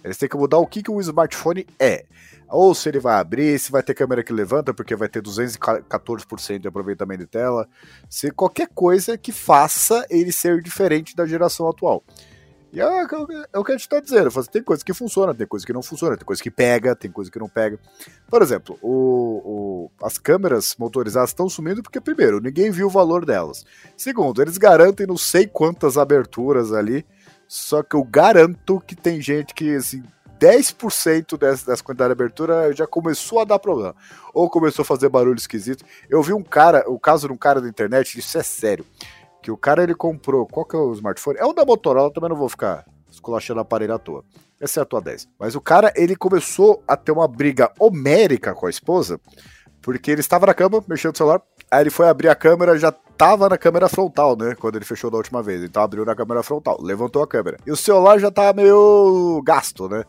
Eles 0.02 0.18
têm 0.18 0.30
que 0.30 0.38
mudar 0.38 0.58
o 0.58 0.66
que, 0.66 0.82
que 0.82 0.90
um 0.90 1.02
smartphone 1.02 1.68
é. 1.78 2.06
Ou 2.48 2.74
se 2.74 2.88
ele 2.88 3.02
vai 3.02 3.16
abrir, 3.16 3.60
se 3.60 3.74
vai 3.74 3.84
ter 3.84 3.94
câmera 3.94 4.24
que 4.24 4.32
levanta, 4.32 4.74
porque 4.74 4.96
vai 4.96 5.10
ter 5.10 5.22
214% 5.22 6.60
de 6.60 6.68
aproveitamento 6.70 7.24
de 7.24 7.28
tela. 7.28 7.68
Se 8.10 8.32
qualquer 8.32 8.70
coisa 8.74 9.18
que 9.18 9.34
faça 9.34 10.06
ele 10.10 10.32
ser 10.32 10.62
diferente 10.62 11.14
da 11.14 11.26
geração 11.26 11.68
atual. 11.68 12.06
E 12.74 12.82
é, 12.82 12.86
é, 13.54 13.60
o 13.60 13.64
que 13.64 13.72
a 13.72 13.76
gente 13.76 13.82
está 13.82 14.00
dizendo. 14.00 14.32
Tem 14.48 14.64
coisa 14.64 14.84
que 14.84 14.96
funciona, 14.96 15.32
tem 15.32 15.46
coisa 15.46 15.64
que 15.64 15.72
não 15.72 15.84
funciona, 15.84 16.18
tem 16.18 16.26
coisa 16.26 16.42
que 16.42 16.50
pega, 16.50 16.96
tem 16.96 17.12
coisa 17.12 17.30
que 17.30 17.38
não 17.38 17.48
pega. 17.48 17.80
Por 18.28 18.42
exemplo, 18.42 18.80
o, 18.82 18.90
o, 19.46 19.92
as 20.04 20.18
câmeras 20.18 20.76
motorizadas 20.80 21.30
estão 21.30 21.48
sumindo 21.48 21.84
porque, 21.84 22.02
primeiro, 22.02 22.42
ninguém 22.42 22.72
viu 22.72 22.88
o 22.88 22.90
valor 22.90 23.28
delas. 23.28 23.64
Segundo, 23.96 24.42
eles 24.42 24.58
garantem 24.58 25.06
não 25.06 25.18
sei 25.18 25.46
quantas 25.46 26.00
aberturas 26.00 26.74
ali. 26.74 27.06
Só 27.48 27.84
que 27.84 27.96
eu 27.96 28.04
garanto 28.04 28.82
que 28.88 28.96
tem 28.96 29.22
gente 29.22 29.54
que, 29.54 29.76
assim, 29.76 30.02
10% 30.40 31.38
dessa, 31.38 31.68
dessa 31.68 31.84
quantidade 31.84 32.10
de 32.10 32.14
abertura 32.14 32.74
já 32.74 32.88
começou 32.88 33.40
a 33.40 33.46
dar 33.46 33.60
problema. 33.60 33.96
Ou 34.34 34.50
começou 34.50 34.82
a 34.82 34.86
fazer 34.86 35.10
barulho 35.10 35.38
esquisito. 35.38 35.86
Eu 36.10 36.24
vi 36.24 36.34
um 36.34 36.42
cara, 36.42 36.84
o 36.88 36.98
caso 36.98 37.28
de 37.28 37.34
um 37.34 37.38
cara 37.38 37.62
da 37.62 37.70
internet, 37.70 38.18
isso 38.18 38.36
é 38.36 38.42
sério 38.42 38.84
que 39.44 39.52
o 39.52 39.58
cara 39.58 39.84
ele 39.84 39.94
comprou, 39.94 40.48
qual 40.48 40.66
que 40.66 40.76
é 40.76 40.80
o 40.80 40.94
smartphone? 40.94 41.38
É 41.38 41.46
o 41.46 41.52
da 41.52 41.66
Motorola, 41.66 42.12
também 42.12 42.30
não 42.30 42.38
vou 42.38 42.48
ficar 42.48 42.86
esculachando 43.12 43.60
aparelho 43.60 43.94
à 43.94 44.00
toa. 44.00 44.24
Esse 44.60 44.80
é 44.80 44.82
a 44.82 44.86
tua 44.86 45.02
10. 45.02 45.28
Mas 45.38 45.54
o 45.54 45.62
cara, 45.62 45.92
ele 45.96 46.16
começou 46.16 46.82
a 46.88 46.96
ter 46.96 47.12
uma 47.12 47.28
briga 47.28 47.70
homérica 47.78 48.56
com 48.56 48.66
a 48.66 48.70
esposa, 48.70 49.20
porque 49.82 50.10
ele 50.10 50.22
estava 50.22 50.46
na 50.46 50.54
cama, 50.54 50.82
mexendo 50.88 51.12
no 51.12 51.18
celular, 51.18 51.42
aí 51.70 51.84
ele 51.84 51.90
foi 51.90 52.08
abrir 52.08 52.30
a 52.30 52.36
câmera, 52.36 52.80
já 52.80 52.90
tava 52.92 53.50
na 53.50 53.58
câmera 53.58 53.90
frontal, 53.90 54.38
né? 54.38 54.56
Quando 54.56 54.78
ele 54.78 54.86
fechou 54.86 55.12
da 55.12 55.18
última 55.18 55.44
vez. 55.44 55.62
Então 55.62 55.84
abriu 55.84 56.06
na 56.06 56.16
câmera 56.16 56.42
frontal, 56.42 56.82
levantou 56.82 57.22
a 57.22 57.28
câmera. 57.28 57.58
E 57.68 57.72
o 57.72 57.76
celular 57.76 58.18
já 58.20 58.32
tava 58.32 58.54
meio 58.54 59.42
gasto, 59.46 59.90
né? 59.90 60.06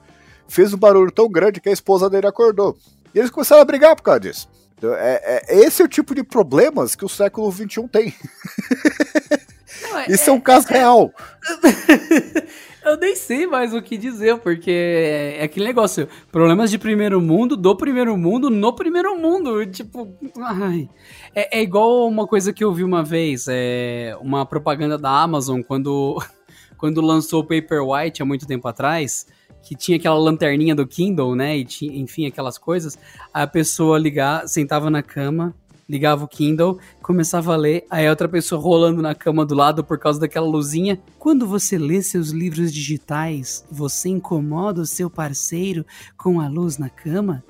Fez 0.46 0.72
um 0.72 0.78
barulho 0.78 1.10
tão 1.10 1.28
grande 1.28 1.60
que 1.60 1.68
a 1.68 1.72
esposa 1.72 2.08
dele 2.08 2.28
acordou. 2.28 2.76
E 3.12 3.18
eles 3.18 3.30
começaram 3.30 3.62
a 3.62 3.64
brigar 3.64 3.96
por 3.96 4.02
causa 4.02 4.20
disso. 4.20 4.48
É, 4.92 5.44
é, 5.48 5.64
esse 5.64 5.82
é 5.82 5.84
o 5.84 5.88
tipo 5.88 6.14
de 6.14 6.22
problemas 6.22 6.94
que 6.94 7.04
o 7.04 7.08
século 7.08 7.50
XXI 7.50 7.88
tem. 7.90 8.14
Não, 9.82 9.98
é, 9.98 10.06
Isso 10.12 10.30
é, 10.30 10.32
um 10.32 10.40
caso 10.40 10.66
é, 10.70 10.78
real. 10.78 11.12
Eu 12.84 12.98
nem 12.98 13.16
sei 13.16 13.46
mais 13.46 13.72
o 13.72 13.80
que 13.80 13.96
dizer, 13.96 14.36
porque 14.40 14.70
é 15.38 15.44
aquele 15.44 15.64
negócio, 15.64 16.06
problemas 16.30 16.70
de 16.70 16.78
primeiro 16.78 17.18
mundo, 17.18 17.56
do 17.56 17.74
primeiro 17.74 18.14
mundo, 18.14 18.50
no 18.50 18.74
primeiro 18.74 19.18
mundo. 19.18 19.64
Tipo, 19.64 20.14
ai. 20.38 20.90
É, 21.34 21.60
é 21.60 21.62
igual 21.62 22.06
uma 22.06 22.26
coisa 22.26 22.52
que 22.52 22.62
eu 22.62 22.74
vi 22.74 22.84
uma 22.84 23.02
vez, 23.02 23.46
é 23.48 24.14
uma 24.20 24.44
propaganda 24.44 24.98
da 24.98 25.08
Amazon, 25.08 25.62
quando, 25.62 26.22
quando 26.76 27.00
lançou 27.00 27.40
o 27.40 27.46
Paperwhite 27.46 28.20
há 28.20 28.24
muito 28.26 28.46
tempo 28.46 28.68
atrás 28.68 29.26
que 29.64 29.74
tinha 29.74 29.96
aquela 29.96 30.18
lanterninha 30.18 30.74
do 30.74 30.86
Kindle, 30.86 31.34
né? 31.34 31.56
E 31.56 31.64
tinha, 31.64 31.96
enfim, 31.96 32.26
aquelas 32.26 32.58
coisas. 32.58 32.98
A 33.32 33.46
pessoa 33.46 33.98
ligar, 33.98 34.46
sentava 34.46 34.90
na 34.90 35.02
cama, 35.02 35.54
ligava 35.88 36.24
o 36.24 36.28
Kindle, 36.28 36.78
começava 37.02 37.54
a 37.54 37.56
ler, 37.56 37.84
aí 37.90 38.08
outra 38.08 38.28
pessoa 38.28 38.60
rolando 38.60 39.02
na 39.02 39.14
cama 39.14 39.44
do 39.44 39.54
lado 39.54 39.82
por 39.82 39.98
causa 39.98 40.20
daquela 40.20 40.46
luzinha. 40.46 41.00
Quando 41.18 41.46
você 41.46 41.78
lê 41.78 42.02
seus 42.02 42.28
livros 42.30 42.72
digitais, 42.72 43.64
você 43.70 44.08
incomoda 44.10 44.82
o 44.82 44.86
seu 44.86 45.08
parceiro 45.08 45.84
com 46.16 46.40
a 46.40 46.48
luz 46.48 46.78
na 46.78 46.90
cama? 46.90 47.42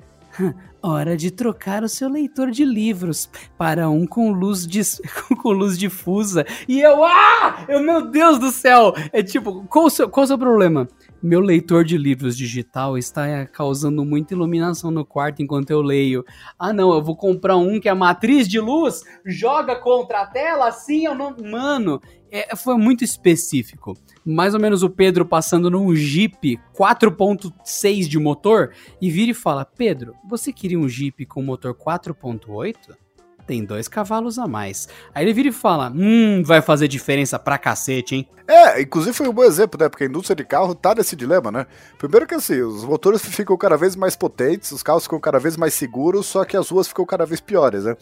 Hora 0.81 1.17
de 1.17 1.31
trocar 1.31 1.83
o 1.83 1.89
seu 1.89 2.09
leitor 2.09 2.51
de 2.51 2.63
livros 2.63 3.29
para 3.57 3.89
um 3.89 4.05
com 4.05 4.31
luz, 4.31 4.67
de, 4.67 4.81
com 5.41 5.49
luz 5.49 5.77
difusa. 5.77 6.45
E 6.67 6.79
eu, 6.79 7.03
ah! 7.03 7.65
Eu, 7.67 7.81
meu 7.81 8.09
Deus 8.09 8.37
do 8.37 8.51
céu! 8.51 8.93
É 9.11 9.23
tipo, 9.23 9.65
qual 9.67 9.85
o 9.85 9.89
seu, 9.89 10.09
qual 10.09 10.25
o 10.25 10.27
seu 10.27 10.37
problema? 10.37 10.87
Meu 11.21 11.39
leitor 11.39 11.83
de 11.83 11.97
livros 11.97 12.37
digital 12.37 12.97
está 12.97 13.45
causando 13.47 14.05
muita 14.05 14.33
iluminação 14.33 14.91
no 14.91 15.05
quarto 15.05 15.41
enquanto 15.41 15.71
eu 15.71 15.81
leio. 15.81 16.23
Ah, 16.57 16.71
não, 16.71 16.93
eu 16.93 17.03
vou 17.03 17.15
comprar 17.15 17.57
um 17.57 17.79
que 17.79 17.89
a 17.89 17.95
matriz 17.95 18.47
de 18.47 18.59
luz 18.59 19.03
joga 19.25 19.75
contra 19.75 20.21
a 20.21 20.27
tela 20.27 20.67
assim, 20.67 21.05
eu 21.05 21.15
não. 21.15 21.35
Mano, 21.37 22.01
é, 22.31 22.55
foi 22.55 22.77
muito 22.77 23.03
específico. 23.03 23.97
Mais 24.25 24.53
ou 24.53 24.59
menos 24.59 24.83
o 24.83 24.89
Pedro 24.89 25.25
passando 25.25 25.69
num 25.69 25.95
Jeep 25.95 26.59
4.6 26.77 28.07
de 28.07 28.19
motor 28.19 28.73
e 29.01 29.09
vira 29.09 29.31
e 29.31 29.35
fala: 29.35 29.63
Pedro, 29.63 30.13
você 30.27 30.51
queria 30.51 30.79
um 30.79 30.89
Jeep 30.89 31.25
com 31.25 31.41
motor 31.41 31.73
4.8? 31.73 33.04
Tem 33.45 33.63
dois 33.63 33.87
cavalos 33.87 34.39
a 34.39 34.47
mais. 34.47 34.87
Aí 35.13 35.23
ele 35.25 35.33
vira 35.33 35.49
e 35.49 35.51
fala: 35.51 35.91
Hum, 35.95 36.43
vai 36.43 36.61
fazer 36.61 36.87
diferença 36.87 37.37
pra 37.37 37.57
cacete, 37.57 38.15
hein? 38.15 38.27
É, 38.47 38.79
inclusive 38.79 39.11
foi 39.11 39.27
um 39.27 39.33
bom 39.33 39.43
exemplo, 39.43 39.79
né? 39.79 39.89
Porque 39.89 40.03
a 40.03 40.07
indústria 40.07 40.35
de 40.35 40.45
carro 40.45 40.75
tá 40.75 40.93
nesse 40.93 41.15
dilema, 41.15 41.51
né? 41.51 41.65
Primeiro 41.97 42.27
que 42.27 42.35
assim, 42.35 42.61
os 42.61 42.83
motores 42.83 43.21
ficam 43.25 43.57
cada 43.57 43.75
vez 43.75 43.95
mais 43.95 44.15
potentes, 44.15 44.71
os 44.71 44.83
carros 44.83 45.03
ficam 45.03 45.19
cada 45.19 45.39
vez 45.39 45.57
mais 45.57 45.73
seguros, 45.73 46.27
só 46.27 46.45
que 46.45 46.55
as 46.55 46.69
ruas 46.69 46.87
ficam 46.87 47.05
cada 47.05 47.25
vez 47.25 47.41
piores, 47.41 47.85
né? 47.85 47.97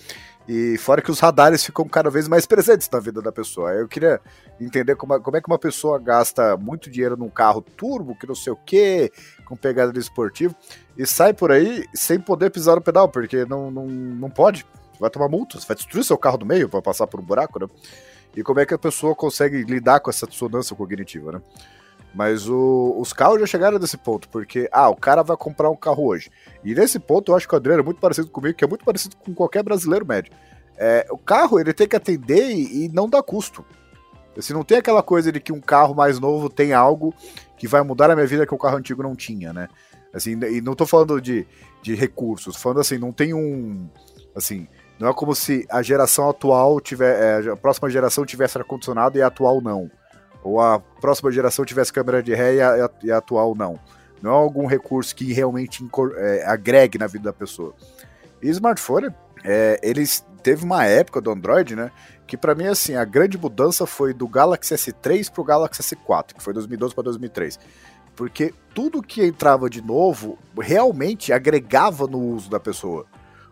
E 0.46 0.78
fora 0.78 1.02
que 1.02 1.10
os 1.10 1.22
radares 1.22 1.64
ficam 1.64 1.88
cada 1.88 2.10
vez 2.10 2.28
mais 2.28 2.46
presentes 2.46 2.90
na 2.92 3.00
vida 3.00 3.22
da 3.22 3.32
pessoa. 3.32 3.72
Eu 3.72 3.88
queria 3.88 4.20
entender 4.60 4.98
como, 4.98 5.18
como 5.22 5.38
é 5.38 5.42
que 5.42 5.48
uma 5.48 5.58
pessoa 5.60 5.98
gasta 5.98 6.58
muito 6.58 6.90
dinheiro 6.90 7.16
num 7.16 7.30
carro 7.30 7.62
turbo, 7.62 8.14
que 8.14 8.28
não 8.28 8.36
sei 8.36 8.52
o 8.52 8.58
que, 8.58 9.10
com 9.46 9.56
pegada 9.56 9.94
de 9.94 10.00
esportivo, 10.00 10.54
e 10.98 11.08
sai 11.08 11.34
por 11.34 11.54
aí 11.54 11.86
sem 11.94 12.20
poder 12.20 12.50
pisar 12.50 12.76
no 12.76 12.82
pedal, 12.82 13.08
porque 13.08 13.46
não, 13.46 13.72
não, 13.72 13.86
não 13.86 14.30
pode 14.30 14.66
vai 15.04 15.10
tomar 15.10 15.30
multa, 15.30 15.60
você 15.60 15.68
vai 15.68 15.76
destruir 15.76 16.04
seu 16.04 16.18
carro 16.18 16.38
do 16.38 16.46
meio 16.46 16.68
para 16.68 16.82
passar 16.82 17.06
por 17.08 17.20
um 17.20 17.24
buraco, 17.24 17.60
né? 17.60 17.68
E 18.36 18.42
como 18.42 18.60
é 18.60 18.66
que 18.66 18.74
a 18.74 18.78
pessoa 18.78 19.14
consegue 19.14 19.64
lidar 19.64 20.00
com 20.00 20.10
essa 20.10 20.26
dissonância 20.26 20.76
cognitiva, 20.76 21.34
né? 21.34 21.42
Mas 22.14 22.48
o, 22.48 22.96
os 23.00 23.12
carros 23.12 23.40
já 23.40 23.46
chegaram 23.46 23.80
nesse 23.80 23.98
ponto, 23.98 24.30
porque, 24.30 24.70
ah, 24.72 24.90
o 24.90 24.96
cara 24.96 25.24
vai 25.24 25.36
comprar 25.36 25.70
um 25.70 25.76
carro 25.76 26.06
hoje. 26.06 26.32
E 26.64 26.74
nesse 26.74 27.00
ponto 27.00 27.32
eu 27.32 27.36
acho 27.36 27.48
que 27.48 27.54
o 27.54 27.58
Adriano 27.58 27.82
é 27.82 27.86
muito 27.86 28.00
parecido 28.00 28.28
comigo, 28.30 28.56
que 28.56 28.64
é 28.64 28.68
muito 28.68 28.86
parecido 28.86 29.16
com 29.18 29.34
qualquer 29.34 29.64
brasileiro 29.64 30.06
médio. 30.06 30.32
É, 30.78 31.08
o 31.10 31.18
carro, 31.18 31.60
ele 31.60 31.74
tem 31.74 31.88
que 31.88 31.96
atender 31.96 32.52
e, 32.52 32.86
e 32.86 32.90
não 32.90 33.10
dá 33.10 33.22
custo. 33.22 33.66
Se 34.38 34.54
não 34.54 34.64
tem 34.64 34.78
aquela 34.78 35.04
coisa 35.04 35.32
de 35.32 35.40
que 35.40 35.52
um 35.52 35.62
carro 35.62 35.94
mais 35.94 36.20
novo 36.20 36.50
tem 36.50 36.74
algo 36.74 37.14
que 37.58 37.68
vai 37.68 37.82
mudar 37.84 38.10
a 38.10 38.16
minha 38.16 38.28
vida 38.28 38.46
que 38.48 38.54
o 38.54 38.58
carro 38.58 38.78
antigo 38.78 39.04
não 39.04 39.16
tinha, 39.16 39.54
né? 39.54 39.68
Assim, 40.14 40.32
e 40.32 40.62
não 40.62 40.76
tô 40.76 40.86
falando 40.86 41.20
de, 41.20 41.48
de 41.82 41.96
recursos, 41.96 42.56
falando 42.56 42.82
assim, 42.82 42.98
não 42.98 43.12
tem 43.12 43.34
um. 43.34 43.90
Assim, 44.36 44.68
não 45.00 45.10
é 45.10 45.14
como 45.14 45.36
se 45.36 45.66
a 45.70 45.82
geração 45.82 46.30
atual 46.30 46.80
tiver. 46.80 47.44
É, 47.44 47.52
a 47.52 47.56
próxima 47.56 47.90
geração 47.90 48.26
tivesse 48.26 48.58
ar-condicionado 48.58 49.18
e 49.18 49.22
a 49.22 49.28
atual 49.28 49.62
não. 49.62 49.90
Ou 50.44 50.60
a 50.60 50.80
próxima 50.80 51.32
geração 51.32 51.66
tivesse 51.66 51.92
câmera 51.92 52.22
de 52.22 52.34
ré 52.34 52.56
e 52.56 52.62
a, 52.62 52.90
e 53.04 53.12
a 53.12 53.18
atual 53.18 53.56
não. 53.56 53.80
Não 54.22 54.32
é 54.32 54.36
algum 54.36 54.66
recurso 54.66 55.16
que 55.16 55.34
realmente 55.34 55.86
é, 56.18 56.46
agregue 56.46 56.98
na 56.98 57.08
vida 57.08 57.26
da 57.26 57.34
pessoa. 57.34 57.74
E 58.42 58.50
smartphone, 58.50 59.10
é, 59.44 59.80
eles 59.82 60.26
teve 60.42 60.64
uma 60.64 60.86
época 60.86 61.20
do 61.22 61.32
Android, 61.32 61.76
né? 61.76 61.92
Que 62.26 62.38
para 62.38 62.56
mim, 62.56 62.68
assim, 62.68 62.96
a 62.96 63.04
grande 63.04 63.38
mudança 63.38 63.86
foi 63.86 64.14
do 64.14 64.28
Galaxy 64.28 64.74
S3 64.74 65.32
pro 65.32 65.44
Galaxy 65.44 65.82
S4, 65.82 66.34
que 66.36 66.44
foi 66.44 66.54
2012 66.54 66.94
para 66.94 67.04
2003 67.04 67.60
porque 68.16 68.54
tudo 68.74 69.02
que 69.02 69.26
entrava 69.26 69.70
de 69.70 69.82
novo 69.82 70.38
realmente 70.60 71.34
agregava 71.34 72.08
no 72.08 72.20
uso 72.20 72.50
da 72.50 72.60
pessoa. 72.60 73.06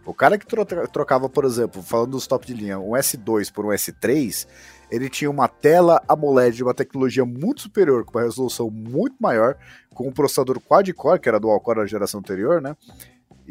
O 0.06 0.14
cara 0.14 0.38
que 0.38 0.46
trocava, 0.92 1.30
por 1.30 1.46
exemplo, 1.46 1.82
falando 1.84 2.12
dos 2.12 2.26
top 2.26 2.46
de 2.46 2.54
linha, 2.54 2.80
um 2.80 2.92
S2 2.92 3.52
por 3.52 3.66
um 3.66 3.70
S3, 3.70 4.48
ele 4.90 5.10
tinha 5.10 5.30
uma 5.30 5.48
tela 5.48 6.02
AMOLED 6.08 6.58
de 6.58 6.64
uma 6.64 6.74
tecnologia 6.74 7.24
muito 7.24 7.62
superior, 7.62 8.04
com 8.04 8.18
uma 8.18 8.24
resolução 8.24 8.70
muito 8.70 9.16
maior, 9.20 9.56
com 9.94 10.08
um 10.08 10.12
processador 10.12 10.60
quad-core, 10.60 11.20
que 11.20 11.30
era 11.30 11.40
do 11.40 11.48
core 11.60 11.80
da 11.80 11.86
geração 11.86 12.20
anterior, 12.20 12.62
né? 12.62 12.76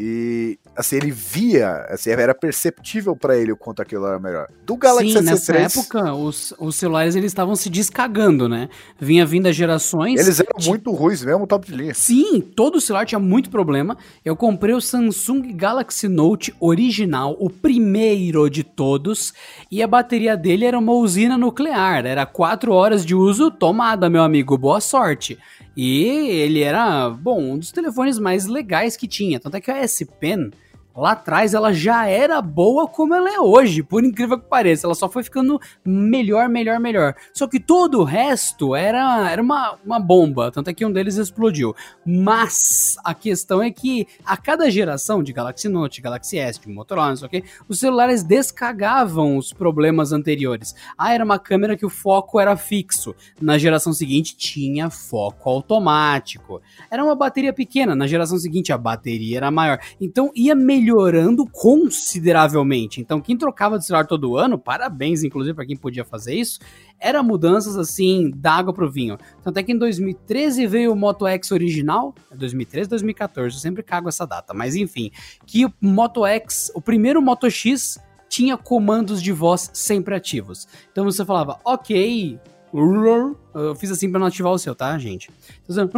E, 0.03 0.59
assim, 0.75 0.97
ele 0.97 1.11
via, 1.11 1.85
assim, 1.91 2.09
era 2.09 2.35
perceptível 2.35 3.15
para 3.15 3.37
ele 3.37 3.53
o 3.53 3.57
quanto 3.57 3.83
aquilo 3.83 4.07
era 4.07 4.19
melhor. 4.19 4.49
Do 4.65 4.75
Galaxy 4.75 5.13
Sim, 5.13 5.19
S3... 5.19 5.23
nessa 5.25 5.57
época, 5.57 6.15
os, 6.15 6.55
os 6.59 6.75
celulares, 6.75 7.15
eles 7.17 7.31
estavam 7.31 7.55
se 7.55 7.69
descagando, 7.69 8.49
né? 8.49 8.71
Vinha 8.99 9.27
vindo 9.27 9.47
as 9.47 9.55
gerações... 9.55 10.19
Eles 10.19 10.41
eram 10.41 10.59
de... 10.59 10.71
muito 10.71 10.91
ruins 10.91 11.23
mesmo, 11.23 11.47
top 11.47 11.67
de 11.67 11.77
linha. 11.77 11.93
Sim, 11.93 12.41
todo 12.41 12.81
celular 12.81 13.05
tinha 13.05 13.19
muito 13.19 13.51
problema. 13.51 13.95
Eu 14.25 14.35
comprei 14.35 14.75
o 14.75 14.81
Samsung 14.81 15.53
Galaxy 15.55 16.09
Note 16.09 16.55
original, 16.59 17.37
o 17.39 17.51
primeiro 17.51 18.49
de 18.49 18.65
todos, 18.65 19.35
e 19.71 19.83
a 19.83 19.87
bateria 19.87 20.35
dele 20.35 20.65
era 20.65 20.79
uma 20.79 20.95
usina 20.95 21.37
nuclear. 21.37 22.07
Era 22.07 22.25
4 22.25 22.73
horas 22.73 23.05
de 23.05 23.15
uso 23.15 23.51
tomada, 23.51 24.09
meu 24.09 24.23
amigo. 24.23 24.57
Boa 24.57 24.81
sorte. 24.81 25.39
E 25.77 26.05
ele 26.05 26.61
era, 26.61 27.09
bom, 27.11 27.41
um 27.53 27.59
dos 27.59 27.73
telefones 27.73 28.19
mais 28.19 28.47
legais 28.47 28.97
que 28.97 29.07
tinha. 29.07 29.41
Tanto 29.41 29.57
é 29.57 29.61
que 29.61 29.71
a 29.71 29.79
S 29.79 30.05
Pen 30.19 30.51
lá 30.97 31.13
atrás 31.13 31.55
ela 31.55 31.73
já 31.73 32.07
era 32.07 32.41
boa 32.43 32.87
como 32.87 33.15
ela 33.15 33.33
é 33.33 33.41
hoje, 33.41 33.83
por 33.83 34.05
incrível 34.05 34.39
que 34.39 34.49
pareça. 34.49 34.87
Ela 34.87 34.95
só 34.95 35.09
foi 35.09 35.23
ficando 35.23 35.61
melhor, 35.85 36.49
melhor, 36.49 36.79
melhor. 36.79 37.15
Só 37.33 37.47
que 37.47 37.59
todo 37.59 38.01
o 38.01 38.05
resto 38.05 38.75
era, 38.75 39.31
era 39.31 39.41
uma, 39.41 39.79
uma 39.85 39.99
bomba, 39.99 40.51
tanto 40.51 40.69
é 40.69 40.75
que 40.75 40.85
um 40.85 40.93
deles 40.93 41.17
explodiu. 41.17 41.75
Mas 42.05 42.97
a 43.05 43.15
questão 43.15 43.63
é 43.63 43.71
que 43.71 44.07
a 44.25 44.37
cada 44.37 44.71
geração 44.71 45.23
de 45.23 45.33
Galaxy 45.33 45.69
Note, 45.69 46.03
Galaxy 46.03 46.39
S, 46.39 46.61
de 46.61 46.69
Motorola, 46.69 47.11
não 47.11 47.17
sei 47.17 47.27
o 47.27 47.31
que, 47.31 47.45
os 47.69 47.79
celulares 47.79 48.23
descagavam 48.23 49.37
os 49.37 49.53
problemas 49.53 50.13
anteriores. 50.13 50.75
Ah, 50.99 51.15
era 51.15 51.25
uma 51.25 51.39
câmera 51.39 51.77
que 51.77 51.87
o 51.87 51.91
foco 51.91 52.39
era 52.39 52.57
fixo. 52.57 53.15
Na 53.41 53.57
geração 53.59 53.93
seguinte 53.93 54.37
tinha 54.37 54.91
foco 54.91 55.49
automático. 55.49 56.61
Era 56.91 57.03
uma 57.03 57.15
bateria 57.15 57.53
pequena, 57.53 57.95
na 57.95 58.07
geração 58.07 58.39
seguinte 58.39 58.73
a 58.73 58.79
bateria 58.79 59.39
era 59.39 59.51
maior. 59.51 59.79
Então 60.01 60.31
ia 60.35 60.55
melhor 60.55 60.80
melhorando 60.81 61.47
consideravelmente. 61.47 63.01
Então, 63.01 63.21
quem 63.21 63.37
trocava 63.37 63.79
de 63.79 63.85
celular 63.87 64.07
todo 64.07 64.37
ano, 64.37 64.59
parabéns, 64.59 65.23
inclusive, 65.23 65.55
para 65.55 65.67
quem 65.67 65.77
podia 65.77 66.05
fazer 66.05 66.35
isso, 66.35 66.59
era 66.99 67.23
mudanças 67.23 67.77
assim, 67.77 68.31
da 68.35 68.53
água 68.53 68.73
pro 68.73 68.91
vinho. 68.91 69.19
Tanto 69.43 69.59
é 69.59 69.63
que 69.63 69.73
em 69.73 69.79
2013 69.79 70.67
veio 70.67 70.93
o 70.93 70.97
Moto 70.97 71.27
X 71.27 71.51
original, 71.51 72.15
2013, 72.35 72.89
2014, 72.89 73.57
eu 73.57 73.61
sempre 73.61 73.83
cago 73.83 74.09
essa 74.09 74.27
data, 74.27 74.55
mas 74.55 74.75
enfim, 74.75 75.11
que 75.47 75.67
o 75.67 75.73
Moto 75.81 76.25
X, 76.27 76.73
o 76.75 76.81
primeiro 76.81 77.23
Moto 77.23 77.51
X 77.51 77.99
tinha 78.29 78.57
comandos 78.57 79.23
de 79.23 79.33
voz 79.33 79.71
sempre 79.73 80.15
ativos. 80.15 80.69
Então 80.93 81.05
você 81.05 81.25
falava, 81.25 81.59
ok, 81.65 82.39
eu 82.73 83.75
fiz 83.75 83.91
assim 83.91 84.09
para 84.09 84.21
não 84.21 84.29
ativar 84.29 84.53
o 84.53 84.59
seu, 84.59 84.75
tá, 84.75 84.97
gente? 84.97 85.29
Então, 85.69 85.89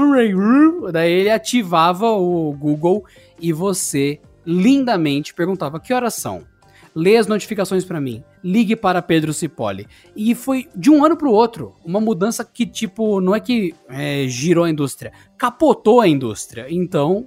daí 0.90 1.12
ele 1.12 1.30
ativava 1.30 2.10
o 2.10 2.52
Google 2.52 3.04
e 3.38 3.52
você 3.52 4.18
lindamente 4.46 5.34
perguntava 5.34 5.80
que 5.80 5.92
horas 5.92 6.14
são. 6.14 6.44
Lê 6.94 7.16
as 7.16 7.26
notificações 7.26 7.84
para 7.84 8.00
mim. 8.00 8.22
Ligue 8.44 8.76
para 8.76 9.00
Pedro 9.00 9.32
Cipoli. 9.32 9.86
E 10.14 10.34
foi 10.34 10.68
de 10.74 10.90
um 10.90 11.04
ano 11.04 11.16
para 11.16 11.28
o 11.28 11.32
outro. 11.32 11.74
Uma 11.84 12.00
mudança 12.00 12.44
que, 12.44 12.66
tipo, 12.66 13.20
não 13.20 13.34
é 13.34 13.40
que 13.40 13.74
é, 13.88 14.26
girou 14.28 14.64
a 14.64 14.70
indústria, 14.70 15.12
capotou 15.38 16.00
a 16.00 16.08
indústria. 16.08 16.66
Então, 16.68 17.26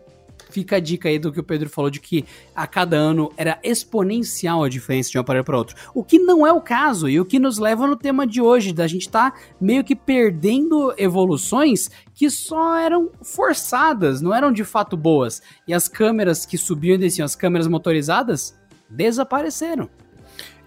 fica 0.56 0.78
a 0.78 0.80
dica 0.80 1.10
aí 1.10 1.20
do 1.20 1.34
que 1.34 1.39
o 1.39 1.44
Pedro 1.44 1.70
falou 1.70 1.91
de 1.91 2.00
que 2.00 2.24
a 2.56 2.65
cada 2.65 2.96
ano 2.96 3.30
era 3.36 3.60
exponencial 3.62 4.63
a 4.63 4.70
diferença 4.70 5.12
de 5.12 5.18
um 5.18 5.22
aparelho 5.22 5.44
para 5.44 5.58
outro. 5.58 5.76
O 5.94 6.02
que 6.02 6.18
não 6.18 6.48
é 6.48 6.54
o 6.54 6.62
caso 6.62 7.10
e 7.10 7.20
o 7.20 7.26
que 7.26 7.38
nos 7.38 7.58
leva 7.58 7.86
no 7.86 7.98
tema 7.98 8.26
de 8.26 8.41
hoje, 8.41 8.72
da 8.72 8.88
gente 8.88 9.02
estar 9.02 9.32
tá 9.32 9.38
meio 9.60 9.84
que 9.84 9.94
perdendo 9.94 10.94
evoluções 10.98 11.89
que 12.13 12.30
só 12.30 12.78
eram 12.78 13.12
forçadas, 13.22 14.22
não 14.22 14.34
eram 14.34 14.50
de 14.50 14.63
fato 14.63 14.96
boas. 14.96 15.41
E 15.68 15.74
as 15.74 15.89
câmeras 15.89 16.46
que 16.46 16.58
subiam 16.58 16.96
e 16.96 17.00
desciam, 17.00 17.26
as 17.26 17.36
câmeras 17.36 17.68
motorizadas, 17.68 18.58
desapareceram. 18.89 19.89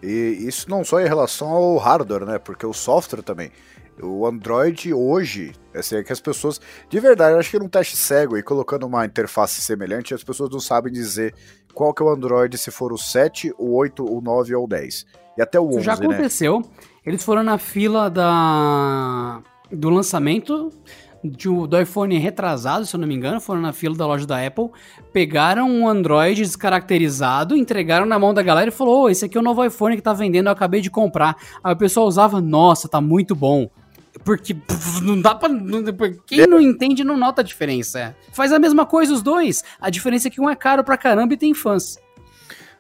E 0.03 0.37
isso 0.40 0.68
não 0.68 0.85
só 0.85 1.01
em 1.01 1.09
relação 1.09 1.48
ao 1.48 1.79
hardware, 1.79 2.27
né? 2.27 2.38
Porque 2.38 2.66
o 2.66 2.74
software 2.74 3.22
também. 3.22 3.51
O 4.02 4.26
Android 4.26 4.92
hoje, 4.92 5.52
assim, 5.74 5.96
é 5.96 6.02
que 6.02 6.12
as 6.12 6.20
pessoas, 6.20 6.61
de 6.88 7.00
verdade, 7.00 7.34
eu 7.34 7.38
acho 7.38 7.50
que 7.50 7.58
num 7.58 7.68
teste 7.68 7.96
cego 7.96 8.37
e 8.37 8.42
colocando 8.42 8.87
uma 8.87 9.04
interface 9.04 9.61
semelhante, 9.61 10.14
as 10.14 10.22
pessoas 10.22 10.50
não 10.50 10.61
sabem 10.61 10.92
dizer 10.92 11.34
qual 11.74 11.92
que 11.92 12.02
é 12.02 12.06
o 12.06 12.11
Android, 12.11 12.56
se 12.58 12.70
for 12.70 12.92
o 12.92 12.98
7, 12.98 13.52
o 13.58 13.76
8, 13.76 14.04
o 14.04 14.20
9 14.20 14.54
ou 14.54 14.64
o 14.64 14.68
10. 14.68 15.06
E 15.37 15.42
até 15.42 15.58
o 15.58 15.66
11, 15.66 15.76
Isso 15.76 15.84
já 15.84 15.96
né? 15.96 16.06
aconteceu. 16.06 16.58
Né? 16.58 16.66
Eles 17.06 17.24
foram 17.24 17.42
na 17.42 17.58
fila 17.58 18.08
da 18.08 19.42
do 19.70 19.90
lançamento 19.90 20.72
de, 21.22 21.48
do 21.48 21.80
iPhone 21.80 22.16
retrasado, 22.18 22.87
se 22.87 22.94
eu 22.94 23.00
não 23.00 23.06
me 23.06 23.14
engano, 23.14 23.40
foram 23.40 23.61
na 23.61 23.72
fila 23.72 23.96
da 23.96 24.06
loja 24.06 24.26
da 24.26 24.44
Apple, 24.44 24.70
pegaram 25.12 25.68
um 25.68 25.88
Android 25.88 26.40
descaracterizado, 26.42 27.56
entregaram 27.56 28.06
na 28.06 28.18
mão 28.18 28.32
da 28.32 28.42
galera 28.42 28.68
e 28.68 28.72
falou: 28.72 29.04
oh, 29.04 29.08
esse 29.08 29.24
aqui 29.24 29.37
é 29.37 29.40
o 29.40 29.44
novo 29.44 29.64
iPhone 29.64 29.96
que 29.96 30.02
tá 30.02 30.12
vendendo, 30.12 30.46
eu 30.46 30.52
acabei 30.52 30.80
de 30.80 30.90
comprar. 30.90 31.37
Aí 31.62 31.72
o 31.72 31.76
pessoal 31.76 32.06
usava, 32.06 32.40
nossa, 32.40 32.88
tá 32.88 33.00
muito 33.00 33.34
bom. 33.34 33.68
Porque 34.28 34.52
pff, 34.52 35.02
não 35.02 35.18
dá 35.18 35.34
pra. 35.34 35.48
Quem 36.26 36.46
não 36.46 36.60
entende 36.60 37.02
não 37.02 37.16
nota 37.16 37.40
a 37.40 37.44
diferença. 37.44 38.14
Faz 38.30 38.52
a 38.52 38.58
mesma 38.58 38.84
coisa 38.84 39.14
os 39.14 39.22
dois. 39.22 39.64
A 39.80 39.88
diferença 39.88 40.28
é 40.28 40.30
que 40.30 40.38
um 40.38 40.50
é 40.50 40.54
caro 40.54 40.84
pra 40.84 40.98
caramba 40.98 41.32
e 41.32 41.36
tem 41.38 41.54
fãs. 41.54 41.98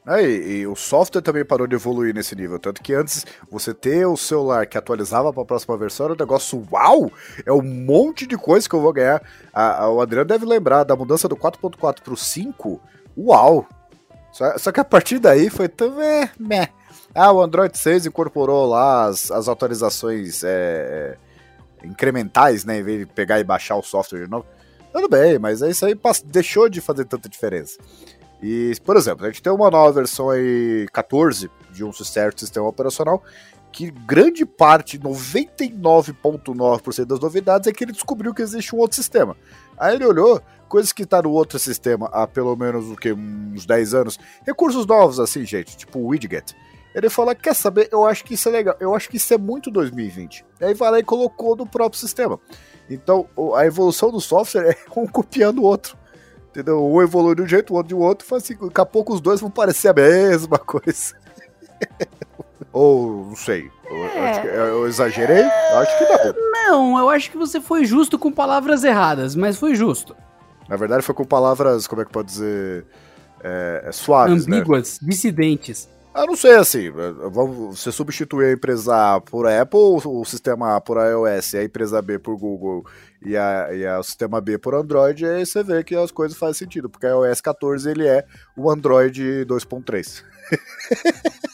É, 0.06 0.22
e, 0.22 0.58
e, 0.58 0.66
o 0.66 0.76
software 0.76 1.22
também 1.22 1.46
parou 1.46 1.66
de 1.66 1.74
evoluir 1.74 2.14
nesse 2.14 2.36
nível. 2.36 2.58
Tanto 2.58 2.82
que 2.82 2.92
antes 2.92 3.24
você 3.50 3.72
ter 3.72 4.04
o 4.04 4.14
celular 4.14 4.66
que 4.66 4.76
atualizava 4.76 5.32
para 5.32 5.42
a 5.42 5.46
próxima 5.46 5.74
versão 5.78 6.04
era 6.04 6.12
um 6.12 6.18
negócio 6.18 6.62
uau! 6.70 7.10
É 7.46 7.52
um 7.52 7.62
monte 7.62 8.26
de 8.26 8.36
coisa 8.36 8.68
que 8.68 8.74
eu 8.74 8.82
vou 8.82 8.92
ganhar. 8.92 9.22
A, 9.50 9.84
a, 9.84 9.90
o 9.90 10.02
Adriano 10.02 10.28
deve 10.28 10.44
lembrar 10.44 10.84
da 10.84 10.94
mudança 10.94 11.26
do 11.30 11.36
4.4 11.36 12.02
para 12.02 12.12
o 12.12 12.16
5. 12.16 12.78
Uau! 13.16 13.66
Só, 14.32 14.58
só, 14.58 14.70
que 14.70 14.80
a 14.80 14.84
partir 14.84 15.18
daí 15.18 15.48
foi 15.48 15.66
também. 15.66 16.28
Meh. 16.38 16.68
Ah, 17.14 17.32
o 17.32 17.40
Android 17.40 17.76
6 17.78 18.04
incorporou 18.04 18.66
lá 18.66 19.06
as, 19.06 19.30
as 19.30 19.48
atualizações 19.48 20.44
é, 20.44 21.16
incrementais, 21.84 22.64
né? 22.64 22.78
Em 22.78 22.82
vez 22.82 23.00
de 23.00 23.06
pegar 23.06 23.40
e 23.40 23.44
baixar 23.44 23.76
o 23.76 23.82
software 23.82 24.24
de 24.24 24.30
novo. 24.30 24.46
Tudo 24.92 25.08
bem, 25.08 25.38
mas 25.38 25.60
isso 25.60 25.84
aí 25.84 25.94
deixou 26.24 26.68
de 26.68 26.80
fazer 26.80 27.04
tanta 27.04 27.28
diferença. 27.28 27.78
E, 28.42 28.72
por 28.84 28.96
exemplo, 28.96 29.24
a 29.24 29.28
gente 29.28 29.42
tem 29.42 29.52
uma 29.52 29.70
nova 29.70 29.92
versão 29.92 30.30
aí 30.30 30.86
14 30.92 31.50
de 31.72 31.84
um 31.84 31.92
certo 31.92 32.40
sistema 32.40 32.66
operacional 32.66 33.22
que 33.70 33.90
grande 33.90 34.46
parte, 34.46 34.98
99,9% 34.98 37.04
das 37.04 37.20
novidades 37.20 37.68
é 37.68 37.72
que 37.72 37.84
ele 37.84 37.92
descobriu 37.92 38.34
que 38.34 38.42
existe 38.42 38.74
um 38.74 38.78
outro 38.78 38.96
sistema. 38.96 39.36
Aí 39.78 39.94
ele 39.94 40.06
olhou 40.06 40.42
coisas 40.68 40.92
que 40.92 41.06
tá 41.06 41.22
no 41.22 41.30
outro 41.30 41.56
sistema 41.58 42.08
há 42.12 42.26
pelo 42.26 42.54
menos 42.56 42.90
o 42.90 42.96
que 42.96 43.12
uns 43.12 43.64
10 43.66 43.94
anos, 43.94 44.18
recursos 44.46 44.86
novos 44.86 45.20
assim, 45.20 45.44
gente, 45.44 45.76
tipo 45.76 45.98
o 45.98 46.06
widget. 46.08 46.56
Ele 46.94 47.08
fala: 47.10 47.34
"Quer 47.34 47.54
saber? 47.54 47.88
Eu 47.92 48.06
acho 48.06 48.24
que 48.24 48.34
isso 48.34 48.48
é 48.48 48.52
legal. 48.52 48.76
Eu 48.80 48.94
acho 48.94 49.08
que 49.08 49.16
isso 49.16 49.32
é 49.32 49.38
muito 49.38 49.70
2020". 49.70 50.44
E 50.60 50.64
aí 50.64 50.74
vai 50.74 50.90
lá 50.90 50.98
e 50.98 51.02
colocou 51.02 51.56
no 51.56 51.66
próprio 51.66 52.00
sistema. 52.00 52.40
Então, 52.90 53.28
a 53.54 53.66
evolução 53.66 54.10
do 54.10 54.20
software 54.20 54.70
é 54.70 54.76
um 54.98 55.06
copiando 55.06 55.58
o 55.58 55.64
outro. 55.64 55.96
Entendeu? 56.50 56.84
Um 56.84 57.02
evolui 57.02 57.34
de 57.34 57.42
um 57.42 57.46
jeito, 57.46 57.72
o 57.72 57.76
outro 57.76 57.88
de 57.88 57.94
outro, 57.94 58.26
faz 58.26 58.42
assim, 58.42 58.56
daqui 58.60 58.80
a 58.80 58.86
pouco 58.86 59.12
os 59.12 59.20
dois 59.20 59.40
vão 59.40 59.50
parecer 59.50 59.88
a 59.88 59.92
mesma 59.92 60.58
coisa. 60.58 61.14
Ou, 62.72 63.26
não 63.26 63.36
sei. 63.36 63.70
É. 63.90 64.46
Eu, 64.46 64.64
eu, 64.66 64.86
exagerei? 64.88 65.42
Eu 65.42 65.78
acho 65.78 65.98
que 65.98 66.04
não. 66.04 66.34
Não, 66.52 66.98
eu 66.98 67.08
acho 67.08 67.30
que 67.30 67.36
você 67.36 67.60
foi 67.60 67.84
justo 67.84 68.18
com 68.18 68.32
palavras 68.32 68.82
erradas, 68.84 69.34
mas 69.36 69.56
foi 69.56 69.74
justo. 69.74 70.16
Na 70.68 70.76
verdade, 70.76 71.02
foi 71.02 71.14
com 71.14 71.24
palavras, 71.24 71.86
como 71.86 72.02
é 72.02 72.04
que 72.04 72.10
pode 72.10 72.28
dizer? 72.28 72.84
É, 73.42 73.84
é 73.86 73.92
suaves, 73.92 74.46
né? 74.46 74.56
Ambíguas, 74.56 75.00
né? 75.00 75.08
dissidentes. 75.08 75.88
Ah, 76.18 76.26
não 76.26 76.34
sei, 76.34 76.56
assim, 76.56 76.90
vamos, 76.90 77.78
você 77.78 77.92
substituir 77.92 78.46
a 78.46 78.52
empresa 78.52 79.14
A 79.14 79.20
por 79.20 79.46
Apple, 79.46 79.78
o 80.04 80.24
sistema 80.24 80.74
A 80.74 80.80
por 80.80 80.96
iOS, 80.96 81.54
a 81.54 81.62
empresa 81.62 82.02
B 82.02 82.18
por 82.18 82.36
Google 82.36 82.84
e, 83.24 83.36
a, 83.36 83.68
e 83.72 83.86
a, 83.86 84.00
o 84.00 84.02
sistema 84.02 84.40
B 84.40 84.58
por 84.58 84.74
Android, 84.74 85.24
aí 85.24 85.46
você 85.46 85.62
vê 85.62 85.84
que 85.84 85.94
as 85.94 86.10
coisas 86.10 86.36
fazem 86.36 86.54
sentido, 86.54 86.90
porque 86.90 87.06
a 87.06 87.10
iOS 87.10 87.40
14 87.40 87.88
ele 87.88 88.04
é 88.04 88.26
o 88.56 88.68
Android 88.68 89.46
2.3. 89.46 90.24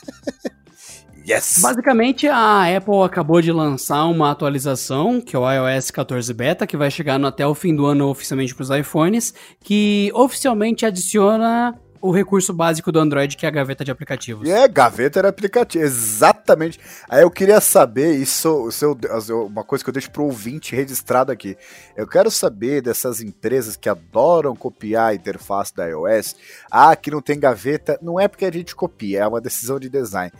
Yes! 1.27 1.59
Basicamente, 1.63 2.29
a 2.29 2.77
Apple 2.77 3.03
acabou 3.03 3.41
de 3.41 3.51
lançar 3.51 4.05
uma 4.05 4.31
atualização, 4.31 5.23
que 5.23 5.35
é 5.35 5.39
o 5.39 5.51
iOS 5.51 5.91
14 5.91 6.35
Beta, 6.35 6.67
que 6.67 6.77
vai 6.77 6.91
chegar 6.91 7.19
no, 7.19 7.27
até 7.27 7.47
o 7.47 7.55
fim 7.55 7.75
do 7.75 7.87
ano 7.87 8.09
oficialmente 8.11 8.55
para 8.55 8.63
os 8.63 8.69
iPhones, 8.69 9.33
que 9.61 10.11
oficialmente 10.15 10.85
adiciona 10.85 11.75
o 12.05 12.11
recurso 12.11 12.53
básico 12.53 12.93
do 12.93 12.99
Android, 12.99 13.35
que 13.35 13.47
é 13.47 13.49
a 13.49 13.51
gaveta 13.51 13.83
de 13.83 13.91
aplicativos. 13.91 14.47
É, 14.47 14.69
gaveta 14.69 15.23
de 15.23 15.27
aplicativo, 15.27 15.83
exatamente. 15.83 16.79
Aí 17.09 17.23
eu 17.23 17.31
queria 17.31 17.63
saber, 17.63 18.15
isso, 18.17 18.69
isso 18.69 18.95
uma 19.47 19.65
coisa 19.65 19.83
que 19.83 19.89
eu 19.89 19.95
deixo 19.95 20.11
pro 20.11 20.25
ouvinte 20.25 20.77
registrado 20.77 21.33
aqui. 21.33 21.57
Eu 21.97 22.07
quero 22.07 22.31
saber 22.31 22.83
dessas 22.83 23.23
empresas 23.23 23.75
que 23.75 23.89
adoram 23.89 24.55
copiar 24.55 25.13
a 25.13 25.15
interface 25.15 25.75
da 25.75 25.87
iOS. 25.87 26.37
Ah, 26.71 26.95
que 26.95 27.11
não 27.11 27.23
tem 27.23 27.41
gaveta, 27.41 27.99
não 28.03 28.21
é 28.21 28.29
porque 28.29 28.45
a 28.45 28.53
gente 28.53 28.77
copia, 28.77 29.21
é 29.21 29.27
uma 29.27 29.41
decisão 29.41 29.81
de 29.81 29.89
design 29.89 30.31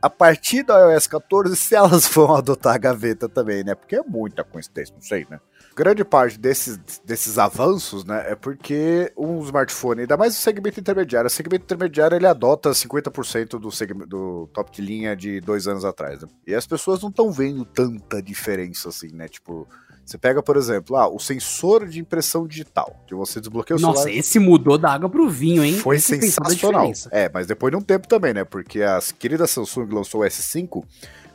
a 0.00 0.10
partir 0.10 0.62
da 0.62 0.92
iOS 0.92 1.06
14, 1.06 1.56
se 1.56 1.74
elas 1.74 2.06
vão 2.06 2.36
adotar 2.36 2.74
a 2.74 2.78
gaveta 2.78 3.28
também, 3.28 3.64
né? 3.64 3.74
Porque 3.74 3.96
é 3.96 4.02
muita 4.02 4.44
coincidência, 4.44 4.94
não 4.94 5.02
sei, 5.02 5.26
né? 5.28 5.40
Grande 5.76 6.04
parte 6.04 6.38
desses, 6.38 6.78
desses 7.04 7.38
avanços, 7.38 8.04
né, 8.04 8.32
é 8.32 8.34
porque 8.34 9.12
um 9.16 9.40
smartphone, 9.44 10.02
ainda 10.02 10.16
mais 10.16 10.34
o 10.34 10.38
segmento 10.38 10.80
intermediário, 10.80 11.28
o 11.28 11.30
segmento 11.30 11.64
intermediário 11.64 12.16
ele 12.16 12.26
adota 12.26 12.70
50% 12.70 13.58
do, 13.58 13.70
segmento, 13.70 14.06
do 14.06 14.48
top 14.52 14.70
de 14.72 14.82
linha 14.82 15.16
de 15.16 15.40
dois 15.40 15.66
anos 15.66 15.84
atrás, 15.84 16.22
né? 16.22 16.28
E 16.46 16.54
as 16.54 16.66
pessoas 16.66 17.00
não 17.00 17.08
estão 17.08 17.30
vendo 17.30 17.64
tanta 17.64 18.20
diferença 18.20 18.88
assim, 18.88 19.12
né? 19.12 19.28
Tipo, 19.28 19.68
você 20.10 20.18
pega, 20.18 20.42
por 20.42 20.56
exemplo, 20.56 20.96
ah, 20.96 21.08
o 21.08 21.20
sensor 21.20 21.86
de 21.86 22.00
impressão 22.00 22.44
digital, 22.44 23.00
que 23.06 23.14
você 23.14 23.38
desbloqueia 23.38 23.76
o 23.76 23.80
Nossa, 23.80 24.00
celular. 24.00 24.08
Nossa, 24.08 24.18
esse 24.18 24.38
mudou 24.40 24.76
da 24.76 24.90
água 24.92 25.08
pro 25.08 25.28
vinho, 25.28 25.64
hein? 25.64 25.74
Foi 25.78 25.96
esse 25.96 26.20
sensacional. 26.20 26.90
É, 27.12 27.30
mas 27.32 27.46
depois 27.46 27.70
de 27.70 27.76
um 27.76 27.80
tempo 27.80 28.08
também, 28.08 28.34
né? 28.34 28.42
Porque 28.42 28.82
a 28.82 28.98
querida 29.16 29.46
Samsung 29.46 29.88
lançou 29.92 30.22
o 30.22 30.24
S5 30.24 30.84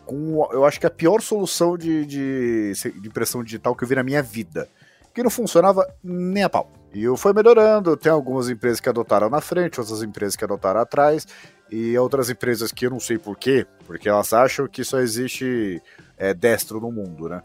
com, 0.06 0.48
eu 0.52 0.66
acho 0.66 0.80
que 0.80 0.86
a 0.86 0.92
pior 0.92 1.22
solução 1.22 1.78
de, 1.78 2.06
de, 2.06 2.74
de 2.74 3.08
impressão 3.08 3.44
digital 3.44 3.76
que 3.76 3.84
eu 3.84 3.88
vi 3.88 3.96
na 3.96 4.04
minha 4.04 4.22
vida. 4.22 4.68
Que 5.14 5.24
não 5.24 5.30
funcionava 5.30 5.88
nem 6.04 6.44
a 6.44 6.50
pau. 6.50 6.72
E 6.94 7.06
foi 7.18 7.34
melhorando. 7.34 7.96
Tem 7.96 8.12
algumas 8.12 8.50
empresas 8.50 8.80
que 8.80 8.90
adotaram 8.90 9.30
na 9.30 9.42
frente, 9.42 9.80
outras 9.80 10.04
empresas 10.04 10.36
que 10.36 10.44
adotaram 10.44 10.80
atrás, 10.80 11.26
e 11.72 11.98
outras 11.98 12.30
empresas 12.30 12.72
que 12.72 12.86
eu 12.86 12.92
não 12.92 13.00
sei 13.00 13.18
porquê, 13.18 13.66
porque 13.86 14.08
elas 14.08 14.32
acham 14.34 14.68
que 14.68 14.84
só 14.84 15.00
existe 15.00 15.82
é, 16.18 16.34
destro 16.34 16.80
no 16.80 16.92
mundo, 16.92 17.28
né? 17.28 17.42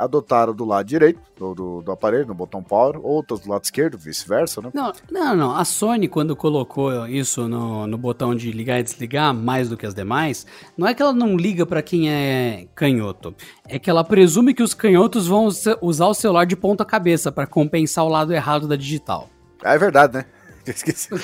Adotaram 0.00 0.54
do 0.54 0.64
lado 0.64 0.86
direito 0.86 1.20
do, 1.36 1.54
do, 1.54 1.82
do, 1.82 1.92
aparelho, 1.92 2.26
no 2.26 2.34
botão 2.34 2.62
power, 2.62 2.98
outras 3.04 3.40
do 3.40 3.50
lado 3.50 3.64
esquerdo, 3.64 3.98
vice-versa, 3.98 4.62
né? 4.62 4.70
Não, 4.72 4.92
não, 5.10 5.36
não. 5.36 5.54
A 5.54 5.62
Sony, 5.62 6.08
quando 6.08 6.34
colocou 6.34 7.06
isso 7.06 7.46
no, 7.46 7.86
no 7.86 7.98
botão 7.98 8.34
de 8.34 8.50
ligar 8.50 8.80
e 8.80 8.82
desligar, 8.82 9.34
mais 9.34 9.68
do 9.68 9.76
que 9.76 9.84
as 9.84 9.94
demais, 9.94 10.46
não 10.76 10.88
é 10.88 10.94
que 10.94 11.02
ela 11.02 11.12
não 11.12 11.36
liga 11.36 11.66
para 11.66 11.82
quem 11.82 12.10
é 12.10 12.66
canhoto. 12.74 13.34
É 13.68 13.78
que 13.78 13.90
ela 13.90 14.02
presume 14.02 14.54
que 14.54 14.62
os 14.62 14.72
canhotos 14.72 15.26
vão 15.26 15.48
usar 15.82 16.06
o 16.06 16.14
celular 16.14 16.46
de 16.46 16.56
ponta 16.56 16.82
cabeça 16.82 17.30
para 17.30 17.46
compensar 17.46 18.02
o 18.06 18.08
lado 18.08 18.32
errado 18.32 18.66
da 18.66 18.76
digital. 18.76 19.28
Ah, 19.62 19.74
é 19.74 19.78
verdade, 19.78 20.14
né? 20.14 20.24
Esqueci. 20.66 21.10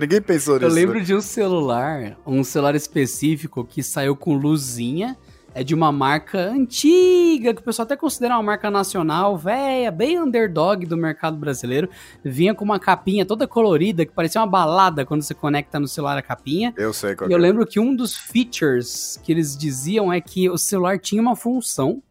Ninguém 0.00 0.22
pensou 0.22 0.54
nisso. 0.54 0.66
Eu 0.66 0.70
lembro 0.70 0.98
né? 0.98 1.04
de 1.04 1.14
um 1.14 1.20
celular, 1.20 2.16
um 2.26 2.42
celular 2.42 2.74
específico 2.74 3.62
que 3.64 3.82
saiu 3.82 4.16
com 4.16 4.34
luzinha 4.34 5.16
é 5.54 5.62
de 5.62 5.74
uma 5.74 5.92
marca 5.92 6.38
antiga, 6.38 7.54
que 7.54 7.60
o 7.60 7.64
pessoal 7.64 7.84
até 7.84 7.96
considera 7.96 8.34
uma 8.34 8.42
marca 8.42 8.70
nacional, 8.70 9.38
velha, 9.38 9.90
bem 9.90 10.18
underdog 10.18 10.84
do 10.84 10.96
mercado 10.96 11.36
brasileiro. 11.36 11.88
Vinha 12.24 12.54
com 12.54 12.64
uma 12.64 12.80
capinha 12.80 13.24
toda 13.24 13.46
colorida, 13.46 14.04
que 14.04 14.12
parecia 14.12 14.40
uma 14.40 14.46
balada 14.46 15.06
quando 15.06 15.22
você 15.22 15.32
conecta 15.32 15.78
no 15.78 15.86
celular 15.86 16.18
a 16.18 16.22
capinha. 16.22 16.74
Eu 16.76 16.92
sei 16.92 17.14
qual 17.14 17.30
E 17.30 17.32
eu 17.32 17.38
é. 17.38 17.40
lembro 17.40 17.64
que 17.66 17.78
um 17.78 17.94
dos 17.94 18.16
features 18.16 19.20
que 19.22 19.30
eles 19.30 19.56
diziam 19.56 20.12
é 20.12 20.20
que 20.20 20.50
o 20.50 20.58
celular 20.58 20.98
tinha 20.98 21.22
uma 21.22 21.36
função 21.36 22.02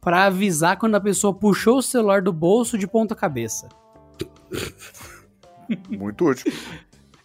para 0.00 0.26
avisar 0.26 0.76
quando 0.78 0.94
a 0.94 1.00
pessoa 1.00 1.34
puxou 1.34 1.78
o 1.78 1.82
celular 1.82 2.22
do 2.22 2.32
bolso 2.32 2.78
de 2.78 2.86
ponta 2.86 3.14
cabeça. 3.14 3.68
Muito 5.90 6.28
útil. 6.28 6.52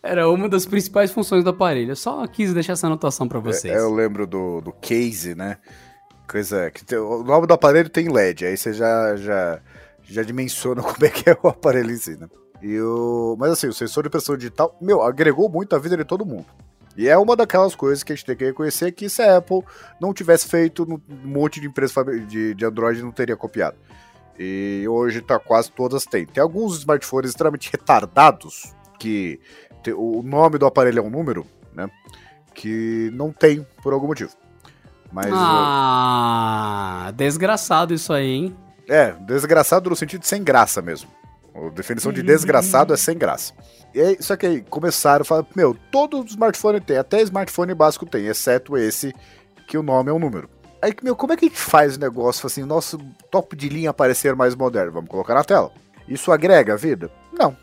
Era 0.08 0.30
uma 0.30 0.48
das 0.48 0.66
principais 0.66 1.12
funções 1.12 1.44
do 1.44 1.50
aparelho. 1.50 1.92
Eu 1.92 1.96
só 1.96 2.26
quis 2.28 2.54
deixar 2.54 2.74
essa 2.74 2.88
anotação 2.88 3.28
para 3.28 3.40
vocês. 3.40 3.74
É, 3.74 3.80
eu 3.80 3.94
lembro 3.94 4.26
do, 4.26 4.62
do 4.62 4.72
case, 4.72 5.36
né? 5.36 5.58
Coisa 6.28 6.72
que 6.72 6.86
tem, 6.86 6.98
o 6.98 7.24
nome 7.24 7.48
do 7.48 7.54
aparelho 7.54 7.90
tem 7.90 8.12
LED, 8.12 8.46
aí 8.46 8.58
você 8.58 8.74
já 8.74 9.16
já 9.16 9.62
já 10.04 10.24
dimensiona 10.24 10.82
como 10.84 11.06
é 11.06 11.10
que 11.10 11.30
é 11.30 11.38
o 11.42 11.48
aparelho 11.48 11.92
em 11.92 11.98
si, 11.98 12.18
né? 12.18 12.28
E 12.62 12.80
o, 12.80 13.36
mas 13.38 13.52
assim, 13.52 13.68
o 13.68 13.74
sensor 13.74 14.04
de 14.04 14.10
pressão 14.10 14.36
digital, 14.36 14.76
meu, 14.82 15.02
agregou 15.02 15.50
muito 15.50 15.76
a 15.76 15.80
vida 15.80 15.96
de 15.96 16.04
todo 16.04 16.26
mundo. 16.26 16.46
E 16.98 17.08
é 17.08 17.16
uma 17.16 17.36
daquelas 17.36 17.76
coisas 17.76 18.04
que 18.04 18.12
a 18.12 18.16
gente 18.16 18.26
tem 18.26 18.36
que 18.36 18.46
reconhecer 18.46 18.92
que 18.92 19.08
se 19.08 19.22
a 19.22 19.38
Apple 19.38 19.62
não 20.02 20.14
tivesse 20.14 20.48
feito, 20.48 20.84
um 20.84 21.28
monte 21.28 21.62
de 21.62 21.68
empresas 21.68 21.94
de, 22.28 22.56
de 22.56 22.66
Android 22.66 23.04
não 23.04 23.12
teria 23.12 23.38
copiado. 23.38 23.78
E 24.40 24.84
hoje 24.88 25.22
tá 25.22 25.38
quase 25.38 25.72
todas 25.72 26.06
têm. 26.06 26.26
Tem 26.26 26.42
alguns 26.42 26.80
smartphones 26.80 27.30
extremamente 27.30 27.72
retardados 27.72 28.74
que 28.98 29.40
o 29.94 30.22
nome 30.24 30.58
do 30.58 30.66
aparelho 30.66 31.00
é 31.00 31.02
um 31.02 31.10
número, 31.10 31.46
né? 31.74 31.90
Que 32.54 33.12
não 33.14 33.32
tem 33.32 33.66
por 33.82 33.94
algum 33.94 34.08
motivo. 34.08 34.32
Mas, 35.12 35.28
ah, 35.32 37.12
desgraçado 37.16 37.94
isso 37.94 38.12
aí, 38.12 38.30
hein? 38.30 38.58
É, 38.88 39.12
desgraçado 39.12 39.90
no 39.90 39.96
sentido 39.96 40.22
de 40.22 40.28
sem 40.28 40.44
graça 40.44 40.82
mesmo. 40.82 41.10
A 41.56 41.70
definição 41.70 42.12
de 42.12 42.22
desgraçado 42.22 42.94
é 42.94 42.98
sem 42.98 43.18
graça. 43.18 43.54
E 43.94 44.02
aí, 44.02 44.18
só 44.20 44.36
que 44.36 44.46
aí 44.46 44.62
começaram 44.62 45.22
a 45.24 45.26
falar, 45.26 45.46
meu, 45.56 45.76
todo 45.92 46.24
smartphone 46.26 46.80
tem, 46.80 46.98
até 46.98 47.22
smartphone 47.22 47.74
básico 47.74 48.06
tem, 48.06 48.28
exceto 48.28 48.78
esse 48.78 49.14
que 49.68 49.78
o 49.78 49.84
nome 49.84 50.10
é 50.10 50.14
um 50.14 50.20
número. 50.20 50.50
Aí, 50.82 50.94
meu, 51.02 51.16
como 51.16 51.34
é 51.34 51.38
que 51.38 51.46
a 51.46 51.48
gente 51.48 51.60
faz 51.60 51.98
o 51.98 52.00
negócio 52.00 52.46
assim, 52.46 52.64
nosso 52.64 52.98
top 53.32 53.56
de 53.56 53.70
linha 53.70 53.94
parecer 53.94 54.36
mais 54.36 54.56
moderno? 54.56 54.92
Vamos 54.92 55.10
colocar 55.10 55.34
na 55.34 55.44
tela. 55.44 55.72
Isso 56.08 56.32
agrega 56.32 56.74
a 56.74 56.78
vida? 56.78 57.10
Não 57.38 57.56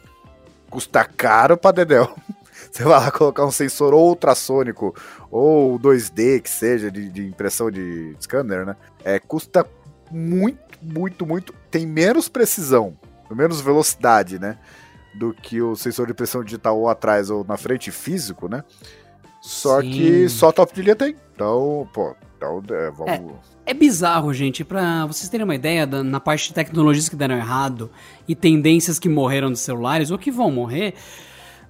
custa 0.75 1.05
caro 1.05 1.57
pra 1.57 1.71
Dedéu. 1.71 2.13
Você 2.71 2.83
vai 2.83 2.99
lá 2.99 3.11
colocar 3.13 3.47
um 3.47 3.53
sensor 3.53 3.95
ou 3.95 4.09
ultrassônico 4.09 4.93
ou 5.31 5.79
2D, 5.79 6.43
que 6.43 6.51
seja, 6.51 6.91
de, 6.91 7.09
de 7.09 7.25
impressão 7.25 7.71
de 7.71 8.17
scanner, 8.21 8.67
né? 8.67 8.77
É, 9.05 9.21
custa 9.21 9.65
muito, 10.11 10.61
muito, 10.83 11.25
muito. 11.25 11.55
Tem 11.71 11.87
menos 11.87 12.29
precisão, 12.29 12.99
menos 13.31 13.61
velocidade, 13.61 14.41
né? 14.41 14.59
Do 15.15 15.33
que 15.33 15.63
o 15.63 15.77
sensor 15.77 16.07
de 16.07 16.13
impressão 16.13 16.43
digital 16.43 16.77
ou 16.77 16.89
atrás 16.89 17.31
ou 17.31 17.45
na 17.45 17.57
frente 17.57 17.93
físico, 17.93 18.49
né? 18.49 18.65
Só 19.41 19.81
Sim. 19.81 19.91
que 19.93 20.29
só 20.29 20.51
top 20.51 20.75
de 20.75 20.83
linha 20.83 20.97
tem. 20.97 21.15
Então, 21.33 21.89
pô, 21.95 22.17
então 22.63 22.77
é, 22.77 22.91
vamos. 22.91 23.13
É. 23.13 23.55
É 23.67 23.73
bizarro, 23.73 24.33
gente, 24.35 24.63
para 24.63 25.07
vocês 25.07 25.29
terem 25.29 25.45
uma 25.45 25.55
ideia 25.55 25.87
da, 25.87 26.03
na 26.03 26.21
parte 26.21 26.49
de 26.49 26.55
tecnologias 26.55 27.09
que 27.09 27.17
deram 27.17 27.37
errado 27.37 27.91
e 28.29 28.35
tendências 28.35 28.99
que 28.99 29.09
morreram 29.09 29.51
dos 29.51 29.61
celulares 29.61 30.11
ou 30.11 30.19
que 30.19 30.31
vão 30.31 30.51
morrer. 30.51 30.95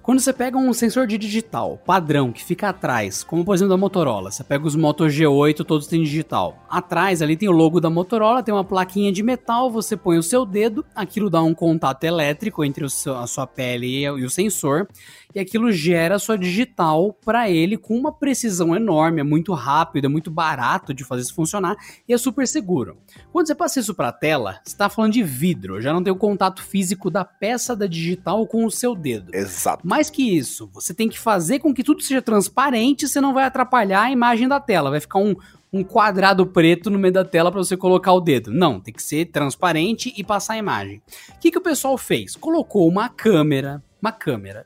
Quando 0.05 0.19
você 0.19 0.31
pega 0.31 0.55
um 0.55 0.71
sensor 0.71 1.07
de 1.07 1.17
digital 1.17 1.81
padrão 1.83 2.31
que 2.31 2.43
fica 2.43 2.69
atrás, 2.69 3.23
como 3.23 3.43
por 3.43 3.55
exemplo 3.55 3.71
da 3.71 3.77
Motorola, 3.77 4.29
você 4.29 4.43
pega 4.43 4.67
os 4.67 4.75
Moto 4.75 5.05
G8, 5.05 5.65
todos 5.65 5.87
têm 5.87 6.03
digital. 6.03 6.63
Atrás 6.69 7.23
ali 7.23 7.35
tem 7.35 7.49
o 7.49 7.51
logo 7.51 7.81
da 7.81 7.89
Motorola, 7.89 8.43
tem 8.43 8.53
uma 8.53 8.63
plaquinha 8.63 9.11
de 9.11 9.23
metal, 9.23 9.71
você 9.71 9.97
põe 9.97 10.19
o 10.19 10.23
seu 10.23 10.45
dedo, 10.45 10.85
aquilo 10.93 11.27
dá 11.27 11.41
um 11.41 11.55
contato 11.55 12.03
elétrico 12.03 12.63
entre 12.63 12.87
seu, 12.87 13.17
a 13.17 13.25
sua 13.25 13.47
pele 13.47 14.03
e, 14.03 14.07
o 14.07 14.29
sensor, 14.29 14.87
e 15.33 15.39
aquilo 15.39 15.71
gera 15.71 16.19
sua 16.19 16.37
digital 16.37 17.11
para 17.11 17.49
ele 17.49 17.75
com 17.75 17.97
uma 17.97 18.11
precisão 18.11 18.75
enorme, 18.75 19.21
é 19.21 19.23
muito 19.23 19.53
rápido, 19.53 20.05
é 20.05 20.07
muito 20.07 20.29
barato 20.29 20.93
de 20.93 21.03
fazer 21.03 21.23
isso 21.23 21.33
funcionar 21.33 21.75
e 22.07 22.13
é 22.13 22.17
super 22.17 22.47
seguro. 22.47 22.95
Quando 23.33 23.47
você 23.47 23.55
passa 23.55 23.79
isso 23.79 23.95
para 23.95 24.09
a 24.09 24.13
tela, 24.13 24.59
você 24.63 24.73
está 24.73 24.87
falando 24.87 25.13
de 25.13 25.23
vidro, 25.23 25.81
já 25.81 25.91
não 25.91 26.03
tem 26.03 26.13
o 26.13 26.15
contato 26.15 26.61
físico 26.61 27.09
da 27.09 27.25
peça 27.25 27.75
da 27.75 27.87
digital 27.87 28.45
com 28.45 28.63
o 28.65 28.71
seu 28.71 28.95
dedo. 28.95 29.33
Exato. 29.33 29.81
Mais 29.95 30.09
que 30.09 30.37
isso, 30.37 30.69
você 30.73 30.93
tem 30.93 31.07
que 31.07 31.17
fazer 31.17 31.59
com 31.59 31.73
que 31.73 31.81
tudo 31.81 32.01
seja 32.01 32.21
transparente, 32.21 33.07
você 33.07 33.21
não 33.21 33.33
vai 33.33 33.45
atrapalhar 33.45 34.01
a 34.01 34.11
imagem 34.11 34.45
da 34.45 34.59
tela, 34.59 34.89
vai 34.89 34.99
ficar 34.99 35.19
um, 35.19 35.33
um 35.71 35.85
quadrado 35.85 36.45
preto 36.45 36.89
no 36.89 36.99
meio 36.99 37.13
da 37.13 37.23
tela 37.23 37.49
para 37.49 37.63
você 37.63 37.77
colocar 37.77 38.11
o 38.11 38.19
dedo. 38.19 38.51
Não, 38.51 38.77
tem 38.77 38.93
que 38.93 39.01
ser 39.01 39.27
transparente 39.27 40.13
e 40.17 40.21
passar 40.21 40.55
a 40.55 40.57
imagem. 40.57 41.01
O 41.33 41.39
que, 41.39 41.49
que 41.49 41.57
o 41.57 41.61
pessoal 41.61 41.97
fez? 41.97 42.35
Colocou 42.35 42.85
uma 42.89 43.07
câmera, 43.07 43.81
uma 44.01 44.11
câmera 44.11 44.65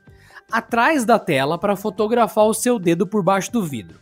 atrás 0.50 1.04
da 1.04 1.16
tela 1.16 1.56
para 1.56 1.76
fotografar 1.76 2.46
o 2.46 2.52
seu 2.52 2.76
dedo 2.76 3.06
por 3.06 3.22
baixo 3.22 3.52
do 3.52 3.62
vidro. 3.62 4.00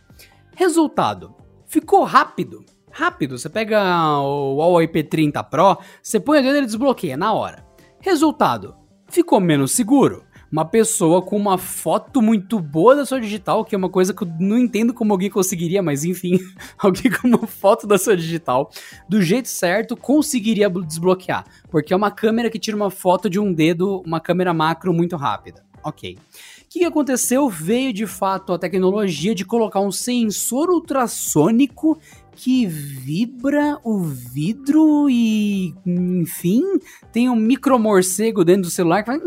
Resultado: 0.55 1.35
ficou 1.67 2.05
rápido. 2.05 2.65
Rápido, 2.89 3.37
você 3.37 3.49
pega 3.49 3.79
o 4.17 4.55
Huawei 4.55 4.87
P30 4.87 5.47
Pro, 5.47 5.77
você 6.01 6.19
põe 6.19 6.39
o 6.39 6.41
dedo 6.41 6.55
e 6.55 6.57
ele 6.57 6.65
desbloqueia 6.65 7.15
na 7.15 7.33
hora. 7.33 7.63
Resultado: 8.01 8.75
ficou 9.07 9.39
menos 9.39 9.73
seguro. 9.73 10.27
Uma 10.51 10.65
pessoa 10.65 11.21
com 11.21 11.37
uma 11.37 11.57
foto 11.57 12.21
muito 12.21 12.59
boa 12.59 12.95
da 12.95 13.05
sua 13.05 13.19
digital, 13.21 13.63
que 13.63 13.75
é 13.75 13.77
uma 13.77 13.89
coisa 13.89 14.13
que 14.13 14.23
eu 14.23 14.27
não 14.39 14.57
entendo 14.57 14.93
como 14.93 15.13
alguém 15.13 15.29
conseguiria, 15.29 15.81
mas 15.81 16.03
enfim, 16.03 16.39
alguém 16.77 17.11
com 17.11 17.27
uma 17.27 17.47
foto 17.47 17.85
da 17.85 17.97
sua 17.97 18.17
digital, 18.17 18.71
do 19.07 19.21
jeito 19.21 19.47
certo, 19.47 19.95
conseguiria 19.95 20.69
desbloquear. 20.69 21.45
Porque 21.69 21.93
é 21.93 21.95
uma 21.95 22.11
câmera 22.11 22.49
que 22.49 22.59
tira 22.59 22.75
uma 22.75 22.89
foto 22.89 23.29
de 23.29 23.39
um 23.39 23.53
dedo, 23.53 24.01
uma 24.05 24.19
câmera 24.19 24.53
macro 24.53 24.93
muito 24.93 25.15
rápida. 25.15 25.63
Ok. 25.83 26.17
O 26.17 26.71
que 26.71 26.85
aconteceu? 26.85 27.49
Veio 27.49 27.91
de 27.91 28.05
fato 28.05 28.53
a 28.53 28.59
tecnologia 28.59 29.33
de 29.33 29.43
colocar 29.43 29.79
um 29.79 29.91
sensor 29.91 30.69
ultrassônico 30.69 31.97
que 32.39 32.65
vibra 32.65 33.77
o 33.83 33.99
vidro 33.99 35.09
e, 35.09 35.75
enfim, 35.85 36.63
tem 37.11 37.29
um 37.29 37.35
micro 37.35 37.77
morcego 37.77 38.45
dentro 38.45 38.61
do 38.61 38.69
celular 38.69 39.03
que 39.03 39.11
faz... 39.11 39.21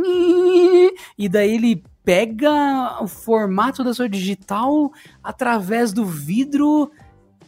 E 1.18 1.28
daí 1.28 1.54
ele 1.54 1.84
pega 2.02 3.02
o 3.02 3.06
formato 3.06 3.84
da 3.84 3.92
sua 3.92 4.08
digital 4.08 4.90
através 5.22 5.92
do 5.92 6.06
vidro. 6.06 6.90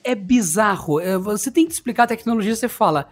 É 0.05 0.15
bizarro. 0.15 1.01
É, 1.01 1.17
você 1.17 1.51
tem 1.51 1.67
que 1.67 1.73
explicar 1.73 2.03
a 2.03 2.09
tecnologia, 2.09 2.55
você 2.55 2.69
fala. 2.69 3.09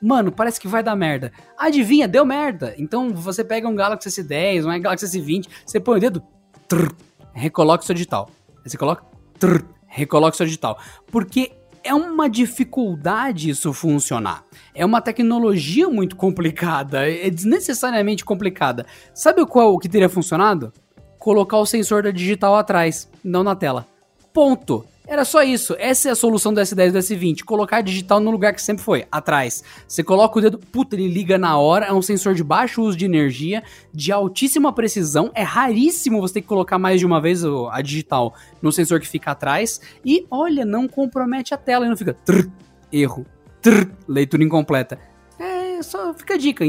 Mano, 0.00 0.30
parece 0.30 0.60
que 0.60 0.68
vai 0.68 0.82
dar 0.82 0.94
merda. 0.94 1.32
Adivinha, 1.58 2.06
deu 2.06 2.26
merda. 2.26 2.74
Então 2.76 3.08
você 3.14 3.42
pega 3.42 3.66
um 3.66 3.74
Galaxy 3.74 4.10
S10, 4.10 4.66
um 4.66 4.82
Galaxy 4.82 5.06
S20, 5.06 5.48
você 5.64 5.80
põe 5.80 5.96
o 5.96 6.00
dedo, 6.00 6.22
trrr, 6.68 6.94
recoloca 7.32 7.82
o 7.82 7.86
seu 7.86 7.94
digital. 7.94 8.28
Aí 8.62 8.68
você 8.68 8.76
coloca, 8.76 9.02
trrr, 9.38 9.64
recoloca 9.86 10.34
o 10.34 10.36
seu 10.36 10.44
digital. 10.44 10.78
Porque 11.10 11.52
é 11.86 11.94
uma 11.94 12.28
dificuldade 12.28 13.48
isso 13.48 13.72
funcionar. 13.72 14.44
É 14.74 14.84
uma 14.84 15.00
tecnologia 15.00 15.88
muito 15.88 16.16
complicada, 16.16 17.08
é 17.08 17.30
desnecessariamente 17.30 18.24
complicada. 18.24 18.84
Sabe 19.14 19.46
qual 19.46 19.78
que 19.78 19.88
teria 19.88 20.08
funcionado? 20.08 20.72
Colocar 21.18 21.58
o 21.58 21.66
sensor 21.66 22.02
da 22.02 22.10
digital 22.10 22.56
atrás, 22.56 23.08
não 23.22 23.44
na 23.44 23.54
tela. 23.54 23.86
Ponto. 24.32 24.84
Era 25.06 25.24
só 25.24 25.42
isso. 25.42 25.76
Essa 25.78 26.08
é 26.08 26.12
a 26.12 26.16
solução 26.16 26.52
do 26.52 26.60
S10 26.60 26.88
e 26.88 26.90
do 26.90 26.98
S20. 26.98 27.44
Colocar 27.44 27.80
digital 27.80 28.18
no 28.18 28.30
lugar 28.30 28.52
que 28.52 28.60
sempre 28.60 28.82
foi, 28.82 29.06
atrás. 29.10 29.62
Você 29.86 30.02
coloca 30.02 30.38
o 30.38 30.42
dedo, 30.42 30.58
puta, 30.58 30.96
ele 30.96 31.06
liga 31.06 31.38
na 31.38 31.56
hora. 31.56 31.86
É 31.86 31.92
um 31.92 32.02
sensor 32.02 32.34
de 32.34 32.42
baixo 32.42 32.82
uso 32.82 32.96
de 32.96 33.04
energia, 33.04 33.62
de 33.94 34.10
altíssima 34.10 34.72
precisão. 34.72 35.30
É 35.32 35.42
raríssimo 35.42 36.20
você 36.20 36.34
ter 36.34 36.40
que 36.40 36.48
colocar 36.48 36.78
mais 36.78 36.98
de 36.98 37.06
uma 37.06 37.20
vez 37.20 37.44
a 37.44 37.80
digital 37.80 38.34
no 38.60 38.72
sensor 38.72 38.98
que 38.98 39.06
fica 39.06 39.30
atrás. 39.30 39.80
E 40.04 40.26
olha, 40.28 40.64
não 40.64 40.88
compromete 40.88 41.54
a 41.54 41.56
tela 41.56 41.86
e 41.86 41.88
não 41.88 41.96
fica 41.96 42.12
trrr, 42.12 42.50
erro, 42.92 43.24
trrr, 43.62 43.88
leitura 44.08 44.42
incompleta. 44.42 44.98
É, 45.38 45.80
só 45.82 46.12
fica 46.14 46.34
a 46.34 46.38
dica. 46.38 46.64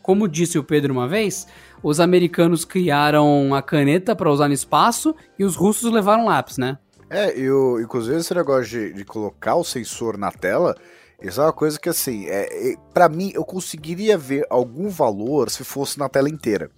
Como 0.00 0.28
disse 0.28 0.58
o 0.58 0.64
Pedro 0.64 0.92
uma 0.92 1.08
vez, 1.08 1.46
os 1.82 2.00
americanos 2.00 2.64
criaram 2.64 3.54
a 3.54 3.60
caneta 3.60 4.16
para 4.16 4.30
usar 4.30 4.48
no 4.48 4.54
espaço 4.54 5.14
e 5.38 5.44
os 5.44 5.54
russos 5.54 5.92
levaram 5.92 6.26
lápis, 6.26 6.56
né? 6.56 6.78
É, 7.10 7.38
eu, 7.38 7.80
inclusive 7.80 8.16
esse 8.16 8.34
negócio 8.34 8.64
de, 8.64 8.92
de 8.92 9.04
colocar 9.04 9.56
o 9.56 9.64
sensor 9.64 10.16
na 10.16 10.30
tela, 10.30 10.76
isso 11.22 11.40
é 11.40 11.44
uma 11.44 11.52
coisa 11.52 11.78
que, 11.78 11.88
assim, 11.88 12.26
é, 12.26 12.72
é 12.72 12.76
para 12.92 13.08
mim, 13.08 13.30
eu 13.34 13.44
conseguiria 13.44 14.18
ver 14.18 14.46
algum 14.50 14.88
valor 14.88 15.50
se 15.50 15.64
fosse 15.64 15.98
na 15.98 16.08
tela 16.08 16.28
inteira. 16.28 16.70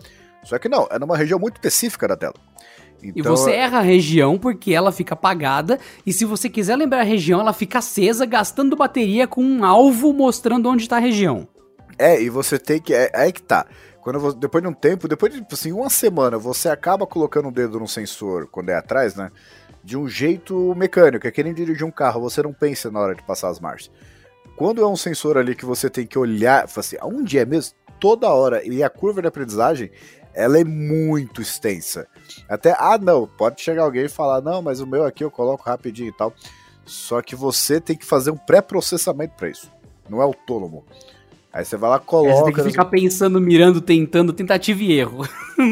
Só 0.43 0.59
que 0.59 0.69
não, 0.69 0.87
é 0.91 0.99
numa 0.99 1.17
região 1.17 1.39
muito 1.39 1.57
específica 1.57 2.07
da 2.07 2.17
tela. 2.17 2.35
Então, 3.03 3.13
e 3.15 3.23
você 3.23 3.51
é 3.51 3.59
erra 3.59 3.79
a 3.79 3.83
região 3.83 4.39
porque 4.39 4.73
ela 4.73 4.93
fica 4.93 5.15
apagada, 5.15 5.79
e 6.05 6.13
se 6.13 6.25
você 6.25 6.49
quiser 6.49 6.77
lembrar 6.77 7.01
a 7.01 7.05
região, 7.05 7.41
ela 7.41 7.53
fica 7.53 7.79
acesa, 7.79 8.25
gastando 8.25 8.77
bateria 8.77 9.27
com 9.27 9.43
um 9.43 9.65
alvo 9.65 10.13
mostrando 10.13 10.69
onde 10.69 10.83
está 10.83 10.97
a 10.97 11.01
região. 11.01 11.47
É, 11.99 12.21
e 12.21 12.29
você 12.29 12.59
tem 12.59 12.81
que. 12.81 12.95
É, 12.95 13.11
é 13.13 13.23
aí 13.23 13.33
que 13.33 13.43
tá. 13.43 13.67
Quando 14.01 14.21
você, 14.21 14.37
depois 14.39 14.63
de 14.63 14.69
um 14.69 14.73
tempo, 14.73 15.09
depois 15.09 15.33
de 15.33 15.45
assim, 15.51 15.73
uma 15.73 15.91
semana, 15.91 16.39
você 16.39 16.69
acaba 16.69 17.07
colocando 17.07 17.49
o 17.49 17.53
dedo 17.53 17.81
no 17.81 17.89
sensor 17.89 18.47
quando 18.47 18.69
é 18.69 18.75
atrás, 18.75 19.17
né? 19.17 19.31
De 19.87 19.97
um 19.97 20.09
jeito 20.09 20.75
mecânico, 20.75 21.29
é 21.29 21.31
que 21.31 21.45
nem 21.45 21.55
dirigir 21.55 21.87
um 21.87 21.93
carro, 21.93 22.21
você 22.21 22.43
não 22.43 22.53
pensa 22.53 22.91
na 22.91 22.99
hora 22.99 23.15
de 23.15 23.23
passar 23.23 23.51
as 23.51 23.61
marchas. 23.61 23.89
Quando 24.57 24.83
é 24.83 24.87
um 24.87 24.97
sensor 24.97 25.39
ali 25.39 25.55
que 25.55 25.65
você 25.65 25.89
tem 25.89 26.05
que 26.05 26.19
olhar, 26.19 26.65
assim, 26.65 26.97
aonde 27.01 27.39
é 27.39 27.45
mesmo? 27.45 27.77
Toda 28.01 28.29
hora, 28.29 28.67
e 28.67 28.83
a 28.83 28.91
curva 28.91 29.23
de 29.23 29.29
aprendizagem, 29.29 29.93
ela 30.35 30.59
é 30.59 30.65
muito 30.65 31.41
extensa. 31.41 32.09
Até, 32.49 32.75
ah 32.77 32.99
não, 32.99 33.29
pode 33.29 33.63
chegar 33.63 33.85
alguém 33.85 34.07
e 34.07 34.09
falar, 34.09 34.41
não, 34.41 34.61
mas 34.61 34.81
o 34.81 34.87
meu 34.89 35.05
aqui 35.05 35.23
eu 35.23 35.31
coloco 35.31 35.63
rapidinho 35.63 36.09
e 36.09 36.13
tal. 36.13 36.35
Só 36.85 37.23
que 37.23 37.37
você 37.37 37.81
tem 37.81 37.97
que 37.97 38.05
fazer 38.05 38.33
um 38.33 38.37
pré-processamento 38.37 39.35
para 39.37 39.51
isso. 39.51 39.71
Não 40.11 40.21
é 40.21 40.25
autônomo. 40.25 40.85
Aí 41.53 41.65
você 41.65 41.77
vai 41.77 41.91
lá, 41.91 42.01
coloca. 42.01 42.33
É, 42.33 42.35
você 42.35 42.45
tem 42.47 42.55
que 42.55 42.71
ficar 42.71 42.87
pensando, 42.87 43.41
mirando, 43.41 43.81
tentando, 43.81 44.33
tentativa 44.33 44.83
e 44.83 44.93
erro. 44.93 45.25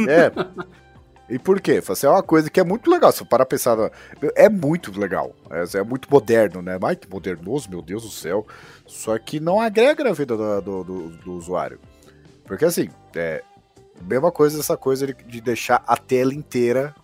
É. 0.08 0.30
E 1.28 1.38
por 1.38 1.60
quê? 1.60 1.82
Assim, 1.88 2.06
é 2.06 2.10
uma 2.10 2.22
coisa 2.22 2.50
que 2.50 2.60
é 2.60 2.64
muito 2.64 2.90
legal. 2.90 3.10
Se 3.10 3.24
para 3.24 3.46
pensar, 3.46 3.76
é 4.34 4.48
muito 4.48 4.98
legal. 4.98 5.34
É, 5.50 5.78
é, 5.78 5.82
muito 5.82 6.08
moderno, 6.10 6.60
né? 6.60 6.78
Ai, 6.82 6.96
que 6.96 7.08
modernoso, 7.08 7.70
meu 7.70 7.80
Deus 7.80 8.02
do 8.02 8.10
céu. 8.10 8.46
Só 8.86 9.18
que 9.18 9.40
não 9.40 9.60
agrega 9.60 10.04
na 10.04 10.12
vida 10.12 10.36
do, 10.36 10.60
do, 10.60 10.84
do, 10.84 11.08
do 11.10 11.32
usuário. 11.32 11.80
Porque 12.44 12.66
assim, 12.66 12.90
é 13.16 13.42
mesma 14.02 14.30
coisa 14.30 14.58
essa 14.60 14.76
coisa 14.76 15.06
de, 15.06 15.14
de 15.14 15.40
deixar 15.40 15.82
a 15.86 15.96
tela 15.96 16.34
inteira, 16.34 16.94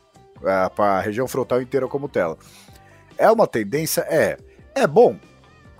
a, 0.45 0.71
a 0.83 1.01
região 1.01 1.27
frontal 1.27 1.61
inteira 1.63 1.87
como 1.89 2.09
tela. 2.09 2.37
É 3.17 3.31
uma 3.31 3.47
tendência? 3.47 4.03
É. 4.03 4.39
É 4.75 4.87
bom? 4.87 5.19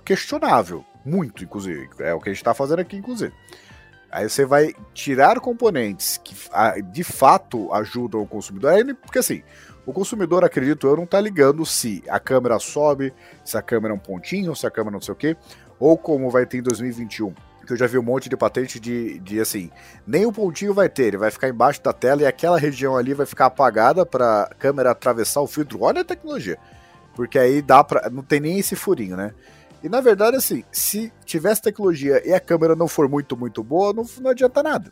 Questionável. 0.05 0.85
Muito, 1.03 1.43
inclusive. 1.43 1.89
É 1.99 2.13
o 2.13 2.19
que 2.19 2.29
a 2.29 2.31
gente 2.31 2.41
está 2.41 2.53
fazendo 2.53 2.79
aqui, 2.79 2.97
inclusive. 2.97 3.33
Aí 4.11 4.29
você 4.29 4.45
vai 4.45 4.73
tirar 4.93 5.39
componentes 5.39 6.17
que 6.17 6.35
de 6.91 7.03
fato 7.03 7.73
ajudam 7.73 8.21
o 8.21 8.27
consumidor. 8.27 8.73
Porque 9.01 9.19
assim, 9.19 9.41
o 9.85 9.93
consumidor, 9.93 10.43
acredito 10.43 10.85
eu, 10.85 10.97
não 10.97 11.05
tá 11.05 11.19
ligando 11.19 11.65
se 11.65 12.03
a 12.09 12.19
câmera 12.19 12.59
sobe, 12.59 13.13
se 13.43 13.57
a 13.57 13.61
câmera 13.61 13.93
é 13.93 13.95
um 13.95 13.99
pontinho, 13.99 14.55
se 14.55 14.67
a 14.67 14.71
câmera 14.71 14.93
não 14.93 15.01
sei 15.01 15.13
o 15.13 15.17
quê, 15.17 15.37
ou 15.79 15.97
como 15.97 16.29
vai 16.29 16.45
ter 16.45 16.57
em 16.57 16.61
2021. 16.61 17.33
Que 17.65 17.73
eu 17.73 17.77
já 17.77 17.87
vi 17.87 17.97
um 17.97 18.03
monte 18.03 18.27
de 18.27 18.35
patente 18.35 18.79
de, 18.79 19.17
de 19.19 19.39
assim, 19.39 19.71
nem 20.05 20.25
o 20.25 20.31
pontinho 20.31 20.73
vai 20.73 20.89
ter, 20.89 21.05
ele 21.05 21.17
vai 21.17 21.31
ficar 21.31 21.47
embaixo 21.47 21.81
da 21.81 21.93
tela 21.93 22.21
e 22.21 22.25
aquela 22.25 22.59
região 22.59 22.97
ali 22.97 23.13
vai 23.13 23.25
ficar 23.25 23.45
apagada 23.45 24.05
para 24.05 24.43
a 24.43 24.55
câmera 24.55 24.91
atravessar 24.91 25.41
o 25.41 25.47
filtro. 25.47 25.81
Olha 25.81 26.01
a 26.01 26.05
tecnologia. 26.05 26.57
Porque 27.15 27.39
aí 27.39 27.61
dá 27.61 27.83
para, 27.83 28.09
não 28.09 28.23
tem 28.23 28.39
nem 28.39 28.59
esse 28.59 28.75
furinho, 28.75 29.15
né? 29.15 29.33
E 29.83 29.89
na 29.89 30.01
verdade, 30.01 30.37
assim, 30.37 30.63
se 30.71 31.11
tivesse 31.25 31.61
tecnologia 31.61 32.21
e 32.27 32.33
a 32.33 32.39
câmera 32.39 32.75
não 32.75 32.87
for 32.87 33.09
muito, 33.09 33.35
muito 33.35 33.63
boa, 33.63 33.93
não, 33.93 34.05
não 34.21 34.31
adianta 34.31 34.61
nada. 34.61 34.91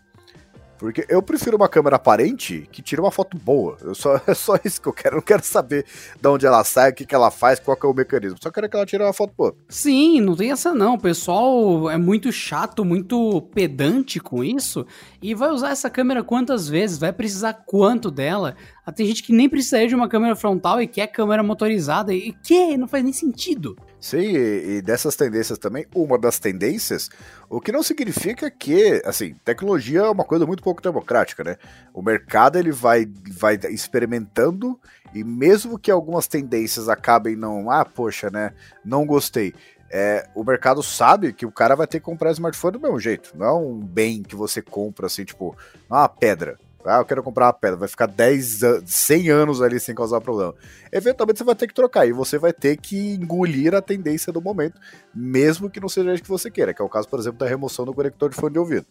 Porque 0.80 1.06
eu 1.10 1.22
prefiro 1.22 1.58
uma 1.58 1.68
câmera 1.68 1.98
aparente 1.98 2.66
que 2.72 2.82
tira 2.82 3.02
uma 3.02 3.12
foto 3.12 3.38
boa. 3.38 3.78
Eu 3.82 3.94
só, 3.94 4.16
é 4.26 4.34
só 4.34 4.58
isso 4.64 4.82
que 4.82 4.88
eu 4.88 4.94
quero. 4.94 5.16
Eu 5.16 5.18
não 5.18 5.22
quero 5.22 5.44
saber 5.44 5.86
de 6.20 6.28
onde 6.28 6.46
ela 6.46 6.64
sai, 6.64 6.92
o 6.92 6.96
que, 6.96 7.06
que 7.06 7.14
ela 7.14 7.30
faz, 7.30 7.60
qual 7.60 7.78
é 7.84 7.86
o 7.86 7.94
mecanismo. 7.94 8.38
Só 8.42 8.50
quero 8.50 8.70
que 8.70 8.78
ela 8.78 8.86
tire 8.86 9.04
uma 9.04 9.12
foto 9.12 9.34
boa. 9.38 9.54
Sim, 9.68 10.22
não 10.22 10.38
tem 10.38 10.52
essa 10.52 10.74
não. 10.74 10.94
O 10.94 11.00
pessoal 11.00 11.90
é 11.90 11.98
muito 11.98 12.32
chato, 12.32 12.86
muito 12.86 13.42
pedante 13.54 14.22
com 14.22 14.42
isso. 14.42 14.88
E 15.22 15.36
vai 15.36 15.50
usar 15.50 15.72
essa 15.72 15.90
câmera 15.90 16.24
quantas 16.24 16.70
vezes? 16.70 16.98
Vai 16.98 17.12
precisar 17.12 17.54
quanto 17.66 18.10
dela? 18.10 18.56
Ah, 18.86 18.92
tem 18.94 19.06
gente 19.06 19.22
que 19.22 19.34
nem 19.34 19.50
precisaria 19.50 19.90
de 19.90 19.96
uma 19.96 20.08
câmera 20.08 20.36
frontal 20.36 20.82
e 20.82 20.88
quer 20.88 21.08
câmera 21.08 21.44
motorizada. 21.44 22.14
E 22.14 22.32
que? 22.32 22.78
Não 22.78 22.88
faz 22.88 23.04
nem 23.04 23.12
sentido. 23.12 23.76
Sim, 24.00 24.18
e, 24.18 24.78
e, 24.78 24.82
dessas 24.82 25.16
tendências 25.16 25.58
também, 25.58 25.86
uma 25.94 26.18
das 26.18 26.40
tendências, 26.40 27.10
o 27.50 27.60
que 27.60 27.72
não 27.72 27.84
significa 27.84 28.50
que, 28.50 29.02
assim, 29.04 29.36
tecnologia 29.44 30.00
é 30.00 30.10
uma 30.10 30.24
coisa 30.24 30.46
muito 30.46 30.64
pouco 30.64 30.82
democrática, 30.82 31.44
né? 31.44 31.58
O 31.94 32.02
mercado 32.02 32.58
ele 32.58 32.72
vai, 32.72 33.06
vai 33.30 33.60
experimentando 33.70 34.80
e 35.14 35.24
mesmo 35.24 35.78
que 35.78 35.92
algumas 35.92 36.28
tendências 36.28 36.88
acabem 36.88 37.36
não, 37.36 37.70
ah, 37.70 37.84
poxa, 37.84 38.30
né, 38.30 38.54
não 38.86 39.06
gostei. 39.06 39.54
É, 39.92 40.30
o 40.36 40.44
mercado 40.44 40.84
sabe 40.84 41.34
que 41.34 41.46
o 41.46 41.52
cara 41.52 41.76
vai 41.76 41.88
ter 41.88 42.00
que 42.00 42.06
comprar 42.06 42.32
smartphone 42.32 42.74
do 42.74 42.80
mesmo 42.80 43.00
jeito. 43.00 43.32
Não 43.36 43.46
é 43.46 43.54
um 43.54 43.80
bem 43.80 44.22
que 44.22 44.36
você 44.36 44.62
compra 44.62 45.08
assim, 45.08 45.26
tipo, 45.26 45.58
uma 45.90 46.08
pedra. 46.08 46.58
Ah, 46.86 47.00
eu 47.00 47.06
quero 47.06 47.22
comprar 47.22 47.48
uma 47.48 47.54
pedra, 47.54 47.76
vai 47.76 47.90
ficar 47.90 48.06
10, 48.06 48.62
100 48.86 49.30
anos 49.30 49.62
ali 49.62 49.80
sem 49.80 49.94
causar 49.94 50.22
problema. 50.22 50.56
Eventualmente 50.92 51.40
você 51.40 51.44
vai 51.44 51.56
ter 51.56 51.68
que 51.68 51.74
trocar 51.74 52.08
e 52.08 52.14
você 52.14 52.38
vai 52.38 52.54
ter 52.54 52.78
que 52.78 53.16
engolir 53.16 53.76
a 53.76 53.82
tendência 53.82 54.32
do 54.32 54.42
momento, 54.42 54.80
mesmo 55.14 55.70
que 55.70 55.80
não 55.80 55.90
seja 55.90 56.14
isso 56.14 56.24
que 56.24 56.30
você 56.30 56.50
queira, 56.50 56.74
que 56.74 56.82
é 56.82 56.86
o 56.86 56.90
caso, 56.90 57.08
por 57.08 57.20
exemplo, 57.20 57.40
da 57.40 57.46
remoção 57.46 57.86
do 57.86 57.94
conector 57.94 58.30
de 58.30 58.36
fone 58.36 58.54
de 58.54 58.60
ouvido. 58.60 58.86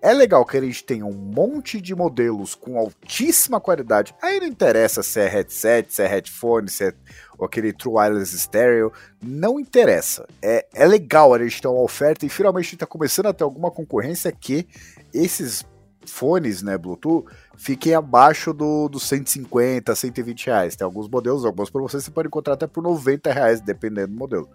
É 0.00 0.12
legal 0.12 0.44
que 0.44 0.56
a 0.56 0.60
gente 0.60 0.82
tenha 0.82 1.06
um 1.06 1.12
monte 1.12 1.80
de 1.80 1.94
modelos 1.94 2.56
com 2.56 2.76
altíssima 2.76 3.60
qualidade. 3.60 4.12
Aí 4.20 4.40
não 4.40 4.48
interessa 4.48 5.00
se 5.00 5.20
é 5.20 5.28
headset, 5.28 5.94
se 5.94 6.02
é 6.02 6.08
headphone, 6.08 6.68
se 6.68 6.86
é 6.86 6.92
aquele 7.40 7.72
True 7.72 7.94
Wireless 7.94 8.36
Stereo. 8.36 8.92
Não 9.22 9.60
interessa. 9.60 10.26
É, 10.42 10.66
é 10.74 10.86
legal 10.86 11.32
a 11.32 11.38
gente 11.38 11.62
ter 11.62 11.68
uma 11.68 11.82
oferta 11.82 12.26
e 12.26 12.28
finalmente 12.28 12.74
está 12.74 12.84
começando 12.84 13.26
a 13.26 13.32
ter 13.32 13.44
alguma 13.44 13.70
concorrência 13.70 14.32
que 14.32 14.66
esses 15.14 15.64
fones, 16.06 16.62
né, 16.62 16.76
Bluetooth, 16.76 17.26
fiquem 17.56 17.94
abaixo 17.94 18.52
do, 18.52 18.88
dos 18.88 19.04
150, 19.04 19.94
120 19.94 20.46
reais. 20.46 20.76
Tem 20.76 20.84
alguns 20.84 21.08
modelos, 21.08 21.44
algumas 21.44 21.70
promoções 21.70 22.04
você 22.04 22.10
pode 22.10 22.28
encontrar 22.28 22.54
até 22.54 22.66
por 22.66 22.82
90 22.82 23.32
reais, 23.32 23.60
dependendo 23.60 24.08
do 24.08 24.18
modelo. 24.18 24.48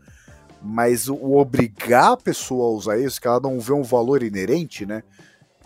Mas 0.62 1.08
o, 1.08 1.16
o 1.16 1.38
obrigar 1.38 2.14
a 2.14 2.18
pessoa 2.18 2.68
a 2.68 2.76
usar 2.76 2.98
isso, 2.98 3.22
que 3.22 3.28
ela 3.28 3.40
não 3.40 3.60
vê 3.60 3.74
um 3.74 3.84
valor 3.84 4.24
inerente, 4.24 4.86
né? 4.86 5.04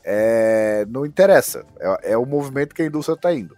é, 0.03 0.85
não 0.89 1.05
interessa. 1.05 1.65
É, 1.79 2.13
é, 2.13 2.17
o 2.17 2.25
movimento 2.25 2.73
que 2.73 2.81
a 2.81 2.85
indústria 2.85 3.15
está 3.15 3.33
indo. 3.33 3.55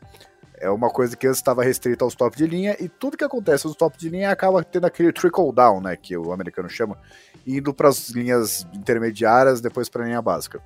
É 0.55 0.69
uma 0.69 0.89
coisa 0.89 1.17
que 1.17 1.27
antes 1.27 1.39
estava 1.39 1.63
restrita 1.63 2.05
aos 2.05 2.15
top 2.15 2.37
de 2.37 2.47
linha, 2.47 2.77
e 2.79 2.87
tudo 2.87 3.17
que 3.17 3.23
acontece 3.23 3.65
nos 3.65 3.75
top 3.75 3.97
de 3.97 4.07
linha 4.07 4.31
acaba 4.31 4.63
tendo 4.63 4.85
aquele 4.85 5.11
trickle 5.11 5.51
down, 5.51 5.81
né? 5.81 5.97
Que 5.97 6.15
o 6.15 6.31
americano 6.31 6.69
chama, 6.69 6.97
indo 7.45 7.73
para 7.73 7.89
as 7.89 8.09
linhas 8.09 8.65
intermediárias, 8.73 9.59
depois 9.59 9.89
para 9.89 10.03
a 10.03 10.07
linha 10.07 10.21
básica. 10.21 10.61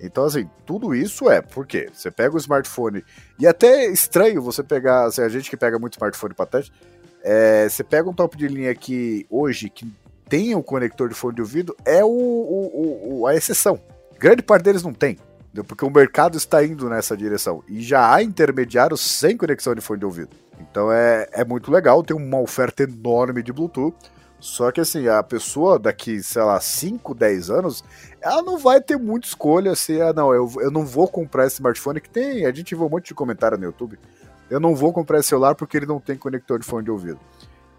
Então, 0.00 0.24
assim, 0.24 0.48
tudo 0.64 0.94
isso 0.94 1.30
é 1.30 1.40
porque 1.40 1.88
você 1.92 2.10
pega 2.10 2.34
o 2.34 2.38
smartphone, 2.38 3.04
e 3.38 3.46
até 3.46 3.84
é 3.84 3.90
estranho 3.90 4.42
você 4.42 4.62
pegar, 4.62 5.06
assim, 5.06 5.22
a 5.22 5.28
gente 5.28 5.48
que 5.48 5.56
pega 5.56 5.78
muito 5.78 5.94
smartphone 5.94 6.34
para 6.34 6.46
teste, 6.46 6.72
é, 7.22 7.68
você 7.68 7.82
pega 7.82 8.08
um 8.08 8.14
top 8.14 8.36
de 8.36 8.46
linha 8.46 8.74
que 8.74 9.26
hoje, 9.28 9.68
que 9.68 9.90
tem 10.28 10.54
o 10.54 10.58
um 10.58 10.62
conector 10.62 11.08
de 11.08 11.14
fone 11.14 11.34
de 11.34 11.40
ouvido, 11.40 11.76
é 11.84 12.04
o, 12.04 12.08
o, 12.08 13.20
o, 13.20 13.26
a 13.26 13.34
exceção. 13.34 13.80
Grande 14.18 14.42
parte 14.42 14.62
deles 14.62 14.82
não 14.82 14.92
tem, 14.92 15.18
porque 15.66 15.84
o 15.84 15.90
mercado 15.90 16.36
está 16.36 16.64
indo 16.64 16.88
nessa 16.88 17.16
direção. 17.16 17.62
E 17.68 17.80
já 17.80 18.14
há 18.14 18.22
intermediários 18.22 19.00
sem 19.00 19.36
conexão 19.36 19.74
de 19.74 19.80
fone 19.80 20.00
de 20.00 20.06
ouvido. 20.06 20.30
Então 20.60 20.90
é, 20.92 21.28
é 21.32 21.44
muito 21.44 21.70
legal, 21.70 22.02
tem 22.02 22.16
uma 22.16 22.40
oferta 22.40 22.82
enorme 22.82 23.42
de 23.42 23.52
Bluetooth. 23.52 23.96
Só 24.38 24.70
que 24.70 24.80
assim, 24.80 25.08
a 25.08 25.22
pessoa 25.22 25.78
daqui, 25.78 26.22
sei 26.22 26.42
lá, 26.42 26.60
5, 26.60 27.14
10 27.14 27.50
anos, 27.50 27.84
ela 28.20 28.42
não 28.42 28.58
vai 28.58 28.80
ter 28.80 28.98
muita 28.98 29.26
escolha 29.26 29.74
se, 29.74 30.00
ah, 30.00 30.12
não, 30.12 30.32
eu, 30.34 30.50
eu 30.58 30.70
não 30.70 30.84
vou 30.84 31.08
comprar 31.08 31.46
esse 31.46 31.56
smartphone 31.56 32.00
que 32.00 32.10
tem. 32.10 32.44
A 32.44 32.52
gente 32.52 32.74
vê 32.74 32.82
um 32.82 32.88
monte 32.88 33.08
de 33.08 33.14
comentário 33.14 33.56
no 33.56 33.64
YouTube. 33.64 33.98
Eu 34.50 34.60
não 34.60 34.74
vou 34.74 34.92
comprar 34.92 35.18
esse 35.18 35.28
celular 35.28 35.54
porque 35.54 35.76
ele 35.76 35.86
não 35.86 35.98
tem 35.98 36.16
conector 36.16 36.58
de 36.58 36.66
fone 36.66 36.84
de 36.84 36.90
ouvido. 36.90 37.18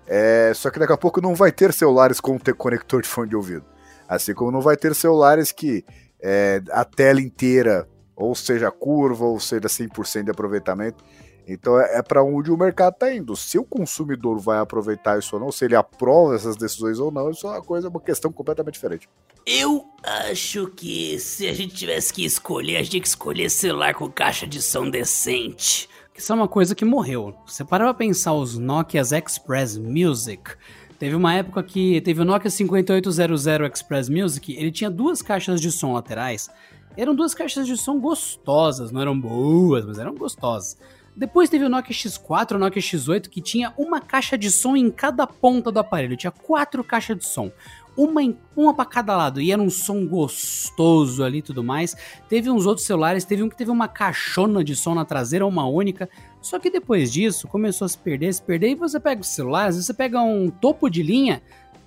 É, 0.07 0.51
só 0.55 0.69
que 0.69 0.79
daqui 0.79 0.93
a 0.93 0.97
pouco 0.97 1.21
não 1.21 1.35
vai 1.35 1.51
ter 1.51 1.73
celulares 1.73 2.19
com 2.19 2.37
ter 2.37 2.53
conector 2.53 3.01
de 3.01 3.07
fone 3.07 3.29
de 3.29 3.35
ouvido. 3.35 3.65
Assim 4.07 4.33
como 4.33 4.51
não 4.51 4.61
vai 4.61 4.77
ter 4.77 4.95
celulares 4.95 5.51
que 5.51 5.85
é, 6.21 6.61
a 6.71 6.83
tela 6.85 7.21
inteira, 7.21 7.87
ou 8.15 8.33
seja, 8.33 8.71
curva, 8.71 9.25
ou 9.25 9.39
seja, 9.39 9.67
100% 9.67 10.23
de 10.23 10.31
aproveitamento. 10.31 11.03
Então 11.47 11.79
é, 11.79 11.99
é 11.99 12.01
para 12.01 12.21
onde 12.23 12.51
o 12.51 12.57
mercado 12.57 12.93
está 12.93 13.13
indo. 13.13 13.35
Se 13.35 13.57
o 13.57 13.63
consumidor 13.63 14.37
vai 14.39 14.59
aproveitar 14.59 15.17
isso 15.17 15.35
ou 15.35 15.41
não, 15.41 15.51
se 15.51 15.63
ele 15.63 15.75
aprova 15.75 16.35
essas 16.35 16.57
decisões 16.57 16.99
ou 16.99 17.09
não, 17.09 17.31
isso 17.31 17.47
é 17.47 17.51
uma 17.51 17.61
coisa, 17.61 17.87
uma 17.87 18.01
questão 18.01 18.31
completamente 18.31 18.73
diferente. 18.73 19.07
Eu 19.45 19.85
acho 20.03 20.67
que 20.67 21.17
se 21.19 21.47
a 21.47 21.53
gente 21.53 21.73
tivesse 21.73 22.13
que 22.13 22.25
escolher, 22.25 22.75
a 22.75 22.79
gente 22.79 22.91
tinha 22.91 23.01
que 23.01 23.07
escolher 23.07 23.49
celular 23.49 23.93
com 23.93 24.09
caixa 24.09 24.45
de 24.45 24.61
som 24.61 24.89
decente. 24.89 25.87
Isso 26.13 26.31
é 26.31 26.35
uma 26.35 26.47
coisa 26.47 26.75
que 26.75 26.83
morreu. 26.83 27.33
Você 27.45 27.63
para 27.63 27.85
pra 27.85 27.93
pensar 27.93 28.33
os 28.33 28.57
Nokia's 28.57 29.11
Express 29.11 29.77
Music. 29.77 30.51
Teve 30.99 31.15
uma 31.15 31.33
época 31.33 31.61
que 31.61 32.01
teve 32.01 32.21
o 32.21 32.25
Nokia 32.25 32.49
5800 32.49 33.47
Express 33.71 34.09
Music, 34.09 34.51
ele 34.51 34.71
tinha 34.71 34.89
duas 34.89 35.21
caixas 35.21 35.61
de 35.61 35.71
som 35.71 35.93
laterais. 35.93 36.49
Eram 36.97 37.13
duas 37.13 37.35
caixas 37.35 37.67
de 37.67 37.77
som 37.77 37.99
gostosas, 37.99 38.91
não 38.91 38.99
eram 38.99 39.17
boas, 39.17 39.85
mas 39.85 39.99
eram 39.99 40.15
gostosas. 40.15 40.75
Depois 41.17 41.49
teve 41.49 41.65
o 41.65 41.69
Nokia 41.69 41.95
X4, 41.95 42.51
o 42.55 42.59
Nokia 42.59 42.79
X8, 42.79 43.27
que 43.27 43.41
tinha 43.41 43.73
uma 43.75 43.99
caixa 43.99 44.37
de 44.37 44.51
som 44.51 44.77
em 44.77 44.91
cada 44.91 45.25
ponta 45.25 45.71
do 45.71 45.79
aparelho. 45.79 46.15
Tinha 46.15 46.29
quatro 46.29 46.83
caixas 46.83 47.17
de 47.17 47.25
som. 47.25 47.51
Uma, 47.97 48.21
em, 48.21 48.37
uma 48.55 48.71
para 48.71 48.85
cada 48.85 49.17
lado. 49.17 49.41
E 49.41 49.51
era 49.51 49.59
um 49.59 49.71
som 49.71 50.05
gostoso 50.05 51.23
ali 51.23 51.39
e 51.39 51.41
tudo 51.41 51.63
mais. 51.63 51.95
Teve 52.29 52.51
uns 52.51 52.67
outros 52.67 52.85
celulares, 52.85 53.25
teve 53.25 53.41
um 53.41 53.49
que 53.49 53.57
teve 53.57 53.71
uma 53.71 53.87
caixona 53.87 54.63
de 54.63 54.75
som 54.75 54.93
na 54.93 55.03
traseira, 55.03 55.43
uma 55.43 55.67
única. 55.67 56.07
Só 56.39 56.59
que 56.59 56.69
depois 56.69 57.11
disso, 57.11 57.47
começou 57.47 57.85
a 57.85 57.89
se 57.89 57.97
perder, 57.97 58.31
se 58.31 58.41
perder. 58.43 58.69
E 58.69 58.75
você 58.75 58.99
pega 58.99 59.19
os 59.19 59.27
celulares, 59.27 59.75
você 59.75 59.95
pega 59.95 60.21
um 60.21 60.51
topo 60.51 60.87
de 60.87 61.01
linha, 61.01 61.41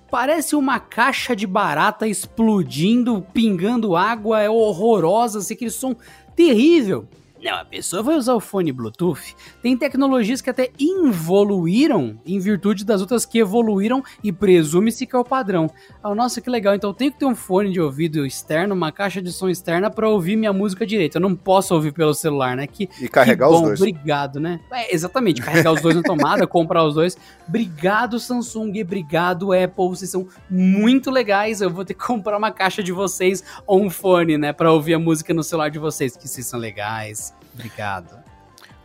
parece 0.09 0.57
uma 0.57 0.77
caixa 0.77 1.33
de 1.33 1.47
barata 1.47 2.05
explodindo, 2.05 3.25
pingando 3.33 3.95
água, 3.95 4.41
é 4.41 4.49
horrorosa, 4.49 5.39
assim, 5.39 5.53
aquele 5.53 5.71
som 5.71 5.95
terrível. 6.35 7.07
Não, 7.43 7.55
a 7.55 7.65
pessoa 7.65 8.03
vai 8.03 8.15
usar 8.15 8.35
o 8.35 8.39
fone 8.39 8.71
Bluetooth. 8.71 9.35
Tem 9.63 9.75
tecnologias 9.75 10.41
que 10.41 10.49
até 10.49 10.69
evoluíram 10.79 12.19
em 12.23 12.39
virtude 12.39 12.85
das 12.85 13.01
outras 13.01 13.25
que 13.25 13.39
evoluíram 13.39 14.03
e 14.23 14.31
presume-se 14.31 15.07
que 15.07 15.15
é 15.15 15.19
o 15.19 15.25
padrão. 15.25 15.67
Ah, 16.03 16.13
nossa, 16.13 16.39
que 16.39 16.49
legal. 16.49 16.75
Então 16.75 16.91
eu 16.91 16.93
tenho 16.93 17.11
que 17.11 17.17
ter 17.17 17.25
um 17.25 17.33
fone 17.33 17.71
de 17.71 17.81
ouvido 17.81 18.25
externo, 18.27 18.75
uma 18.75 18.91
caixa 18.91 19.19
de 19.19 19.31
som 19.31 19.49
externa 19.49 19.89
para 19.89 20.07
ouvir 20.07 20.35
minha 20.35 20.53
música 20.53 20.85
direito. 20.85 21.15
Eu 21.15 21.21
não 21.21 21.35
posso 21.35 21.73
ouvir 21.73 21.91
pelo 21.91 22.13
celular, 22.13 22.55
né? 22.55 22.67
Que, 22.67 22.87
e 22.99 23.07
carregar 23.07 23.47
que 23.47 23.53
bom, 23.53 23.61
os 23.61 23.67
dois. 23.69 23.81
Obrigado, 23.81 24.39
né? 24.39 24.59
É, 24.71 24.93
exatamente, 24.93 25.41
carregar 25.41 25.71
os 25.71 25.81
dois 25.81 25.95
na 25.95 26.03
tomada, 26.03 26.45
comprar 26.47 26.83
os 26.83 26.93
dois. 26.93 27.17
Obrigado, 27.47 28.19
Samsung. 28.19 28.81
Obrigado, 28.83 29.51
Apple. 29.51 29.89
Vocês 29.89 30.11
são 30.11 30.27
muito 30.47 31.09
legais. 31.09 31.59
Eu 31.59 31.71
vou 31.71 31.83
ter 31.83 31.95
que 31.95 32.05
comprar 32.05 32.37
uma 32.37 32.51
caixa 32.51 32.83
de 32.83 32.91
vocês 32.91 33.43
ou 33.65 33.81
um 33.81 33.89
fone, 33.89 34.37
né? 34.37 34.53
Para 34.53 34.71
ouvir 34.71 34.93
a 34.93 34.99
música 34.99 35.33
no 35.33 35.43
celular 35.43 35.69
de 35.69 35.79
vocês, 35.79 36.15
que 36.15 36.27
vocês 36.27 36.45
são 36.45 36.59
legais. 36.59 37.30
Obrigado. 37.53 38.21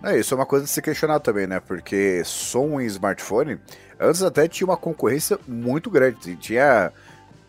É, 0.02 0.18
isso 0.18 0.34
é 0.34 0.36
uma 0.36 0.46
coisa 0.46 0.64
de 0.64 0.70
se 0.70 0.82
questionar 0.82 1.20
também, 1.20 1.46
né? 1.46 1.60
Porque 1.60 2.22
som 2.24 2.80
em 2.80 2.86
smartphone, 2.86 3.58
antes 3.98 4.22
até 4.22 4.46
tinha 4.46 4.66
uma 4.66 4.76
concorrência 4.76 5.38
muito 5.48 5.90
grande. 5.90 6.36
Tinha, 6.36 6.92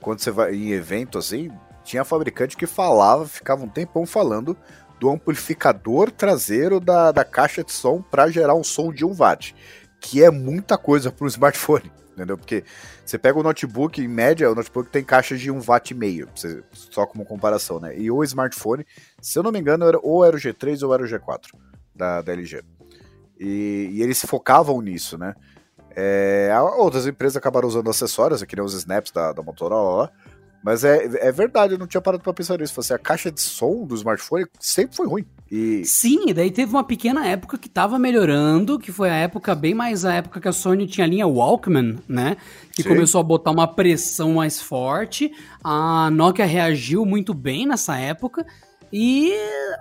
quando 0.02 0.20
você 0.20 0.32
vai 0.32 0.56
em 0.56 0.72
evento 0.72 1.18
assim, 1.18 1.52
tinha 1.84 2.04
fabricante 2.04 2.58
que 2.58 2.66
falava, 2.66 3.28
ficava 3.28 3.64
um 3.64 3.70
tempão 3.70 4.06
falando 4.06 4.58
do 5.00 5.10
amplificador 5.10 6.12
traseiro 6.12 6.80
da, 6.80 7.12
da 7.12 7.24
caixa 7.24 7.64
de 7.64 7.72
som 7.72 8.02
para 8.02 8.30
gerar 8.30 8.56
um 8.56 8.64
som 8.64 8.92
de 8.92 9.06
1 9.06 9.16
watt, 9.16 9.56
que 10.00 10.24
é 10.24 10.32
muita 10.32 10.78
coisa 10.78 11.12
para 11.12 11.26
um 11.26 11.28
smartphone, 11.28 11.92
entendeu? 12.14 12.38
Porque 12.38 12.64
você 13.10 13.18
pega 13.18 13.40
o 13.40 13.44
notebook, 13.44 14.02
em 14.02 14.08
média, 14.08 14.52
o 14.52 14.56
notebook 14.56 14.90
tem 14.90 15.04
caixa 15.04 15.38
de 15.38 15.50
1 15.50 15.62
watt 15.66 15.92
e 15.92 15.94
meio, 15.94 16.30
só 16.74 17.06
como 17.06 17.26
comparação, 17.26 17.80
né? 17.80 17.98
E 17.98 18.12
o 18.12 18.24
smartphone, 18.24 18.86
se 19.22 19.40
eu 19.40 19.44
não 19.44 19.52
me 19.52 19.60
engano, 19.60 19.86
era, 19.86 19.98
ou 20.02 20.26
era 20.26 20.36
o 20.36 20.40
G3 20.40 20.86
ou 20.86 20.94
era 20.94 21.04
o 21.04 21.08
G4 21.08 21.48
da, 21.96 22.22
da 22.22 22.34
LG. 22.34 22.62
E, 23.40 23.90
e 23.94 24.04
eles 24.04 24.20
focavam 24.26 24.82
nisso, 24.82 25.18
né? 25.18 25.36
É, 25.96 26.52
outras 26.78 27.08
empresas 27.08 27.38
acabaram 27.38 27.68
usando 27.68 27.90
acessórios, 27.90 28.44
aqui 28.44 28.56
nem 28.56 28.64
os 28.64 28.74
snaps 28.74 29.12
da, 29.12 29.32
da 29.32 29.42
Motorola, 29.42 30.12
mas 30.64 30.84
é, 30.84 31.06
é 31.28 31.32
verdade, 31.32 31.74
eu 31.74 31.80
não 31.80 31.88
tinha 31.88 32.02
parado 32.02 32.22
pra 32.22 32.34
pensar 32.34 32.58
nisso. 32.58 32.80
Assim, 32.80 32.94
a 32.94 33.00
caixa 33.00 33.32
de 33.32 33.40
som 33.40 33.86
do 33.86 33.96
smartphone 33.96 34.46
sempre 34.60 34.96
foi 34.96 35.08
ruim. 35.08 35.26
E... 35.52 35.86
Sim, 35.86 36.30
e 36.30 36.34
daí 36.34 36.52
teve 36.52 36.72
uma 36.72 36.84
pequena 36.84 37.26
época 37.26 37.58
que 37.58 37.70
tava 37.70 37.98
melhorando, 37.98 38.78
que 38.78 38.92
foi 38.92 39.10
a 39.10 39.16
época, 39.16 39.56
bem 39.56 39.74
mais 39.74 40.04
a 40.04 40.14
época 40.14 40.42
que 40.42 40.48
a 40.48 40.52
Sony 40.52 40.86
tinha 40.86 41.06
a 41.06 41.10
linha 41.10 41.28
Walkman, 41.28 42.00
né? 42.08 42.38
Que 42.74 42.84
Sim. 42.84 42.90
começou 42.90 43.22
a 43.22 43.24
botar 43.24 43.52
uma 43.52 43.68
pressão 43.68 44.34
mais 44.34 44.62
forte. 44.62 45.32
A 45.64 46.10
Nokia 46.12 46.46
reagiu 46.46 47.06
muito 47.06 47.34
bem 47.34 47.66
nessa 47.66 47.98
época. 47.98 48.46
E 48.92 49.34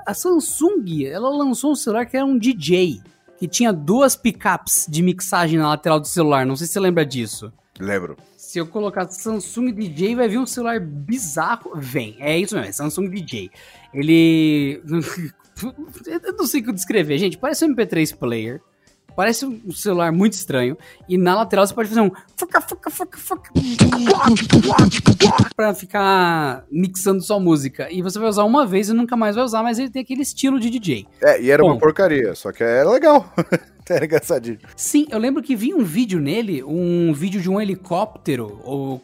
a 0.07 0.15
Samsung, 0.15 1.05
ela 1.05 1.31
lançou 1.31 1.73
um 1.73 1.77
celular 1.77 2.07
que 2.07 2.17
era 2.17 2.27
um 2.27 2.39
DJ, 2.39 3.01
que 3.39 3.47
tinha 3.47 3.73
duas 3.73 4.17
pickups 4.17 4.87
de 4.89 5.03
mixagem 5.03 5.59
na 5.59 5.69
lateral 5.69 6.01
do 6.01 6.07
celular. 6.07 6.47
Não 6.47 6.57
sei 6.57 6.67
se 6.67 6.75
você 6.75 6.81
lembra 6.81 7.05
disso. 7.05 7.53
Lembro. 7.79 8.17
Se 8.37 8.59
eu 8.59 8.67
colocar 8.67 9.09
Samsung 9.09 9.73
DJ, 9.73 10.15
vai 10.15 10.29
vir 10.29 10.39
um 10.39 10.47
celular 10.47 10.81
bizarro. 10.81 11.73
Vem, 11.77 12.17
é 12.19 12.39
isso 12.39 12.55
mesmo, 12.55 12.69
é 12.69 12.73
Samsung 12.73 13.11
DJ. 13.11 13.51
Ele. 13.93 14.81
eu 15.63 16.33
não 16.37 16.47
sei 16.47 16.61
o 16.61 16.65
que 16.65 16.73
descrever, 16.73 17.19
gente. 17.19 17.39
Parece 17.39 17.65
um 17.65 17.75
MP3 17.75 18.17
player. 18.17 18.61
Parece 19.17 19.47
um 19.47 19.73
celular 19.73 20.13
muito 20.13 20.35
estranho. 20.35 20.77
E 21.09 21.17
na 21.17 21.35
lateral 21.35 21.67
você 21.67 21.73
pode 21.73 21.89
fazer 21.89 22.03
um. 22.03 22.11
Pra 25.57 25.73
ficar 25.73 26.67
mixando 26.71 27.23
sua 27.23 27.41
música. 27.41 27.91
E 27.91 28.03
você 28.03 28.19
vai 28.19 28.29
usar 28.29 28.45
uma 28.45 28.67
vez 28.67 28.91
e 28.91 28.93
nunca 28.93 29.17
mais 29.17 29.35
vai 29.35 29.45
usar, 29.45 29.63
mas 29.63 29.79
ele 29.79 29.89
tem 29.89 30.03
aquele 30.03 30.21
estilo 30.21 30.61
de 30.61 30.69
DJ. 30.69 31.07
É, 31.23 31.41
e 31.41 31.51
era 31.51 31.63
Bom, 31.63 31.71
uma 31.71 31.79
porcaria, 31.79 32.35
só 32.35 32.53
que 32.53 32.63
era 32.63 32.91
legal. 32.91 33.33
era 33.89 34.05
engraçadinho. 34.05 34.59
Sim, 34.77 35.07
eu 35.11 35.19
lembro 35.19 35.43
que 35.43 35.57
vi 35.57 35.73
um 35.73 35.83
vídeo 35.83 36.21
nele, 36.21 36.63
um 36.63 37.15
vídeo 37.15 37.41
de 37.41 37.49
um 37.49 37.59
helicóptero, 37.59 38.61
ou 38.65 39.03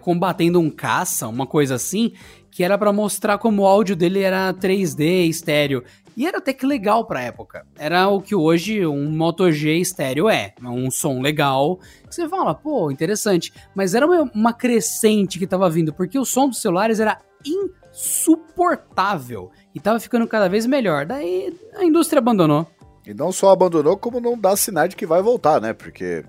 combatendo 0.00 0.58
um 0.58 0.70
caça, 0.70 1.28
uma 1.28 1.46
coisa 1.46 1.74
assim, 1.74 2.12
que 2.54 2.62
era 2.62 2.78
para 2.78 2.92
mostrar 2.92 3.36
como 3.38 3.62
o 3.62 3.66
áudio 3.66 3.96
dele 3.96 4.20
era 4.20 4.54
3D, 4.54 5.28
estéreo. 5.28 5.82
E 6.16 6.24
era 6.24 6.38
até 6.38 6.52
que 6.52 6.64
legal 6.64 7.04
pra 7.04 7.20
época. 7.20 7.66
Era 7.76 8.06
o 8.06 8.22
que 8.22 8.32
hoje 8.32 8.86
um 8.86 9.10
Moto 9.10 9.50
G 9.50 9.76
estéreo 9.78 10.28
é. 10.28 10.54
Um 10.62 10.88
som 10.88 11.20
legal. 11.20 11.80
Você 12.08 12.28
fala, 12.28 12.54
pô, 12.54 12.92
interessante. 12.92 13.52
Mas 13.74 13.92
era 13.92 14.06
uma, 14.06 14.30
uma 14.32 14.52
crescente 14.52 15.36
que 15.36 15.48
tava 15.48 15.68
vindo, 15.68 15.92
porque 15.92 16.16
o 16.16 16.24
som 16.24 16.48
dos 16.48 16.60
celulares 16.60 17.00
era 17.00 17.18
insuportável. 17.44 19.50
E 19.74 19.80
tava 19.80 19.98
ficando 19.98 20.28
cada 20.28 20.48
vez 20.48 20.64
melhor. 20.64 21.06
Daí 21.06 21.52
a 21.74 21.84
indústria 21.84 22.20
abandonou. 22.20 22.68
E 23.04 23.12
não 23.12 23.32
só 23.32 23.50
abandonou, 23.50 23.96
como 23.96 24.20
não 24.20 24.38
dá 24.38 24.56
sinal 24.56 24.86
de 24.86 24.94
que 24.94 25.06
vai 25.06 25.20
voltar, 25.20 25.60
né? 25.60 25.72
Porque 25.72 26.24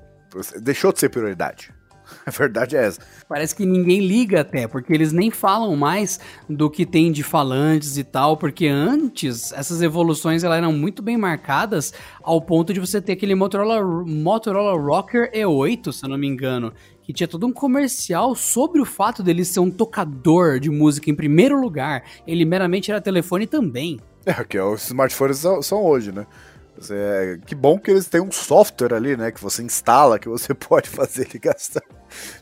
deixou 0.59 0.91
de 0.91 0.99
ser 0.99 1.09
prioridade. 1.09 1.71
A 2.25 2.31
verdade 2.31 2.75
é 2.75 2.85
essa. 2.85 3.01
Parece 3.27 3.55
que 3.55 3.65
ninguém 3.65 3.99
liga 3.99 4.41
até, 4.41 4.67
porque 4.67 4.93
eles 4.93 5.11
nem 5.11 5.31
falam 5.31 5.75
mais 5.75 6.19
do 6.49 6.69
que 6.69 6.85
tem 6.85 7.11
de 7.11 7.23
falantes 7.23 7.97
e 7.97 8.03
tal, 8.03 8.37
porque 8.37 8.67
antes 8.67 9.51
essas 9.51 9.81
evoluções 9.81 10.43
elas 10.43 10.57
eram 10.57 10.73
muito 10.73 11.01
bem 11.01 11.17
marcadas 11.17 11.93
ao 12.21 12.41
ponto 12.41 12.73
de 12.73 12.79
você 12.79 13.01
ter 13.01 13.13
aquele 13.13 13.35
Motorola, 13.35 13.83
Motorola 14.05 14.79
Rocker 14.79 15.31
E8, 15.31 15.91
se 15.91 16.05
eu 16.05 16.09
não 16.09 16.17
me 16.17 16.27
engano, 16.27 16.73
que 17.05 17.13
tinha 17.13 17.27
todo 17.27 17.45
um 17.45 17.51
comercial 17.51 18.35
sobre 18.35 18.81
o 18.81 18.85
fato 18.85 19.21
dele 19.21 19.45
ser 19.45 19.59
um 19.59 19.69
tocador 19.69 20.59
de 20.59 20.71
música 20.71 21.09
em 21.09 21.15
primeiro 21.15 21.59
lugar. 21.59 22.03
Ele 22.25 22.43
meramente 22.45 22.89
era 22.89 22.99
telefone 22.99 23.45
também. 23.45 23.99
É, 24.25 24.33
que 24.43 24.59
os 24.59 24.85
smartphones 24.85 25.37
são, 25.37 25.61
são 25.61 25.83
hoje, 25.83 26.11
né? 26.11 26.25
Você, 26.77 27.39
que 27.45 27.55
bom 27.55 27.79
que 27.79 27.89
eles 27.89 28.07
têm 28.07 28.21
um 28.21 28.31
software 28.31 28.93
ali, 28.93 29.15
né? 29.15 29.31
Que 29.31 29.41
você 29.41 29.63
instala, 29.63 30.19
que 30.19 30.27
você 30.27 30.53
pode 30.55 30.89
fazer 30.89 31.27
ligação. 31.33 31.81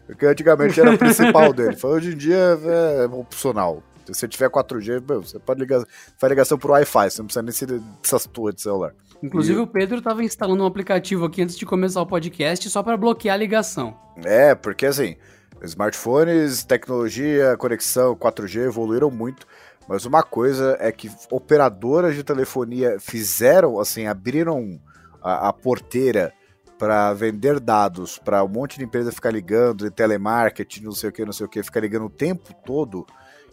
Porque 0.06 0.26
antigamente 0.26 0.80
era 0.80 0.94
o 0.94 0.98
principal 0.98 1.52
dele. 1.54 1.78
Hoje 1.82 2.14
em 2.14 2.18
dia 2.18 2.60
é 2.66 3.06
opcional. 3.06 3.84
Se 4.06 4.14
você 4.14 4.28
tiver 4.28 4.50
4G, 4.50 5.02
você 5.22 5.40
pode 5.40 5.62
ligar, 5.62 5.82
faz 6.18 6.30
ligação 6.30 6.58
por 6.58 6.72
Wi-Fi, 6.72 7.10
você 7.10 7.22
não 7.22 7.26
precisa 7.26 7.42
nem 7.42 7.52
ser 7.54 7.80
dessas 8.02 8.26
tuas 8.26 8.54
de 8.54 8.62
celular. 8.62 8.94
Inclusive 9.22 9.58
e... 9.58 9.62
o 9.62 9.68
Pedro 9.68 10.00
estava 10.00 10.22
instalando 10.24 10.64
um 10.64 10.66
aplicativo 10.66 11.24
aqui 11.24 11.42
antes 11.42 11.58
de 11.58 11.66
começar 11.66 12.02
o 12.02 12.06
podcast 12.06 12.70
só 12.70 12.84
para 12.84 12.98
bloquear 12.98 13.36
a 13.36 13.38
ligação. 13.38 13.98
É, 14.26 14.54
porque 14.54 14.86
assim, 14.86 15.16
smartphones, 15.64 16.66
tecnologia, 16.66 17.56
conexão 17.58 18.16
4G 18.16 18.66
evoluíram 18.66 19.10
muito. 19.10 19.48
Mas 19.88 20.06
uma 20.06 20.24
coisa 20.24 20.78
é 20.80 20.92
que 20.92 21.12
operadoras 21.30 22.16
de 22.16 22.24
telefonia 22.24 23.00
fizeram, 23.00 23.80
assim, 23.80 24.08
abriram 24.08 24.80
a, 25.22 25.50
a 25.50 25.54
porteira 25.54 26.34
para 26.78 27.14
vender 27.14 27.60
dados 27.60 28.18
para 28.18 28.44
um 28.44 28.48
monte 28.48 28.78
de 28.78 28.86
empresa 28.86 29.12
ficar 29.12 29.32
ligando, 29.32 29.86
de 29.86 29.92
telemarketing, 29.92 30.84
não 30.84 30.92
sei 30.92 31.10
o 31.10 31.14
que, 31.14 31.26
não 31.26 31.34
sei 31.34 31.46
o 31.46 31.50
que, 31.50 31.64
ficar 31.64 31.80
ligando 31.80 32.06
o 32.06 32.10
tempo 32.10 32.54
todo, 32.66 33.06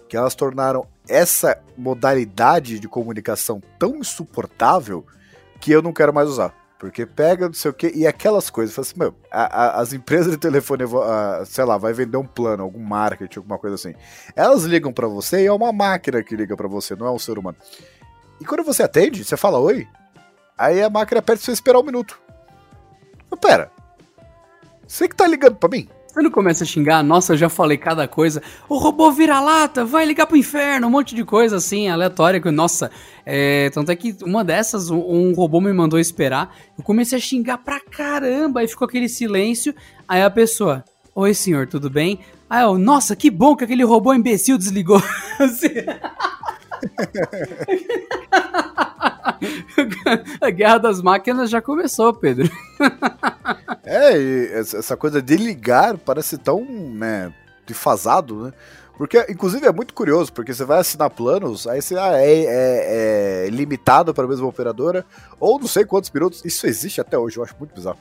que 0.09 0.16
elas 0.16 0.35
tornaram 0.35 0.87
essa 1.09 1.61
modalidade 1.76 2.81
de 2.81 2.89
comunicação 2.89 3.61
tão 3.78 3.97
insuportável 3.97 5.07
que 5.61 5.70
eu 5.70 5.83
não 5.83 5.93
quero 5.93 6.12
mais 6.12 6.28
usar. 6.28 6.60
Porque 6.81 7.05
pega 7.05 7.47
não 7.47 7.53
sei 7.53 7.70
o 7.70 7.74
que, 7.74 7.93
e 7.95 8.07
aquelas 8.07 8.49
coisas, 8.49 8.76
assim, 8.78 8.95
meu, 8.97 9.14
a, 9.31 9.43
a, 9.43 9.81
as 9.83 9.93
empresas 9.93 10.33
de 10.33 10.39
telefone, 10.39 10.85
a, 10.85 11.45
sei 11.45 11.62
lá, 11.62 11.76
vai 11.76 11.93
vender 11.93 12.16
um 12.16 12.26
plano, 12.26 12.62
algum 12.62 12.81
marketing, 12.83 13.41
alguma 13.41 13.59
coisa 13.59 13.74
assim. 13.74 13.95
Elas 14.35 14.62
ligam 14.62 14.91
para 14.91 15.07
você 15.07 15.43
e 15.43 15.47
é 15.47 15.53
uma 15.53 15.74
máquina 15.74 16.22
que 16.22 16.35
liga 16.35 16.57
para 16.57 16.66
você, 16.66 16.97
não 16.97 17.07
é 17.07 17.11
um 17.11 17.18
ser 17.18 17.39
humano. 17.39 17.59
E 18.41 18.47
quando 18.47 18.64
você 18.64 18.83
atende, 18.83 19.22
você 19.22 19.37
fala 19.37 19.59
oi, 19.59 19.87
aí 20.57 20.83
a 20.83 20.89
máquina 20.89 21.20
pede 21.20 21.43
você 21.43 21.53
esperar 21.53 21.81
um 21.81 21.85
minuto. 21.85 22.18
Mas 23.31 23.39
pera, 23.39 23.70
você 24.89 25.07
que 25.07 25.14
tá 25.14 25.26
ligando 25.26 25.57
para 25.57 25.68
mim? 25.68 25.87
Não 26.17 26.31
começa 26.31 26.65
a 26.65 26.67
xingar, 26.67 27.03
nossa, 27.03 27.33
eu 27.33 27.37
já 27.37 27.49
falei 27.49 27.77
cada 27.77 28.07
coisa. 28.09 28.43
O 28.69 28.77
robô 28.77 29.11
vira-lata, 29.13 29.85
vai 29.85 30.05
ligar 30.05 30.27
pro 30.27 30.37
inferno, 30.37 30.87
um 30.87 30.91
monte 30.91 31.15
de 31.15 31.25
coisa 31.25 31.57
assim, 31.57 31.89
aleatória. 31.89 32.41
Nossa, 32.51 32.91
é, 33.25 33.71
tanto 33.71 33.93
é 33.93 33.97
que 33.97 34.17
uma 34.23 34.45
dessas, 34.45 34.91
um, 34.91 35.33
robô 35.33 35.61
me 35.61 35.73
mandou 35.73 35.99
esperar. 35.99 36.55
Eu 36.77 36.85
comecei 36.85 37.17
a 37.17 37.21
xingar 37.21 37.59
pra 37.59 37.81
caramba, 37.81 38.61
aí 38.61 38.69
ficou 38.69 38.87
aquele 38.87 39.09
silêncio. 39.09 39.75
Aí 40.09 40.23
a 40.23 40.31
pessoa, 40.31 40.85
oi 41.15 41.33
senhor, 41.33 41.67
tudo 41.67 41.89
bem? 41.89 42.19
Aí 42.49 42.63
eu, 42.63 42.77
nossa, 42.77 43.15
que 43.15 43.31
bom 43.31 43.55
que 43.55 43.65
aquele 43.65 43.85
robô 43.85 44.13
imbecil 44.13 44.59
desligou. 44.59 45.01
a 50.41 50.51
guerra 50.51 50.79
das 50.79 51.03
máquinas 51.03 51.51
já 51.51 51.61
começou, 51.61 52.12
Pedro. 52.12 52.51
é, 53.85 54.16
e 54.16 54.53
essa 54.53 54.97
coisa 54.97 55.21
de 55.21 55.37
ligar 55.37 55.97
parece 55.99 56.39
tão, 56.39 56.64
né, 56.64 57.33
defasado, 57.66 58.45
né? 58.45 58.53
Porque, 59.01 59.25
inclusive, 59.31 59.66
é 59.66 59.73
muito 59.73 59.95
curioso, 59.95 60.31
porque 60.31 60.53
você 60.53 60.62
vai 60.62 60.79
assinar 60.79 61.09
planos, 61.09 61.66
aí 61.66 61.81
você 61.81 61.97
ah, 61.97 62.18
é, 62.18 62.45
é, 62.45 63.47
é, 63.47 63.49
limitado 63.49 64.12
para 64.12 64.25
a 64.25 64.29
mesma 64.29 64.47
operadora, 64.47 65.07
ou 65.41 65.59
não 65.59 65.66
sei 65.66 65.87
quantos 65.87 66.11
minutos. 66.11 66.45
Isso 66.45 66.66
existe 66.66 67.01
até 67.01 67.16
hoje, 67.16 67.39
eu 67.39 67.43
acho 67.43 67.57
muito 67.59 67.75
bizarro. 67.75 67.97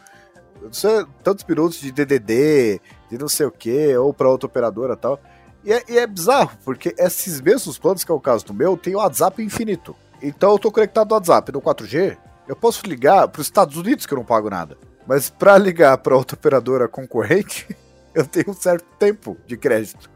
Não 0.61 0.73
sei, 0.73 1.05
tantos 1.23 1.45
minutos 1.45 1.79
de 1.79 1.93
DDD, 1.93 2.81
de 3.09 3.17
não 3.17 3.29
sei 3.29 3.45
o 3.45 3.51
que, 3.51 3.95
ou 3.95 4.13
para 4.13 4.29
outra 4.29 4.47
operadora 4.47 4.95
e 4.95 4.97
tal. 4.97 5.17
E 5.63 5.71
é, 5.71 5.83
e 5.87 5.97
é, 5.97 6.05
bizarro, 6.05 6.51
porque 6.65 6.93
esses 6.97 7.39
mesmos 7.39 7.79
planos, 7.79 8.03
que 8.03 8.11
é 8.11 8.15
o 8.15 8.19
caso 8.19 8.45
do 8.45 8.53
meu, 8.53 8.75
tem 8.75 8.93
o 8.93 8.97
WhatsApp 8.97 9.41
infinito. 9.41 9.95
Então 10.21 10.51
eu 10.51 10.59
tô 10.59 10.71
conectado 10.71 11.09
no 11.09 11.15
WhatsApp 11.15 11.51
no 11.51 11.61
4G, 11.61 12.17
eu 12.47 12.55
posso 12.55 12.85
ligar 12.85 13.27
para 13.27 13.41
os 13.41 13.47
Estados 13.47 13.77
Unidos 13.77 14.05
que 14.05 14.13
eu 14.13 14.17
não 14.17 14.25
pago 14.25 14.49
nada. 14.49 14.77
Mas 15.07 15.29
para 15.29 15.57
ligar 15.57 15.97
para 15.99 16.15
outra 16.15 16.35
operadora 16.35 16.87
concorrente, 16.87 17.67
eu 18.13 18.25
tenho 18.25 18.49
um 18.49 18.53
certo 18.53 18.85
tempo 18.97 19.37
de 19.45 19.57
crédito. 19.57 20.09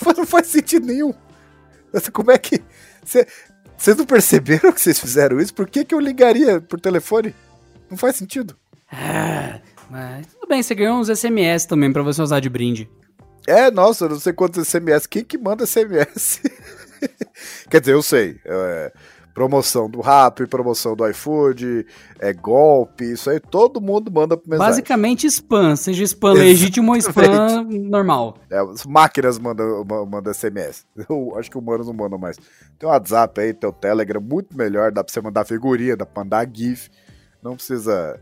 Não 0.16 0.24
faz 0.24 0.46
sentido 0.46 0.86
nenhum. 0.86 1.12
Como 2.12 2.30
é 2.30 2.38
que. 2.38 2.62
Vocês 3.76 3.96
não 3.96 4.06
perceberam 4.06 4.72
que 4.72 4.80
vocês 4.80 4.98
fizeram 4.98 5.40
isso? 5.40 5.52
Por 5.52 5.68
que, 5.68 5.84
que 5.84 5.94
eu 5.94 6.00
ligaria 6.00 6.60
por 6.60 6.80
telefone? 6.80 7.34
Não 7.90 7.98
faz 7.98 8.16
sentido. 8.16 8.56
Ah, 8.90 9.60
mas 9.90 10.26
tudo 10.28 10.46
bem, 10.48 10.62
você 10.62 10.74
ganhou 10.74 10.98
uns 10.98 11.08
SMS 11.08 11.66
também 11.66 11.92
para 11.92 12.02
você 12.02 12.22
usar 12.22 12.40
de 12.40 12.48
brinde. 12.48 12.88
É, 13.46 13.70
nossa, 13.70 14.04
eu 14.04 14.10
não 14.10 14.20
sei 14.20 14.32
quantos 14.32 14.66
SMS. 14.66 15.06
Quem 15.06 15.24
que 15.24 15.36
manda 15.36 15.66
SMS? 15.66 16.40
Quer 17.68 17.80
dizer, 17.80 17.94
eu 17.94 18.02
sei. 18.02 18.40
É, 18.44 18.92
promoção 19.40 19.88
do 19.88 20.02
Rap, 20.02 20.46
promoção 20.48 20.94
do 20.94 21.08
iFood, 21.08 21.86
é 22.18 22.30
golpe, 22.30 23.10
isso 23.12 23.30
aí 23.30 23.40
todo 23.40 23.80
mundo 23.80 24.12
manda 24.12 24.36
mensagem. 24.36 24.58
Basicamente 24.58 25.26
spam, 25.28 25.74
seja 25.76 26.04
spam 26.04 26.34
legítimo 26.34 26.92
ou 26.92 26.98
spam 26.98 27.64
normal. 27.88 28.36
É, 28.50 28.58
as 28.58 28.84
máquinas 28.84 29.38
mandam, 29.38 29.82
mandam 30.06 30.34
SMS. 30.34 30.84
Eu 31.08 31.38
acho 31.38 31.50
que 31.50 31.56
humanos 31.56 31.86
não 31.86 31.94
mandam 31.94 32.18
mais. 32.18 32.36
Tem 32.78 32.86
o 32.86 32.92
WhatsApp 32.92 33.40
aí, 33.40 33.54
tem 33.54 33.70
o 33.70 33.72
Telegram, 33.72 34.20
muito 34.20 34.54
melhor, 34.54 34.92
dá 34.92 35.02
pra 35.02 35.10
você 35.10 35.22
mandar 35.22 35.46
figurinha, 35.46 35.96
dá 35.96 36.04
pra 36.04 36.22
mandar 36.22 36.46
GIF, 36.52 36.90
não 37.42 37.56
precisa 37.56 38.20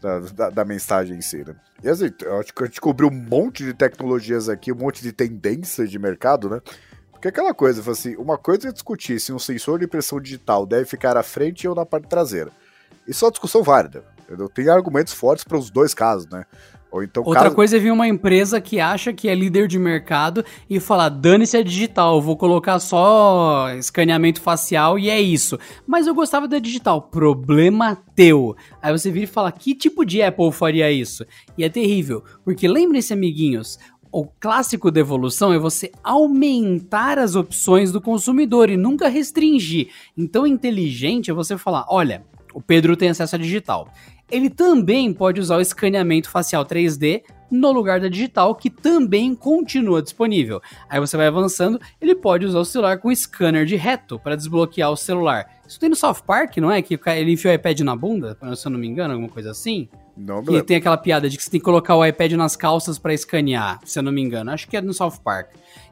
da, 0.00 0.20
da, 0.20 0.50
da 0.50 0.64
mensagem 0.64 1.18
em 1.18 1.20
si, 1.20 1.38
né? 1.44 1.56
E 1.82 1.88
assim, 1.88 2.12
eu 2.22 2.38
acho 2.38 2.54
que 2.54 2.62
a 2.62 2.66
gente 2.66 2.80
cobriu 2.80 3.08
um 3.08 3.26
monte 3.28 3.64
de 3.64 3.74
tecnologias 3.74 4.48
aqui, 4.48 4.70
um 4.70 4.76
monte 4.76 5.02
de 5.02 5.10
tendências 5.10 5.90
de 5.90 5.98
mercado, 5.98 6.48
né? 6.48 6.60
Porque 7.20 7.28
aquela 7.28 7.52
coisa, 7.52 7.90
assim, 7.90 8.16
uma 8.16 8.38
coisa 8.38 8.70
é 8.70 8.72
discutir 8.72 9.20
se 9.20 9.30
um 9.30 9.38
sensor 9.38 9.78
de 9.78 9.84
impressão 9.84 10.18
digital 10.18 10.64
deve 10.64 10.86
ficar 10.86 11.18
à 11.18 11.22
frente 11.22 11.68
ou 11.68 11.74
na 11.74 11.84
parte 11.84 12.08
traseira. 12.08 12.50
Isso 13.06 13.22
é 13.22 13.26
uma 13.26 13.30
discussão 13.30 13.62
válida. 13.62 14.02
Eu 14.26 14.48
tenho 14.48 14.72
argumentos 14.72 15.12
fortes 15.12 15.44
para 15.44 15.58
os 15.58 15.68
dois 15.68 15.92
casos, 15.92 16.26
né? 16.30 16.46
Ou 16.90 17.02
então, 17.02 17.22
Outra 17.22 17.42
caso... 17.44 17.54
coisa 17.54 17.76
é 17.76 17.78
vir 17.78 17.92
uma 17.92 18.08
empresa 18.08 18.58
que 18.58 18.80
acha 18.80 19.12
que 19.12 19.28
é 19.28 19.34
líder 19.34 19.68
de 19.68 19.78
mercado 19.78 20.42
e 20.68 20.80
falar, 20.80 21.10
dane-se 21.10 21.58
é 21.58 21.62
digital, 21.62 22.22
vou 22.22 22.38
colocar 22.38 22.80
só 22.80 23.68
escaneamento 23.74 24.40
facial 24.40 24.98
e 24.98 25.10
é 25.10 25.20
isso. 25.20 25.58
Mas 25.86 26.06
eu 26.06 26.14
gostava 26.14 26.48
da 26.48 26.58
digital, 26.58 27.02
problema 27.02 27.98
teu. 28.16 28.56
Aí 28.80 28.96
você 28.96 29.10
vira 29.10 29.24
e 29.24 29.28
fala, 29.28 29.52
que 29.52 29.74
tipo 29.74 30.06
de 30.06 30.22
Apple 30.22 30.50
faria 30.52 30.90
isso? 30.90 31.26
E 31.58 31.64
é 31.64 31.68
terrível, 31.68 32.24
porque 32.42 32.66
lembrem-se, 32.66 33.12
amiguinhos, 33.12 33.78
o 34.12 34.24
clássico 34.24 34.90
da 34.90 35.00
evolução 35.00 35.52
é 35.52 35.58
você 35.58 35.90
aumentar 36.02 37.18
as 37.18 37.34
opções 37.34 37.92
do 37.92 38.00
consumidor 38.00 38.70
e 38.70 38.76
nunca 38.76 39.08
restringir. 39.08 39.88
Então, 40.16 40.46
inteligente 40.46 41.30
é 41.30 41.34
você 41.34 41.56
falar: 41.56 41.84
olha, 41.88 42.24
o 42.52 42.60
Pedro 42.60 42.96
tem 42.96 43.10
acesso 43.10 43.36
a 43.36 43.38
digital. 43.38 43.88
Ele 44.30 44.48
também 44.48 45.12
pode 45.12 45.40
usar 45.40 45.56
o 45.56 45.60
escaneamento 45.60 46.30
facial 46.30 46.64
3D 46.64 47.22
no 47.50 47.72
lugar 47.72 48.00
da 48.00 48.08
digital, 48.08 48.54
que 48.54 48.70
também 48.70 49.34
continua 49.34 50.00
disponível. 50.00 50.62
Aí 50.88 51.00
você 51.00 51.16
vai 51.16 51.26
avançando, 51.26 51.80
ele 52.00 52.14
pode 52.14 52.46
usar 52.46 52.60
o 52.60 52.64
celular 52.64 52.98
com 52.98 53.12
scanner 53.12 53.66
de 53.66 53.74
reto 53.74 54.20
para 54.20 54.36
desbloquear 54.36 54.90
o 54.90 54.96
celular. 54.96 55.60
Isso 55.66 55.80
tem 55.80 55.88
no 55.88 55.96
South 55.96 56.22
Park, 56.24 56.58
não 56.58 56.70
é? 56.70 56.80
Que 56.80 56.98
ele 57.08 57.32
enfia 57.32 57.50
o 57.50 57.54
iPad 57.54 57.80
na 57.80 57.96
bunda, 57.96 58.38
se 58.54 58.66
eu 58.66 58.70
não 58.70 58.78
me 58.78 58.86
engano, 58.86 59.14
alguma 59.14 59.28
coisa 59.28 59.50
assim? 59.50 59.88
Não 60.16 60.42
me 60.42 60.62
tem 60.62 60.76
aquela 60.76 60.96
piada 60.96 61.28
de 61.28 61.36
que 61.36 61.42
você 61.42 61.50
tem 61.50 61.60
que 61.60 61.64
colocar 61.64 61.96
o 61.96 62.04
iPad 62.04 62.32
nas 62.32 62.56
calças 62.56 62.98
para 62.98 63.14
escanear, 63.14 63.80
se 63.84 63.98
eu 63.98 64.02
não 64.02 64.12
me 64.12 64.20
engano. 64.20 64.50
Acho 64.50 64.68
que 64.68 64.76
é 64.76 64.80
no 64.80 64.92
South 64.92 65.18
Park. 65.24 65.50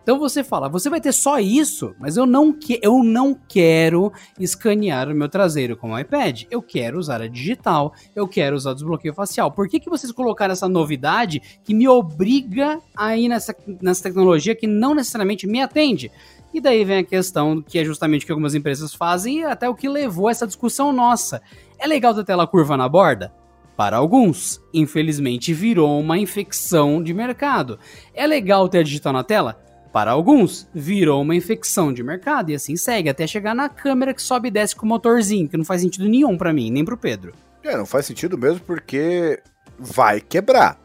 Então 0.08 0.18
você 0.18 0.42
fala, 0.42 0.70
você 0.70 0.88
vai 0.88 1.02
ter 1.02 1.12
só 1.12 1.38
isso, 1.38 1.94
mas 1.98 2.16
eu 2.16 2.24
não, 2.24 2.50
que, 2.50 2.80
eu 2.82 3.04
não 3.04 3.38
quero 3.46 4.10
escanear 4.40 5.06
o 5.06 5.14
meu 5.14 5.28
traseiro 5.28 5.76
com 5.76 5.92
o 5.92 5.98
iPad. 5.98 6.44
Eu 6.50 6.62
quero 6.62 6.98
usar 6.98 7.20
a 7.20 7.28
digital, 7.28 7.92
eu 8.16 8.26
quero 8.26 8.56
usar 8.56 8.70
o 8.70 8.74
desbloqueio 8.74 9.12
facial. 9.12 9.52
Por 9.52 9.68
que, 9.68 9.78
que 9.78 9.90
vocês 9.90 10.10
colocaram 10.10 10.52
essa 10.52 10.66
novidade 10.66 11.42
que 11.62 11.74
me 11.74 11.86
obriga 11.86 12.80
a 12.96 13.18
ir 13.18 13.28
nessa, 13.28 13.54
nessa 13.82 14.04
tecnologia 14.04 14.54
que 14.54 14.66
não 14.66 14.94
necessariamente 14.94 15.46
me 15.46 15.60
atende? 15.60 16.10
E 16.54 16.60
daí 16.60 16.84
vem 16.86 17.00
a 17.00 17.04
questão 17.04 17.60
que 17.60 17.78
é 17.78 17.84
justamente 17.84 18.22
o 18.22 18.26
que 18.26 18.32
algumas 18.32 18.54
empresas 18.54 18.94
fazem 18.94 19.40
e 19.40 19.44
até 19.44 19.68
o 19.68 19.74
que 19.74 19.90
levou 19.90 20.30
essa 20.30 20.46
discussão 20.46 20.90
nossa. 20.90 21.42
É 21.78 21.86
legal 21.86 22.14
ter 22.14 22.24
tela 22.24 22.46
curva 22.46 22.78
na 22.78 22.88
borda? 22.88 23.30
Para 23.78 23.96
alguns, 23.96 24.60
infelizmente 24.74 25.54
virou 25.54 26.00
uma 26.00 26.18
infecção 26.18 27.00
de 27.00 27.14
mercado. 27.14 27.78
É 28.12 28.26
legal 28.26 28.68
ter 28.68 28.78
a 28.78 28.82
digital 28.82 29.12
na 29.12 29.22
tela? 29.22 29.64
Para 29.92 30.10
alguns, 30.10 30.68
virou 30.74 31.22
uma 31.22 31.36
infecção 31.36 31.92
de 31.92 32.02
mercado 32.02 32.50
e 32.50 32.56
assim 32.56 32.74
segue 32.74 33.08
até 33.08 33.24
chegar 33.24 33.54
na 33.54 33.68
câmera 33.68 34.12
que 34.12 34.20
sobe 34.20 34.48
e 34.48 34.50
desce 34.50 34.74
com 34.74 34.84
o 34.84 34.88
motorzinho, 34.88 35.48
que 35.48 35.56
não 35.56 35.64
faz 35.64 35.80
sentido 35.80 36.08
nenhum 36.08 36.36
para 36.36 36.52
mim, 36.52 36.72
nem 36.72 36.84
pro 36.84 36.96
Pedro. 36.96 37.32
É, 37.62 37.76
não 37.76 37.86
faz 37.86 38.04
sentido 38.04 38.36
mesmo 38.36 38.58
porque 38.66 39.40
vai 39.78 40.20
quebrar. 40.20 40.76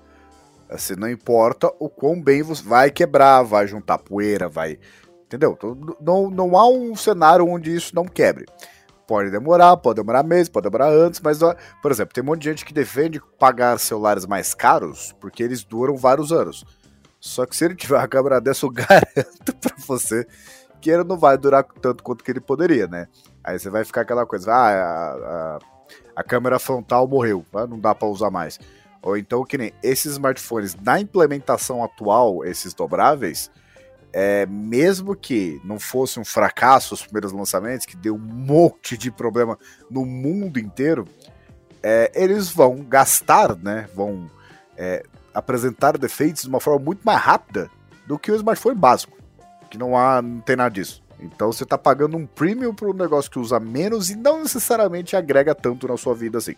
Assim, 0.69 0.93
não 0.95 1.09
importa 1.09 1.73
o 1.79 1.89
quão 1.89 2.21
bem 2.21 2.43
você 2.43 2.61
vai 2.61 2.91
quebrar, 2.91 3.41
vai 3.41 3.65
juntar 3.65 3.97
poeira, 3.97 4.47
vai. 4.47 4.77
Entendeu? 5.25 5.55
Então, 5.57 5.75
não, 5.99 6.29
não 6.29 6.55
há 6.55 6.69
um 6.69 6.95
cenário 6.95 7.47
onde 7.47 7.75
isso 7.75 7.95
não 7.95 8.05
quebre. 8.05 8.45
Pode 9.13 9.29
demorar, 9.29 9.77
pode 9.77 9.97
demorar 9.97 10.23
meses, 10.23 10.49
pode 10.49 10.63
demorar 10.63 10.89
antes, 10.89 11.21
mas, 11.21 11.37
por 11.83 11.91
exemplo, 11.91 12.15
tem 12.15 12.23
um 12.23 12.25
monte 12.25 12.41
de 12.41 12.49
gente 12.49 12.65
que 12.65 12.73
defende 12.73 13.21
pagar 13.37 13.77
celulares 13.77 14.25
mais 14.25 14.55
caros 14.55 15.13
porque 15.21 15.43
eles 15.43 15.63
duram 15.63 15.95
vários 15.95 16.31
anos. 16.31 16.65
Só 17.19 17.45
que 17.45 17.55
se 17.55 17.63
ele 17.63 17.75
tiver 17.75 17.95
uma 17.95 18.07
câmera 18.07 18.41
dessa, 18.41 18.65
eu 18.65 18.71
garanto 18.73 19.55
pra 19.61 19.75
você 19.85 20.25
que 20.81 20.89
ele 20.89 21.03
não 21.03 21.15
vai 21.15 21.37
durar 21.37 21.63
tanto 21.63 22.03
quanto 22.03 22.23
que 22.23 22.31
ele 22.31 22.39
poderia, 22.39 22.87
né? 22.87 23.07
Aí 23.43 23.59
você 23.59 23.69
vai 23.69 23.85
ficar 23.85 24.01
aquela 24.01 24.25
coisa, 24.25 24.51
ah, 24.51 24.67
a, 24.67 25.13
a, 25.13 25.59
a 26.15 26.23
câmera 26.23 26.57
frontal 26.57 27.07
morreu, 27.07 27.45
ah, 27.53 27.67
não 27.67 27.79
dá 27.79 27.93
para 27.93 28.07
usar 28.07 28.31
mais. 28.31 28.59
Ou 28.99 29.15
então, 29.15 29.45
que 29.45 29.59
nem 29.59 29.71
esses 29.83 30.13
smartphones, 30.13 30.75
na 30.83 30.99
implementação 30.99 31.83
atual, 31.83 32.43
esses 32.43 32.73
dobráveis, 32.73 33.51
é, 34.13 34.45
mesmo 34.45 35.15
que 35.15 35.59
não 35.63 35.79
fosse 35.79 36.19
um 36.19 36.25
fracasso 36.25 36.93
os 36.93 37.01
primeiros 37.01 37.31
lançamentos, 37.31 37.85
que 37.85 37.97
deu 37.97 38.15
um 38.15 38.19
monte 38.19 38.95
de 38.95 39.09
problema 39.09 39.57
no 39.89 40.05
mundo 40.05 40.59
inteiro, 40.59 41.07
é, 41.81 42.11
eles 42.13 42.49
vão 42.49 42.83
gastar, 42.83 43.57
né? 43.57 43.89
Vão 43.95 44.29
é, 44.77 45.03
apresentar 45.33 45.97
defeitos 45.97 46.43
de 46.43 46.47
uma 46.47 46.59
forma 46.59 46.79
muito 46.79 47.01
mais 47.03 47.19
rápida 47.19 47.69
do 48.05 48.19
que 48.19 48.31
o 48.31 48.35
smartphone 48.35 48.75
básico, 48.75 49.17
que 49.69 49.77
não 49.77 49.97
há, 49.97 50.21
não 50.21 50.39
tem 50.41 50.55
nada 50.55 50.69
disso. 50.69 51.01
Então 51.19 51.51
você 51.51 51.63
está 51.63 51.77
pagando 51.77 52.15
um 52.15 52.25
premium 52.25 52.73
para 52.73 52.89
um 52.89 52.93
negócio 52.93 53.31
que 53.31 53.39
usa 53.39 53.59
menos 53.59 54.09
e 54.09 54.15
não 54.15 54.43
necessariamente 54.43 55.15
agrega 55.15 55.55
tanto 55.55 55.87
na 55.87 55.97
sua 55.97 56.13
vida 56.13 56.37
assim. 56.37 56.55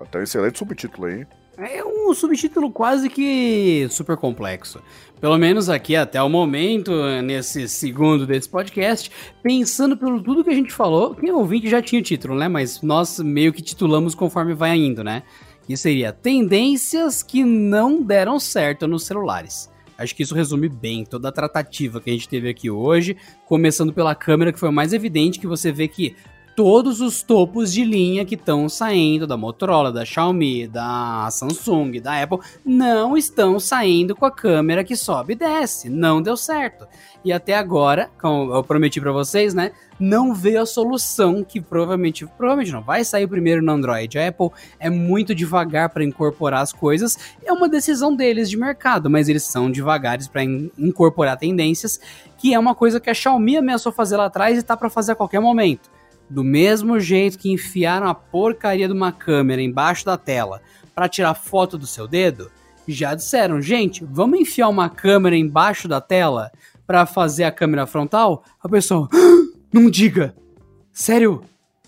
Então, 0.00 0.22
excelente 0.22 0.58
subtítulo 0.58 1.06
aí. 1.06 1.26
É 1.60 1.84
um 1.84 2.14
subtítulo 2.14 2.70
quase 2.70 3.10
que 3.10 3.88
super 3.90 4.16
complexo. 4.16 4.80
Pelo 5.20 5.36
menos 5.36 5.68
aqui 5.68 5.96
até 5.96 6.22
o 6.22 6.28
momento, 6.28 6.92
nesse 7.24 7.68
segundo 7.68 8.24
desse 8.24 8.48
podcast, 8.48 9.10
pensando 9.42 9.96
pelo 9.96 10.22
tudo 10.22 10.44
que 10.44 10.50
a 10.50 10.54
gente 10.54 10.72
falou, 10.72 11.16
quem 11.16 11.32
ouvinte 11.32 11.68
já 11.68 11.82
tinha 11.82 12.00
o 12.00 12.04
título, 12.04 12.36
né? 12.36 12.46
Mas 12.46 12.80
nós 12.80 13.18
meio 13.18 13.52
que 13.52 13.60
titulamos 13.60 14.14
conforme 14.14 14.54
vai 14.54 14.76
indo, 14.76 15.02
né? 15.02 15.24
Que 15.66 15.76
seria 15.76 16.12
Tendências 16.12 17.24
que 17.24 17.42
não 17.42 18.04
deram 18.04 18.38
certo 18.38 18.86
nos 18.86 19.04
celulares. 19.04 19.68
Acho 19.98 20.14
que 20.14 20.22
isso 20.22 20.36
resume 20.36 20.68
bem 20.68 21.04
toda 21.04 21.28
a 21.28 21.32
tratativa 21.32 22.00
que 22.00 22.08
a 22.08 22.12
gente 22.12 22.28
teve 22.28 22.48
aqui 22.48 22.70
hoje, 22.70 23.16
começando 23.46 23.92
pela 23.92 24.14
câmera, 24.14 24.52
que 24.52 24.60
foi 24.60 24.68
o 24.68 24.72
mais 24.72 24.92
evidente, 24.92 25.40
que 25.40 25.46
você 25.48 25.72
vê 25.72 25.88
que 25.88 26.14
todos 26.58 27.00
os 27.00 27.22
topos 27.22 27.72
de 27.72 27.84
linha 27.84 28.24
que 28.24 28.34
estão 28.34 28.68
saindo 28.68 29.28
da 29.28 29.36
Motorola, 29.36 29.92
da 29.92 30.04
Xiaomi, 30.04 30.66
da 30.66 31.28
Samsung, 31.30 32.00
da 32.00 32.20
Apple, 32.20 32.40
não 32.66 33.16
estão 33.16 33.60
saindo 33.60 34.16
com 34.16 34.26
a 34.26 34.30
câmera 34.32 34.82
que 34.82 34.96
sobe 34.96 35.34
e 35.34 35.36
desce. 35.36 35.88
Não 35.88 36.20
deu 36.20 36.36
certo. 36.36 36.84
E 37.24 37.32
até 37.32 37.54
agora, 37.54 38.10
como 38.20 38.52
eu 38.52 38.64
prometi 38.64 39.00
para 39.00 39.12
vocês, 39.12 39.54
né? 39.54 39.70
Não 40.00 40.34
veio 40.34 40.60
a 40.60 40.66
solução 40.66 41.44
que 41.44 41.60
provavelmente, 41.60 42.26
provavelmente 42.26 42.72
não 42.72 42.82
vai 42.82 43.04
sair 43.04 43.28
primeiro 43.28 43.62
no 43.62 43.70
Android. 43.70 44.18
A 44.18 44.26
Apple 44.26 44.50
é 44.80 44.90
muito 44.90 45.36
devagar 45.36 45.90
para 45.90 46.02
incorporar 46.02 46.62
as 46.62 46.72
coisas. 46.72 47.16
É 47.44 47.52
uma 47.52 47.68
decisão 47.68 48.16
deles 48.16 48.50
de 48.50 48.56
mercado, 48.56 49.08
mas 49.08 49.28
eles 49.28 49.44
são 49.44 49.70
devagares 49.70 50.26
para 50.26 50.42
in 50.42 50.72
incorporar 50.76 51.36
tendências, 51.36 52.00
que 52.36 52.52
é 52.52 52.58
uma 52.58 52.74
coisa 52.74 52.98
que 52.98 53.10
a 53.10 53.14
Xiaomi 53.14 53.58
ameaçou 53.58 53.92
fazer 53.92 54.16
lá 54.16 54.24
atrás 54.24 54.58
e 54.58 54.62
tá 54.64 54.76
para 54.76 54.90
fazer 54.90 55.12
a 55.12 55.14
qualquer 55.14 55.38
momento 55.38 55.97
do 56.28 56.44
mesmo 56.44 57.00
jeito 57.00 57.38
que 57.38 57.50
enfiaram 57.50 58.08
a 58.08 58.14
porcaria 58.14 58.86
de 58.86 58.94
uma 58.94 59.12
câmera 59.12 59.62
embaixo 59.62 60.04
da 60.04 60.16
tela 60.16 60.60
para 60.94 61.08
tirar 61.08 61.34
foto 61.34 61.78
do 61.78 61.86
seu 61.86 62.06
dedo, 62.06 62.50
já 62.86 63.14
disseram, 63.14 63.60
gente, 63.60 64.04
vamos 64.04 64.40
enfiar 64.40 64.68
uma 64.68 64.88
câmera 64.88 65.36
embaixo 65.36 65.86
da 65.86 66.00
tela 66.00 66.50
para 66.86 67.04
fazer 67.06 67.44
a 67.44 67.52
câmera 67.52 67.86
frontal? 67.86 68.44
A 68.62 68.68
pessoa, 68.68 69.08
ah, 69.12 69.58
não 69.72 69.90
diga. 69.90 70.34
Sério? 70.92 71.42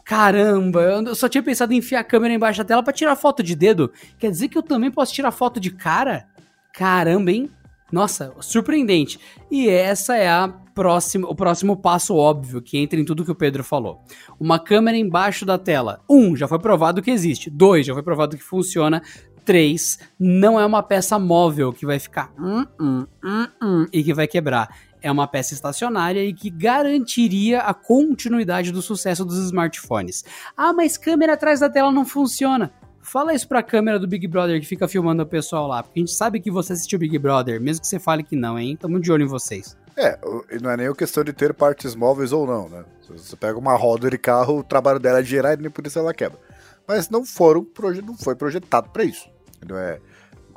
Caramba, 0.05 0.81
eu 0.83 1.15
só 1.15 1.29
tinha 1.29 1.43
pensado 1.43 1.73
em 1.73 1.79
enfiar 1.79 2.01
a 2.01 2.05
câmera 2.05 2.35
embaixo 2.35 2.59
da 2.59 2.65
tela 2.65 2.83
para 2.83 2.93
tirar 2.93 3.17
foto 3.17 3.43
de 3.43 3.55
dedo. 3.55 3.93
Quer 4.19 4.31
dizer 4.31 4.49
que 4.49 4.59
eu 4.59 4.63
também 4.63 4.91
posso 4.91 5.15
tirar 5.15 5.31
foto 5.31 5.61
de 5.61 5.71
cara? 5.71 6.27
Caramba, 6.73 7.31
hein? 7.31 7.51
Nossa, 7.91 8.33
surpreendente. 8.41 9.19
E 9.51 9.69
essa 9.69 10.17
é 10.17 10.29
a 10.29 10.49
próxima, 10.49 11.29
o 11.29 11.35
próximo 11.35 11.77
passo 11.77 12.15
óbvio 12.15 12.63
que 12.63 12.79
entra 12.79 12.99
em 12.99 13.05
tudo 13.05 13.25
que 13.25 13.31
o 13.31 13.35
Pedro 13.35 13.65
falou. 13.65 14.03
Uma 14.39 14.59
câmera 14.59 14.97
embaixo 14.97 15.45
da 15.45 15.59
tela. 15.59 16.01
Um, 16.09 16.37
já 16.37 16.47
foi 16.47 16.59
provado 16.59 17.03
que 17.03 17.11
existe. 17.11 17.51
Dois, 17.51 17.87
já 17.87 17.93
foi 17.93 18.03
provado 18.03 18.37
que 18.37 18.43
funciona. 18.43 19.03
Três, 19.45 19.99
não 20.19 20.61
é 20.61 20.65
uma 20.65 20.83
peça 20.83 21.19
móvel 21.19 21.73
que 21.73 21.87
vai 21.87 21.99
ficar 21.99 22.31
hum, 22.39 22.65
hum, 22.79 23.07
hum, 23.25 23.47
hum, 23.63 23.87
e 23.93 24.05
que 24.05 24.15
vai 24.15 24.29
quebrar. 24.29 24.69
É 25.03 25.11
uma 25.11 25.27
peça 25.27 25.55
estacionária 25.55 26.23
e 26.23 26.33
que 26.33 26.51
garantiria 26.51 27.61
a 27.61 27.73
continuidade 27.73 28.71
do 28.71 28.83
sucesso 28.83 29.25
dos 29.25 29.39
smartphones. 29.47 30.25
Ah, 30.57 30.73
mas 30.73 30.99
câmera 30.99 31.33
atrás 31.33 31.61
da 31.61 31.71
tela 31.71 31.91
não 31.91 32.05
funciona. 32.05 32.71
Fala 33.03 33.35
isso 33.35 33.49
pra 33.49 33.63
câmera 33.63 33.99
do 33.99 34.07
Big 34.07 34.27
Brother 34.27 34.61
que 34.61 34.67
fica 34.67 34.87
filmando 34.87 35.23
o 35.23 35.27
pessoal 35.27 35.67
lá, 35.67 35.83
porque 35.83 35.99
a 35.99 36.03
gente 36.03 36.13
sabe 36.13 36.41
que 36.41 36.51
você 36.51 36.75
assistiu 36.75 36.99
Big 36.99 37.19
Brother, 37.19 37.61
mesmo 37.61 37.81
que 37.81 37.89
você 37.89 37.99
fale 37.99 38.23
que 38.23 38.37
não, 38.37 38.59
hein? 38.59 38.77
Tamo 38.77 39.01
de 39.01 39.11
olho 39.11 39.25
em 39.25 39.29
vocês. 39.29 39.77
É, 39.97 40.19
não 40.63 40.71
é 40.71 40.77
nem 40.77 40.95
questão 40.95 41.25
de 41.25 41.33
ter 41.33 41.53
partes 41.53 41.95
móveis 41.95 42.33
ou 42.33 42.47
não, 42.47 42.69
né? 42.69 42.85
Você 43.09 43.37
pega 43.37 43.59
uma 43.59 43.75
roda 43.75 44.09
de 44.09 44.19
carro, 44.19 44.59
o 44.59 44.65
trabalho 44.65 45.01
dela 45.01 45.21
é 45.21 45.25
girar 45.25 45.59
e 45.59 45.63
nem 45.63 45.71
por 45.71 45.87
isso 45.87 45.99
ela 45.99 46.15
quebra. 46.15 46.39
Mas 46.87 47.09
não 47.09 47.25
foram 47.25 47.67
não 48.05 48.17
foi 48.17 48.37
projetado 48.37 48.91
para 48.91 49.05
isso. 49.05 49.29
Não 49.67 49.77
é 49.77 50.01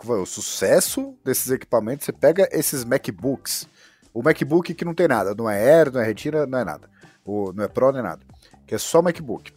o 0.05 0.25
sucesso 0.25 1.15
desses 1.23 1.49
equipamentos. 1.49 2.05
Você 2.05 2.11
pega 2.11 2.47
esses 2.51 2.83
MacBooks, 2.83 3.67
o 4.13 4.21
MacBook 4.21 4.73
que 4.73 4.85
não 4.85 4.93
tem 4.93 5.07
nada, 5.07 5.33
não 5.33 5.49
é 5.49 5.59
Air, 5.59 5.91
não 5.91 6.01
é 6.01 6.05
Retina, 6.05 6.45
não 6.45 6.59
é 6.59 6.65
nada, 6.65 6.89
o, 7.25 7.51
não 7.53 7.63
é 7.63 7.67
Pro, 7.67 7.91
não 7.91 7.99
é 7.99 8.03
nada, 8.03 8.21
que 8.67 8.75
é 8.75 8.77
só 8.77 9.01
MacBook. 9.01 9.53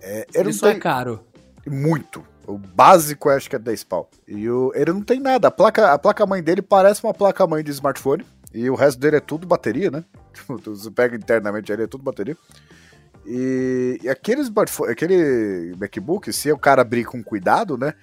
É, 0.00 0.26
isso 0.48 0.62
tem... 0.62 0.76
é 0.76 0.78
caro. 0.78 1.24
Muito. 1.66 2.24
O 2.46 2.58
básico 2.58 3.28
acho 3.28 3.48
que 3.48 3.56
é 3.56 3.58
10 3.58 3.84
pau. 3.84 4.10
E 4.26 4.48
o, 4.48 4.72
ele 4.74 4.92
não 4.92 5.02
tem 5.02 5.20
nada. 5.20 5.48
A 5.48 5.50
placa, 5.50 5.92
a 5.92 5.98
placa 5.98 6.26
mãe 6.26 6.42
dele 6.42 6.62
parece 6.62 7.04
uma 7.04 7.14
placa 7.14 7.46
mãe 7.46 7.62
de 7.62 7.70
smartphone. 7.70 8.24
E 8.52 8.68
o 8.68 8.74
resto 8.74 8.98
dele 8.98 9.16
é 9.16 9.20
tudo 9.20 9.46
bateria, 9.46 9.90
né? 9.90 10.04
Você 10.48 10.90
pega 10.90 11.16
internamente 11.16 11.70
ele, 11.70 11.84
é 11.84 11.86
tudo 11.86 12.02
bateria. 12.02 12.36
E, 13.24 14.00
e 14.02 14.08
aquele 14.08 14.40
smartphone, 14.40 14.90
aquele 14.90 15.74
MacBook, 15.78 16.32
se 16.32 16.50
o 16.50 16.58
cara 16.58 16.82
abrir 16.82 17.04
com 17.04 17.22
cuidado, 17.22 17.78
né? 17.78 17.94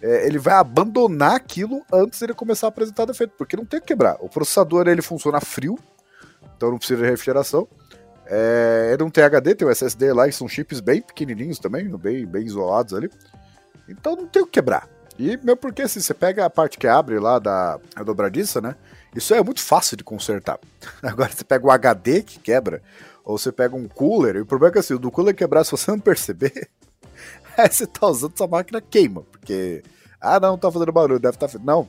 É, 0.00 0.26
ele 0.26 0.38
vai 0.38 0.54
abandonar 0.54 1.34
aquilo 1.34 1.82
antes 1.92 2.22
ele 2.22 2.32
começar 2.32 2.68
a 2.68 2.68
apresentar 2.68 3.04
defeito, 3.04 3.32
porque 3.36 3.56
não 3.56 3.64
tem 3.64 3.80
que 3.80 3.86
quebrar. 3.86 4.16
O 4.20 4.28
processador 4.28 4.86
ele 4.86 5.02
funciona 5.02 5.40
frio, 5.40 5.76
então 6.56 6.70
não 6.70 6.78
precisa 6.78 7.02
de 7.02 7.10
refrigeração. 7.10 7.66
É, 8.30 8.90
ele 8.92 9.02
não 9.02 9.10
tem 9.10 9.24
HD, 9.24 9.54
tem 9.54 9.66
o 9.66 9.70
SSD 9.70 10.12
lá, 10.12 10.28
e 10.28 10.32
são 10.32 10.46
chips 10.46 10.80
bem 10.80 11.00
pequenininhos 11.00 11.58
também, 11.58 11.88
bem, 11.96 12.26
bem 12.26 12.44
isolados 12.44 12.92
ali. 12.92 13.10
Então 13.88 14.14
não 14.14 14.26
tem 14.26 14.42
o 14.42 14.46
que 14.46 14.52
quebrar. 14.52 14.86
E 15.18 15.36
mesmo 15.38 15.56
porque 15.56 15.82
assim, 15.82 15.98
você 15.98 16.12
pega 16.12 16.44
a 16.44 16.50
parte 16.50 16.78
que 16.78 16.86
abre 16.86 17.18
lá 17.18 17.38
da 17.38 17.80
dobradiça, 18.04 18.60
né? 18.60 18.76
Isso 19.16 19.34
é 19.34 19.42
muito 19.42 19.62
fácil 19.62 19.96
de 19.96 20.04
consertar. 20.04 20.60
Agora 21.02 21.32
você 21.32 21.42
pega 21.42 21.66
o 21.66 21.70
HD 21.70 22.22
que 22.22 22.38
quebra, 22.38 22.82
ou 23.24 23.38
você 23.38 23.50
pega 23.50 23.74
um 23.74 23.88
cooler, 23.88 24.36
e 24.36 24.40
o 24.40 24.46
problema 24.46 24.70
é 24.70 24.72
que 24.74 24.78
assim, 24.78 24.94
o 24.94 24.98
do 24.98 25.10
cooler 25.10 25.34
quebrar, 25.34 25.64
se 25.64 25.70
você 25.70 25.90
não 25.90 25.98
perceber, 25.98 26.68
aí 27.56 27.70
você 27.70 27.86
tá 27.86 28.06
usando 28.06 28.36
sua 28.36 28.46
máquina 28.46 28.80
queima, 28.80 29.22
porque. 29.32 29.82
Ah, 30.20 30.38
não, 30.38 30.58
tá 30.58 30.70
fazendo 30.70 30.92
barulho, 30.92 31.18
deve 31.18 31.36
estar. 31.36 31.48
Tá... 31.48 31.58
Não, 31.62 31.88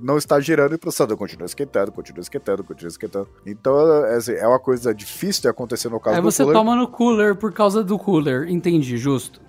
não 0.00 0.16
está 0.16 0.38
girando 0.40 0.72
e 0.72 0.76
o 0.76 0.78
processador 0.78 1.16
continua 1.16 1.46
esquentando, 1.46 1.90
continua 1.90 2.20
esquentando, 2.20 2.64
continua 2.64 2.88
esquentando. 2.88 3.28
Então, 3.44 4.04
é, 4.06 4.14
assim, 4.14 4.32
é 4.32 4.46
uma 4.46 4.60
coisa 4.60 4.94
difícil 4.94 5.42
de 5.42 5.48
acontecer 5.48 5.88
no 5.88 5.98
caso 5.98 6.16
Aí 6.16 6.22
do 6.22 6.30
cooler. 6.30 6.40
Aí 6.40 6.46
você 6.46 6.52
toma 6.52 6.76
no 6.76 6.88
cooler 6.88 7.34
por 7.34 7.52
causa 7.52 7.82
do 7.82 7.98
cooler, 7.98 8.48
entendi, 8.48 8.96
justo. 8.96 9.40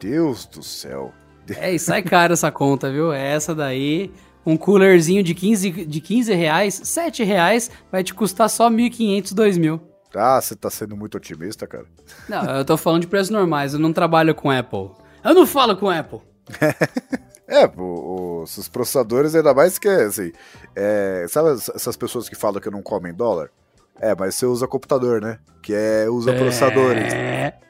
Deus 0.00 0.46
do 0.46 0.62
céu. 0.62 1.12
É, 1.56 1.74
e 1.74 1.78
sai 1.78 2.02
caro 2.02 2.32
essa 2.32 2.50
conta, 2.50 2.90
viu? 2.90 3.12
É 3.12 3.32
essa 3.32 3.54
daí, 3.54 4.10
um 4.46 4.56
coolerzinho 4.56 5.22
de 5.22 5.34
15, 5.34 5.84
de 5.84 6.00
15 6.00 6.32
reais, 6.34 6.80
7 6.84 7.22
reais, 7.24 7.70
vai 7.90 8.02
te 8.02 8.14
custar 8.14 8.48
só 8.48 8.70
1.500, 8.70 9.34
2.000. 9.34 9.80
Ah, 10.14 10.40
você 10.40 10.56
tá 10.56 10.70
sendo 10.70 10.96
muito 10.96 11.16
otimista, 11.16 11.66
cara. 11.66 11.86
Não, 12.28 12.44
eu 12.56 12.64
tô 12.64 12.76
falando 12.76 13.02
de 13.02 13.06
preços 13.06 13.30
normais, 13.30 13.74
eu 13.74 13.80
não 13.80 13.92
trabalho 13.92 14.34
com 14.34 14.50
Apple. 14.50 14.90
Eu 15.22 15.34
não 15.34 15.46
falo 15.46 15.76
com 15.76 15.88
Apple. 15.88 16.20
É, 17.50 17.68
os, 17.76 18.56
os 18.56 18.68
processadores, 18.68 19.34
ainda 19.34 19.52
mais 19.52 19.76
que, 19.76 19.88
assim, 19.88 20.30
é, 20.76 21.26
sabe 21.28 21.50
essas 21.50 21.96
pessoas 21.96 22.28
que 22.28 22.36
falam 22.36 22.60
que 22.60 22.70
não 22.70 22.80
comem 22.80 23.12
dólar? 23.12 23.50
É, 24.00 24.14
mas 24.16 24.36
você 24.36 24.46
usa 24.46 24.68
computador, 24.68 25.20
né? 25.20 25.38
Que 25.60 25.74
é, 25.74 26.08
usa 26.08 26.30
é... 26.30 26.38
processadores, 26.38 27.12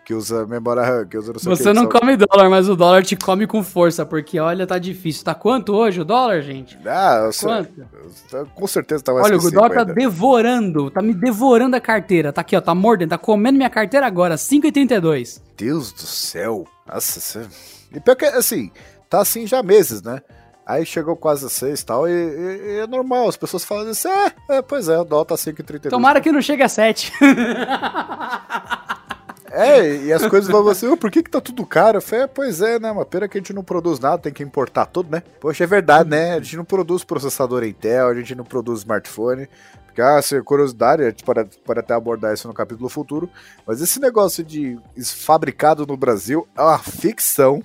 que 0.05 0.14
usa 0.14 0.47
memória 0.47 0.83
RAM, 0.83 1.07
que 1.07 1.16
usa 1.16 1.33
não 1.33 1.41
sei 1.41 1.57
Você 1.57 1.72
não 1.72 1.91
sabe? 1.91 1.99
come 1.99 2.16
dólar, 2.16 2.49
mas 2.49 2.68
o 2.68 2.76
dólar 2.76 3.03
te 3.03 3.16
come 3.16 3.47
com 3.49 3.64
força, 3.64 4.07
porque 4.07 4.39
olha, 4.39 4.64
tá 4.64 4.78
difícil. 4.78 5.24
Tá 5.24 5.35
quanto 5.35 5.74
hoje 5.74 6.03
o 6.03 6.05
dólar, 6.05 6.41
gente? 6.43 6.78
Ah, 6.87 7.24
eu 7.24 7.31
quanto? 7.41 7.72
Sei, 8.28 8.45
com 8.55 8.66
certeza 8.68 9.03
tá 9.03 9.12
mais 9.12 9.24
Olha, 9.24 9.39
o 9.39 9.51
dólar 9.51 9.70
tá 9.70 9.81
ainda. 9.81 9.95
devorando, 9.95 10.91
tá 10.91 11.03
me 11.03 11.14
devorando 11.14 11.74
a 11.74 11.81
carteira. 11.81 12.33
Tá 12.33 12.43
aqui, 12.43 12.55
ó, 12.55 12.61
tá 12.61 12.74
mordendo, 12.74 13.11
tá 13.11 13.18
comendo 13.18 13.57
minha 13.57 13.70
carteira 13.70 14.07
agora, 14.07 14.37
5,32. 14.37 15.41
Deus 15.57 15.91
do 15.91 16.03
céu. 16.03 16.64
Nossa, 16.87 17.18
você... 17.18 17.49
E 17.93 17.99
pior 17.99 18.14
que, 18.14 18.26
assim, 18.26 18.70
tá 19.11 19.20
assim 19.20 19.46
já 19.46 19.58
há 19.58 19.62
meses, 19.62 20.00
né? 20.00 20.22
Aí 20.64 20.86
chegou 20.86 21.16
quase 21.16 21.44
a 21.44 21.48
6 21.48 21.82
tal, 21.82 22.08
e, 22.08 22.12
e, 22.12 22.76
e 22.76 22.78
é 22.78 22.86
normal, 22.86 23.28
as 23.28 23.36
pessoas 23.36 23.64
falam 23.64 23.88
assim, 23.88 24.08
é, 24.08 24.56
é 24.56 24.62
pois 24.62 24.88
é, 24.88 24.96
o 24.98 25.04
dólar 25.04 25.24
tá 25.24 25.34
5,32. 25.34 25.90
Tomara 25.90 26.20
que 26.20 26.30
não 26.30 26.40
chegue 26.40 26.62
a 26.62 26.68
7. 26.68 27.12
É, 29.52 30.04
e 30.04 30.12
as 30.12 30.24
coisas 30.28 30.48
vão 30.48 30.68
assim, 30.68 30.86
oh, 30.86 30.96
por 30.96 31.11
que 31.11 31.24
que 31.24 31.30
tá 31.30 31.40
tudo 31.40 31.66
caro? 31.66 31.98
Eu 31.98 32.02
falei, 32.02 32.24
é, 32.24 32.28
pois 32.28 32.61
é, 32.61 32.78
né, 32.78 32.88
uma 32.88 33.04
pena 33.04 33.26
que 33.26 33.36
a 33.36 33.40
gente 33.40 33.52
não 33.52 33.64
produz 33.64 33.98
nada, 33.98 34.16
tem 34.16 34.32
que 34.32 34.44
importar 34.44 34.86
tudo, 34.86 35.11
né? 35.11 35.24
Poxa, 35.40 35.64
é 35.64 35.66
verdade, 35.66 36.08
né, 36.08 36.34
a 36.34 36.40
gente 36.40 36.56
não 36.56 36.64
produz 36.64 37.02
processador 37.02 37.64
Intel, 37.64 38.06
a 38.06 38.14
gente 38.14 38.32
não 38.36 38.44
produz 38.44 38.80
smartphone, 38.80 39.48
porque, 39.86 40.00
ah, 40.00 40.22
se 40.22 40.40
curiosidade, 40.42 41.02
a 41.02 41.11
gente 41.11 41.24
pode, 41.24 41.58
pode 41.64 41.80
até 41.80 41.94
abordar 41.94 42.32
isso 42.32 42.46
no 42.46 42.54
capítulo 42.54 42.88
futuro, 42.88 43.28
mas 43.66 43.80
esse 43.80 43.98
negócio 43.98 44.44
de 44.44 44.78
fabricado 45.04 45.84
no 45.84 45.96
Brasil 45.96 46.46
é 46.56 46.62
uma 46.62 46.78
ficção, 46.78 47.61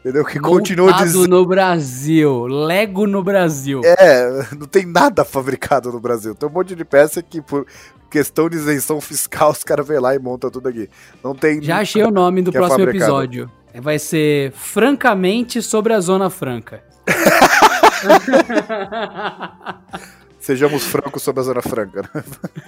Entendeu? 0.00 0.24
Que 0.24 0.40
continua 0.40 0.92
dizendo. 0.94 1.28
no 1.28 1.46
Brasil. 1.46 2.46
Lego 2.46 3.06
no 3.06 3.22
Brasil. 3.22 3.82
É, 3.84 4.46
não 4.58 4.66
tem 4.66 4.86
nada 4.86 5.24
fabricado 5.24 5.92
no 5.92 6.00
Brasil. 6.00 6.34
Tem 6.34 6.48
um 6.48 6.52
monte 6.52 6.74
de 6.74 6.84
peça 6.86 7.22
que, 7.22 7.42
por 7.42 7.66
questão 8.10 8.48
de 8.48 8.56
isenção 8.56 8.98
fiscal, 9.00 9.50
os 9.50 9.62
caras 9.62 9.86
vêm 9.86 9.98
lá 9.98 10.14
e 10.14 10.18
montam 10.18 10.50
tudo 10.50 10.68
aqui. 10.68 10.88
Não 11.22 11.34
tem. 11.34 11.62
Já 11.62 11.80
achei 11.80 12.02
o 12.02 12.10
nome 12.10 12.40
do 12.40 12.48
é 12.50 12.52
próximo 12.52 12.86
é 12.86 12.90
episódio. 12.90 13.50
Vai 13.82 13.98
ser 13.98 14.52
Francamente 14.52 15.60
sobre 15.62 15.92
a 15.92 16.00
Zona 16.00 16.30
Franca. 16.30 16.82
Sejamos 20.40 20.84
francos 20.84 21.22
sobre 21.22 21.40
a 21.40 21.44
Zona 21.44 21.60
Franca. 21.60 22.02
Né? 22.02 22.08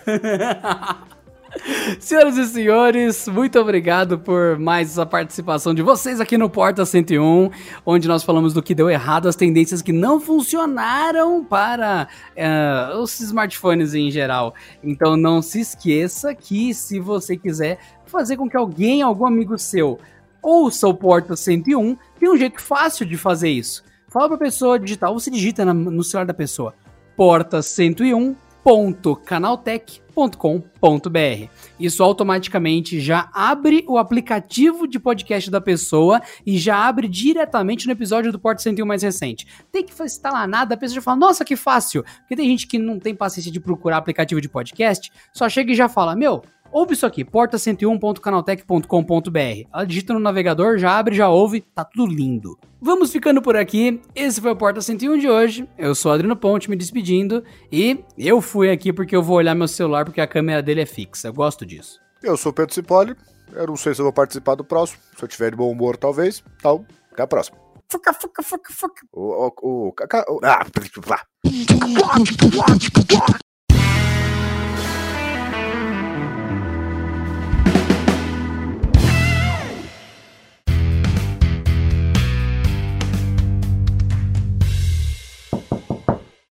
Senhoras 2.00 2.36
e 2.36 2.46
senhores, 2.46 3.28
muito 3.28 3.58
obrigado 3.58 4.18
por 4.18 4.58
mais 4.58 4.90
essa 4.90 5.04
participação 5.04 5.74
de 5.74 5.82
vocês 5.82 6.20
aqui 6.20 6.38
no 6.38 6.48
Porta 6.48 6.84
101, 6.84 7.50
onde 7.84 8.08
nós 8.08 8.22
falamos 8.22 8.54
do 8.54 8.62
que 8.62 8.74
deu 8.74 8.88
errado, 8.88 9.28
as 9.28 9.36
tendências 9.36 9.82
que 9.82 9.92
não 9.92 10.20
funcionaram 10.20 11.44
para 11.44 12.08
uh, 12.36 12.98
os 12.98 13.20
smartphones 13.20 13.94
em 13.94 14.10
geral. 14.10 14.54
Então 14.82 15.16
não 15.16 15.42
se 15.42 15.60
esqueça 15.60 16.34
que 16.34 16.72
se 16.72 16.98
você 16.98 17.36
quiser 17.36 17.78
fazer 18.06 18.36
com 18.36 18.48
que 18.48 18.56
alguém, 18.56 19.02
algum 19.02 19.26
amigo 19.26 19.58
seu, 19.58 19.98
ouça 20.42 20.88
o 20.88 20.94
Porta 20.94 21.36
101, 21.36 21.96
tem 22.18 22.30
um 22.30 22.36
jeito 22.36 22.60
fácil 22.60 23.04
de 23.04 23.16
fazer 23.16 23.50
isso. 23.50 23.84
Fala 24.08 24.28
para 24.28 24.36
a 24.36 24.40
pessoa 24.40 24.78
digitar, 24.78 25.10
ou 25.10 25.18
você 25.18 25.30
digita 25.30 25.64
no 25.64 26.02
celular 26.02 26.26
da 26.26 26.34
pessoa, 26.34 26.74
porta 27.16 27.62
101 27.62 28.34
www.canaltech.com.br. 28.64 31.48
Isso 31.78 32.02
automaticamente 32.02 33.00
já 33.00 33.28
abre 33.32 33.84
o 33.88 33.98
aplicativo 33.98 34.86
de 34.86 34.98
podcast 34.98 35.50
da 35.50 35.60
pessoa 35.60 36.20
e 36.46 36.58
já 36.58 36.86
abre 36.86 37.08
diretamente 37.08 37.86
no 37.86 37.92
episódio 37.92 38.32
do 38.32 38.38
Porto 38.38 38.62
101 38.62 38.86
mais 38.86 39.02
recente. 39.02 39.46
Tem 39.70 39.84
que 39.84 40.02
instalar 40.02 40.46
nada, 40.46 40.74
a 40.74 40.78
pessoa 40.78 40.96
já 40.96 41.02
fala, 41.02 41.18
nossa, 41.18 41.44
que 41.44 41.56
fácil. 41.56 42.04
Porque 42.20 42.36
tem 42.36 42.48
gente 42.48 42.66
que 42.66 42.78
não 42.78 42.98
tem 42.98 43.14
paciência 43.14 43.50
de 43.50 43.60
procurar 43.60 43.98
aplicativo 43.98 44.40
de 44.40 44.48
podcast, 44.48 45.10
só 45.32 45.48
chega 45.48 45.72
e 45.72 45.74
já 45.74 45.88
fala, 45.88 46.14
meu, 46.14 46.42
Ouve 46.72 46.94
isso 46.94 47.04
aqui, 47.04 47.22
porta101.canaltech.com.br. 47.22 49.68
Ela 49.72 49.84
digita 49.84 50.14
no 50.14 50.20
navegador, 50.20 50.78
já 50.78 50.98
abre, 50.98 51.14
já 51.14 51.28
ouve, 51.28 51.60
tá 51.60 51.84
tudo 51.84 52.10
lindo. 52.10 52.58
Vamos 52.80 53.12
ficando 53.12 53.42
por 53.42 53.56
aqui. 53.56 54.00
Esse 54.14 54.40
foi 54.40 54.52
o 54.52 54.56
Porta 54.56 54.80
101 54.80 55.18
de 55.18 55.28
hoje. 55.28 55.68
Eu 55.76 55.94
sou 55.94 56.10
o 56.10 56.14
Adriano 56.14 56.34
Ponte 56.34 56.70
me 56.70 56.76
despedindo 56.76 57.44
e 57.70 58.02
eu 58.16 58.40
fui 58.40 58.70
aqui 58.70 58.90
porque 58.90 59.14
eu 59.14 59.22
vou 59.22 59.36
olhar 59.36 59.54
meu 59.54 59.68
celular 59.68 60.06
porque 60.06 60.22
a 60.22 60.26
câmera 60.26 60.62
dele 60.62 60.80
é 60.80 60.86
fixa. 60.86 61.28
Eu 61.28 61.34
gosto 61.34 61.66
disso. 61.66 62.00
Eu 62.22 62.38
sou 62.38 62.50
o 62.50 62.54
Pedro 62.54 62.74
Cipoli. 62.74 63.14
Eu 63.52 63.66
não 63.66 63.76
sei 63.76 63.94
se 63.94 64.00
eu 64.00 64.04
vou 64.04 64.12
participar 64.12 64.54
do 64.54 64.64
próximo. 64.64 65.02
Se 65.14 65.22
eu 65.22 65.28
tiver 65.28 65.50
de 65.50 65.58
bom 65.58 65.70
humor, 65.70 65.98
talvez. 65.98 66.42
Então, 66.56 66.86
até 67.12 67.22
a 67.22 67.26
próxima. 67.26 67.58
Fuca, 67.90 68.14
fuca, 68.14 68.42
fuca, 68.42 68.72
fuca. 68.72 69.06
O, 69.12 69.46
o, 69.46 69.52
o, 69.62 69.88
o, 69.88 69.94
ah, 70.42 70.64